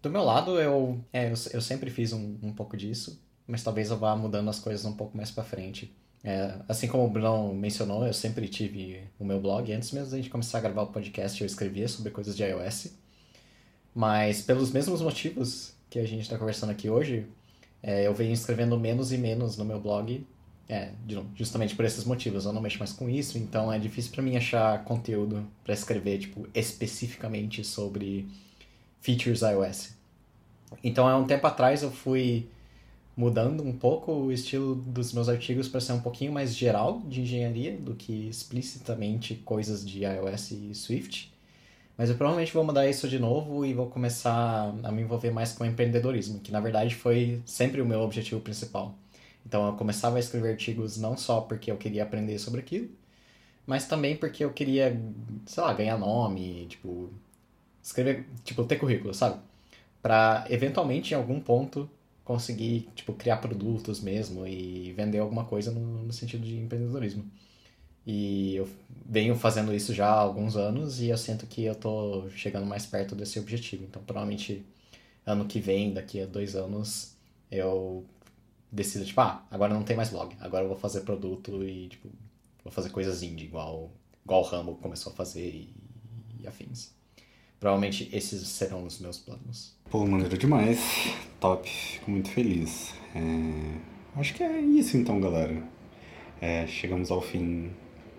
Do 0.00 0.10
meu 0.10 0.22
lado, 0.22 0.60
eu, 0.60 1.00
é, 1.12 1.26
eu, 1.26 1.34
eu 1.52 1.60
sempre 1.60 1.90
fiz 1.90 2.12
um, 2.12 2.36
um 2.42 2.52
pouco 2.52 2.76
disso, 2.76 3.20
mas 3.46 3.62
talvez 3.62 3.90
eu 3.90 3.98
vá 3.98 4.14
mudando 4.14 4.48
as 4.48 4.58
coisas 4.60 4.84
um 4.84 4.94
pouco 4.94 5.16
mais 5.16 5.30
para 5.30 5.42
frente. 5.42 5.92
É, 6.22 6.54
assim 6.68 6.88
como 6.88 7.04
o 7.04 7.10
Bruno 7.10 7.54
mencionou, 7.54 8.06
eu 8.06 8.12
sempre 8.12 8.48
tive 8.48 9.02
o 9.18 9.24
meu 9.24 9.40
blog. 9.40 9.72
Antes 9.72 9.92
mesmo 9.92 10.10
da 10.10 10.16
gente 10.16 10.30
começar 10.30 10.58
a 10.58 10.60
gravar 10.60 10.82
o 10.82 10.86
podcast, 10.88 11.40
eu 11.40 11.46
escrevia 11.46 11.88
sobre 11.88 12.10
coisas 12.10 12.36
de 12.36 12.42
iOS. 12.44 12.92
Mas 13.94 14.42
pelos 14.42 14.70
mesmos 14.70 15.00
motivos 15.00 15.74
que 15.90 15.98
a 15.98 16.06
gente 16.06 16.22
está 16.22 16.38
conversando 16.38 16.70
aqui 16.70 16.88
hoje, 16.88 17.26
é, 17.82 18.06
eu 18.06 18.14
venho 18.14 18.32
escrevendo 18.32 18.78
menos 18.78 19.12
e 19.12 19.18
menos 19.18 19.56
no 19.56 19.64
meu 19.64 19.80
blog. 19.80 20.26
É, 20.68 20.92
justamente 21.34 21.74
por 21.74 21.84
esses 21.84 22.04
motivos. 22.04 22.44
Eu 22.44 22.52
não 22.52 22.60
mexo 22.60 22.78
mais 22.78 22.92
com 22.92 23.08
isso, 23.08 23.38
então 23.38 23.72
é 23.72 23.78
difícil 23.78 24.12
para 24.12 24.22
mim 24.22 24.36
achar 24.36 24.84
conteúdo 24.84 25.48
para 25.64 25.72
escrever, 25.72 26.18
tipo, 26.18 26.46
especificamente 26.54 27.64
sobre 27.64 28.28
features 29.00 29.42
iOS. 29.42 29.96
Então, 30.82 31.08
há 31.08 31.16
um 31.16 31.26
tempo 31.26 31.46
atrás 31.46 31.82
eu 31.82 31.90
fui 31.90 32.48
mudando 33.16 33.64
um 33.64 33.72
pouco 33.72 34.12
o 34.12 34.30
estilo 34.30 34.76
dos 34.76 35.12
meus 35.12 35.28
artigos 35.28 35.66
para 35.68 35.80
ser 35.80 35.92
um 35.92 36.00
pouquinho 36.00 36.32
mais 36.32 36.56
geral 36.56 37.00
de 37.00 37.20
engenharia 37.22 37.76
do 37.76 37.94
que 37.94 38.28
explicitamente 38.28 39.34
coisas 39.34 39.84
de 39.84 40.04
iOS 40.04 40.52
e 40.52 40.74
Swift. 40.74 41.32
Mas 41.96 42.10
eu 42.10 42.16
provavelmente 42.16 42.54
vou 42.54 42.62
mudar 42.62 42.88
isso 42.88 43.08
de 43.08 43.18
novo 43.18 43.66
e 43.66 43.74
vou 43.74 43.86
começar 43.86 44.72
a 44.84 44.92
me 44.92 45.02
envolver 45.02 45.32
mais 45.32 45.52
com 45.52 45.64
empreendedorismo, 45.64 46.38
que 46.38 46.52
na 46.52 46.60
verdade 46.60 46.94
foi 46.94 47.42
sempre 47.44 47.80
o 47.80 47.86
meu 47.86 48.02
objetivo 48.02 48.40
principal. 48.40 48.94
Então 49.44 49.66
eu 49.66 49.72
começava 49.72 50.16
a 50.16 50.20
escrever 50.20 50.52
artigos 50.52 50.96
não 50.96 51.16
só 51.16 51.40
porque 51.40 51.72
eu 51.72 51.76
queria 51.76 52.04
aprender 52.04 52.38
sobre 52.38 52.60
aquilo, 52.60 52.88
mas 53.66 53.88
também 53.88 54.16
porque 54.16 54.44
eu 54.44 54.52
queria, 54.52 54.96
sei 55.44 55.62
lá, 55.62 55.72
ganhar 55.72 55.98
nome, 55.98 56.66
tipo, 56.68 57.10
escrever, 57.88 58.26
tipo, 58.44 58.64
ter 58.64 58.76
currículo, 58.76 59.14
sabe? 59.14 59.40
Para 60.02 60.46
eventualmente 60.50 61.12
em 61.14 61.16
algum 61.16 61.40
ponto 61.40 61.90
conseguir, 62.24 62.88
tipo, 62.94 63.12
criar 63.14 63.38
produtos 63.38 64.00
mesmo 64.00 64.46
e 64.46 64.92
vender 64.92 65.18
alguma 65.18 65.44
coisa 65.44 65.70
no, 65.70 66.04
no 66.04 66.12
sentido 66.12 66.44
de 66.44 66.58
empreendedorismo. 66.58 67.24
E 68.06 68.56
eu 68.56 68.68
venho 69.06 69.36
fazendo 69.36 69.74
isso 69.74 69.94
já 69.94 70.06
há 70.08 70.20
alguns 70.20 70.56
anos 70.56 71.00
e 71.00 71.08
eu 71.08 71.18
sinto 71.18 71.46
que 71.46 71.64
eu 71.64 71.74
tô 71.74 72.28
chegando 72.30 72.66
mais 72.66 72.86
perto 72.86 73.14
desse 73.14 73.38
objetivo. 73.38 73.84
Então, 73.84 74.02
provavelmente, 74.02 74.64
ano 75.26 75.46
que 75.46 75.60
vem, 75.60 75.92
daqui 75.92 76.20
a 76.22 76.26
dois 76.26 76.54
anos, 76.56 77.16
eu 77.50 78.04
decido, 78.72 79.04
tipo, 79.04 79.20
ah, 79.20 79.46
agora 79.50 79.74
não 79.74 79.82
tem 79.84 79.96
mais 79.96 80.10
blog. 80.10 80.34
Agora 80.40 80.64
eu 80.64 80.68
vou 80.68 80.78
fazer 80.78 81.02
produto 81.02 81.64
e, 81.64 81.88
tipo, 81.88 82.08
vou 82.64 82.72
fazer 82.72 82.90
coisas 82.90 83.22
indie, 83.22 83.46
igual, 83.46 83.90
igual 84.24 84.42
o 84.42 84.44
Rambo 84.44 84.74
começou 84.76 85.12
a 85.12 85.16
fazer 85.16 85.48
e, 85.48 85.74
e 86.40 86.46
afins. 86.46 86.97
Provavelmente 87.60 88.08
esses 88.12 88.46
serão 88.46 88.84
os 88.84 89.00
meus 89.00 89.18
planos. 89.18 89.74
Pô, 89.90 90.06
maneiro 90.06 90.38
demais. 90.38 91.12
Top. 91.40 91.68
Fico 91.68 92.10
muito 92.10 92.30
feliz. 92.30 92.94
É... 93.14 94.20
Acho 94.20 94.34
que 94.34 94.42
é 94.42 94.60
isso 94.60 94.96
então, 94.96 95.20
galera. 95.20 95.62
É, 96.40 96.66
chegamos 96.66 97.10
ao 97.10 97.20
fim 97.20 97.70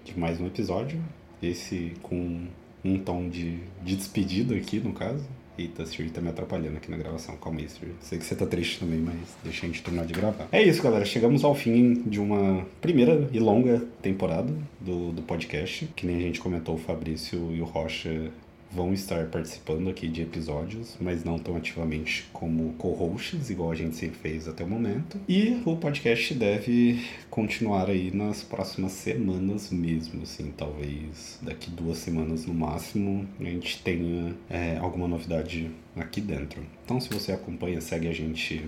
de 0.04 0.18
mais 0.20 0.42
um 0.42 0.48
episódio. 0.48 1.02
Esse 1.42 1.94
com 2.02 2.48
um 2.84 3.00
tom 3.00 3.30
de, 3.30 3.60
de 3.84 3.96
despedida 3.96 4.56
aqui, 4.56 4.80
no 4.80 4.92
caso. 4.94 5.26
Eita, 5.58 5.86
Siri 5.86 6.10
tá 6.10 6.22
me 6.22 6.30
atrapalhando 6.30 6.78
aqui 6.78 6.90
na 6.90 6.98
gravação. 6.98 7.36
Calma 7.38 7.60
aí, 7.60 7.70
Siri. 7.70 7.94
Sei 8.02 8.18
que 8.18 8.26
você 8.26 8.36
tá 8.36 8.46
triste 8.46 8.80
também, 8.80 9.00
mas 9.00 9.16
deixa 9.44 9.66
a 9.66 9.70
gente 9.70 9.82
terminar 9.82 10.06
de 10.06 10.14
gravar. 10.14 10.48
É 10.52 10.62
isso, 10.62 10.82
galera. 10.82 11.04
Chegamos 11.06 11.44
ao 11.44 11.54
fim 11.54 11.96
de 12.04 12.20
uma 12.20 12.66
primeira 12.82 13.30
e 13.32 13.40
longa 13.40 13.82
temporada 14.02 14.54
do, 14.80 15.12
do 15.12 15.22
podcast. 15.22 15.86
Que 15.96 16.06
nem 16.06 16.18
a 16.18 16.22
gente 16.22 16.40
comentou, 16.40 16.76
o 16.76 16.78
Fabrício 16.78 17.54
e 17.54 17.62
o 17.62 17.66
Rocha 17.66 18.32
vão 18.72 18.94
estar 18.94 19.26
participando 19.28 19.90
aqui 19.90 20.08
de 20.08 20.22
episódios, 20.22 20.96
mas 21.00 21.24
não 21.24 21.40
tão 21.40 21.56
ativamente 21.56 22.28
como 22.32 22.74
co-hosts, 22.74 23.50
igual 23.50 23.72
a 23.72 23.76
gente 23.76 23.96
sempre 23.96 24.20
fez 24.20 24.48
até 24.48 24.64
o 24.64 24.68
momento. 24.68 25.20
E 25.28 25.62
o 25.66 25.76
podcast 25.76 26.34
deve 26.34 27.04
continuar 27.30 27.90
aí 27.90 28.12
nas 28.14 28.44
próximas 28.44 28.92
semanas 28.92 29.72
mesmo, 29.72 30.24
assim, 30.24 30.54
talvez 30.56 31.40
daqui 31.42 31.70
duas 31.72 31.98
semanas 31.98 32.46
no 32.46 32.54
máximo 32.54 33.28
a 33.40 33.44
gente 33.44 33.82
tenha 33.82 34.36
é, 34.50 34.78
alguma 34.78 35.08
novidade 35.08 35.72
aqui 35.96 36.22
dentro. 36.22 36.62
Então, 36.86 37.00
se 37.00 37.10
você 37.10 37.32
acompanha, 37.32 37.82
segue 37.82 38.08
a 38.08 38.14
gente 38.14 38.64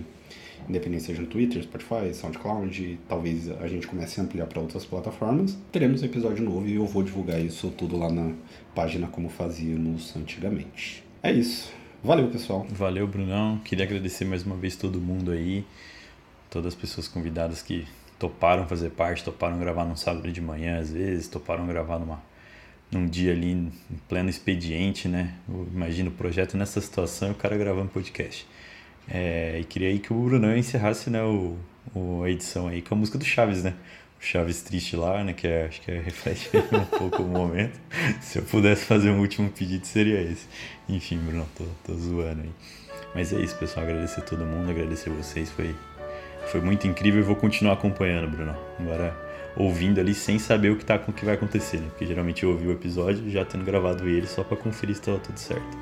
independente 0.68 1.04
seja 1.04 1.20
no 1.20 1.26
Twitter, 1.26 1.62
Spotify, 1.62 2.14
SoundCloud, 2.14 2.98
talvez 3.08 3.50
a 3.50 3.66
gente 3.68 3.86
comece 3.86 4.20
a 4.20 4.24
ampliar 4.24 4.46
para 4.46 4.60
outras 4.60 4.84
plataformas. 4.84 5.56
Teremos 5.70 6.02
um 6.02 6.06
episódio 6.06 6.44
novo 6.44 6.66
e 6.66 6.74
eu 6.74 6.86
vou 6.86 7.02
divulgar 7.02 7.40
isso 7.40 7.70
tudo 7.70 7.96
lá 7.96 8.10
na 8.10 8.32
página 8.74 9.06
como 9.06 9.28
fazíamos 9.28 10.14
antigamente. 10.16 11.04
É 11.22 11.32
isso. 11.32 11.72
Valeu, 12.02 12.28
pessoal. 12.28 12.66
Valeu, 12.70 13.06
Brunão. 13.06 13.58
Queria 13.58 13.84
agradecer 13.84 14.24
mais 14.24 14.44
uma 14.44 14.56
vez 14.56 14.74
todo 14.74 15.00
mundo 15.00 15.30
aí, 15.30 15.64
todas 16.50 16.74
as 16.74 16.80
pessoas 16.80 17.06
convidadas 17.06 17.62
que 17.62 17.86
toparam 18.18 18.66
fazer 18.66 18.90
parte, 18.90 19.22
toparam 19.22 19.58
gravar 19.58 19.84
num 19.84 19.96
sábado 19.96 20.30
de 20.30 20.40
manhã 20.40 20.78
às 20.78 20.90
vezes, 20.90 21.28
toparam 21.28 21.66
gravar 21.66 21.98
numa 21.98 22.22
num 22.92 23.06
dia 23.06 23.32
ali 23.32 23.52
em 23.52 23.72
pleno 24.06 24.28
expediente, 24.28 25.08
né? 25.08 25.34
Imagina 25.48 26.10
o 26.10 26.12
projeto 26.12 26.56
nessa 26.58 26.80
situação 26.80 27.28
e 27.28 27.30
o 27.32 27.34
cara 27.34 27.56
gravando 27.56 27.88
podcast. 27.88 28.46
É, 29.08 29.58
e 29.60 29.64
queria 29.64 29.88
aí 29.88 29.98
que 29.98 30.12
o 30.12 30.16
Brunão 30.16 30.56
encerrasse 30.56 31.10
né, 31.10 31.22
o, 31.22 31.56
o, 31.94 32.22
a 32.22 32.30
edição 32.30 32.68
aí 32.68 32.82
com 32.82 32.94
a 32.94 32.98
música 32.98 33.18
do 33.18 33.24
Chaves, 33.24 33.62
né? 33.62 33.74
O 34.20 34.24
Chaves 34.24 34.62
triste 34.62 34.96
lá, 34.96 35.22
né? 35.24 35.32
Que 35.32 35.46
é, 35.46 35.66
acho 35.66 35.80
que 35.80 35.90
é, 35.90 36.00
reflete 36.00 36.50
um 36.72 36.84
pouco 36.84 37.22
o 37.22 37.28
momento. 37.28 37.78
Se 38.20 38.38
eu 38.38 38.44
pudesse 38.44 38.84
fazer 38.84 39.10
um 39.10 39.20
último 39.20 39.50
pedido, 39.50 39.86
seria 39.86 40.20
esse. 40.20 40.46
Enfim, 40.88 41.18
Bruno, 41.18 41.46
tô, 41.56 41.64
tô 41.84 41.94
zoando 41.98 42.42
aí. 42.42 42.50
Mas 43.14 43.32
é 43.32 43.40
isso, 43.40 43.56
pessoal. 43.56 43.84
Agradecer 43.84 44.22
todo 44.22 44.44
mundo, 44.44 44.70
agradecer 44.70 45.10
vocês. 45.10 45.50
Foi, 45.50 45.74
foi 46.46 46.60
muito 46.60 46.86
incrível 46.86 47.20
e 47.20 47.24
vou 47.24 47.36
continuar 47.36 47.74
acompanhando, 47.74 48.30
Bruno. 48.30 48.56
Agora 48.78 49.14
ouvindo 49.56 50.00
ali 50.00 50.14
sem 50.14 50.38
saber 50.38 50.70
o 50.70 50.76
que, 50.76 50.84
tá, 50.84 51.00
o 51.06 51.12
que 51.12 51.24
vai 51.24 51.34
acontecer, 51.34 51.78
né? 51.78 51.86
Porque 51.90 52.06
geralmente 52.06 52.42
eu 52.42 52.50
ouvi 52.50 52.66
o 52.66 52.72
episódio 52.72 53.28
já 53.30 53.44
tendo 53.44 53.64
gravado 53.64 54.08
ele 54.08 54.26
só 54.26 54.42
para 54.42 54.56
conferir 54.56 54.94
se 54.94 55.02
estava 55.02 55.18
tudo 55.18 55.38
certo. 55.38 55.78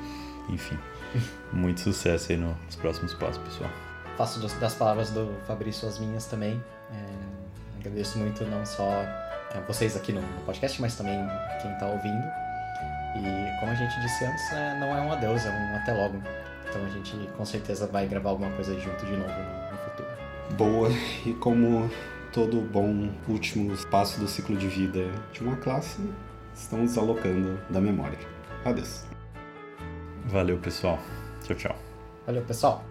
Enfim. 0.49 0.77
Muito 1.51 1.81
sucesso 1.81 2.31
aí 2.31 2.37
nos 2.37 2.75
próximos 2.75 3.13
passos, 3.13 3.37
pessoal. 3.43 3.69
Faço 4.17 4.39
das 4.59 4.75
palavras 4.75 5.09
do 5.09 5.33
Fabrício 5.47 5.87
as 5.87 5.99
minhas 5.99 6.25
também. 6.25 6.61
É, 6.91 7.79
agradeço 7.79 8.19
muito 8.19 8.43
não 8.45 8.65
só 8.65 8.83
a 9.55 9.59
vocês 9.67 9.95
aqui 9.95 10.13
no 10.13 10.21
podcast, 10.45 10.79
mas 10.81 10.95
também 10.95 11.17
quem 11.61 11.71
está 11.71 11.87
ouvindo. 11.87 12.23
E 13.15 13.59
como 13.59 13.71
a 13.71 13.75
gente 13.75 13.99
disse 14.01 14.25
antes, 14.25 14.51
né, 14.51 14.77
não 14.79 14.95
é 14.95 15.01
um 15.01 15.11
adeus, 15.11 15.45
é 15.45 15.49
um 15.49 15.75
até 15.77 15.93
logo. 15.93 16.21
Então 16.69 16.85
a 16.85 16.89
gente 16.89 17.15
com 17.35 17.45
certeza 17.45 17.87
vai 17.87 18.07
gravar 18.07 18.29
alguma 18.29 18.51
coisa 18.51 18.77
junto 18.79 19.05
de 19.05 19.11
novo 19.11 19.29
no, 19.29 19.71
no 19.71 19.77
futuro. 19.77 20.09
Boa, 20.57 20.89
e 21.25 21.33
como 21.33 21.89
todo 22.31 22.61
bom 22.61 23.09
último 23.27 23.75
passo 23.87 24.19
do 24.19 24.27
ciclo 24.27 24.55
de 24.55 24.67
vida 24.67 25.11
de 25.33 25.41
uma 25.41 25.57
classe, 25.57 25.99
estamos 26.55 26.97
alocando 26.97 27.59
da 27.69 27.81
memória. 27.81 28.19
Adeus. 28.63 29.10
Valeu, 30.25 30.57
pessoal. 30.57 30.99
Tchau, 31.43 31.55
tchau. 31.55 31.75
Valeu, 32.25 32.43
pessoal. 32.43 32.83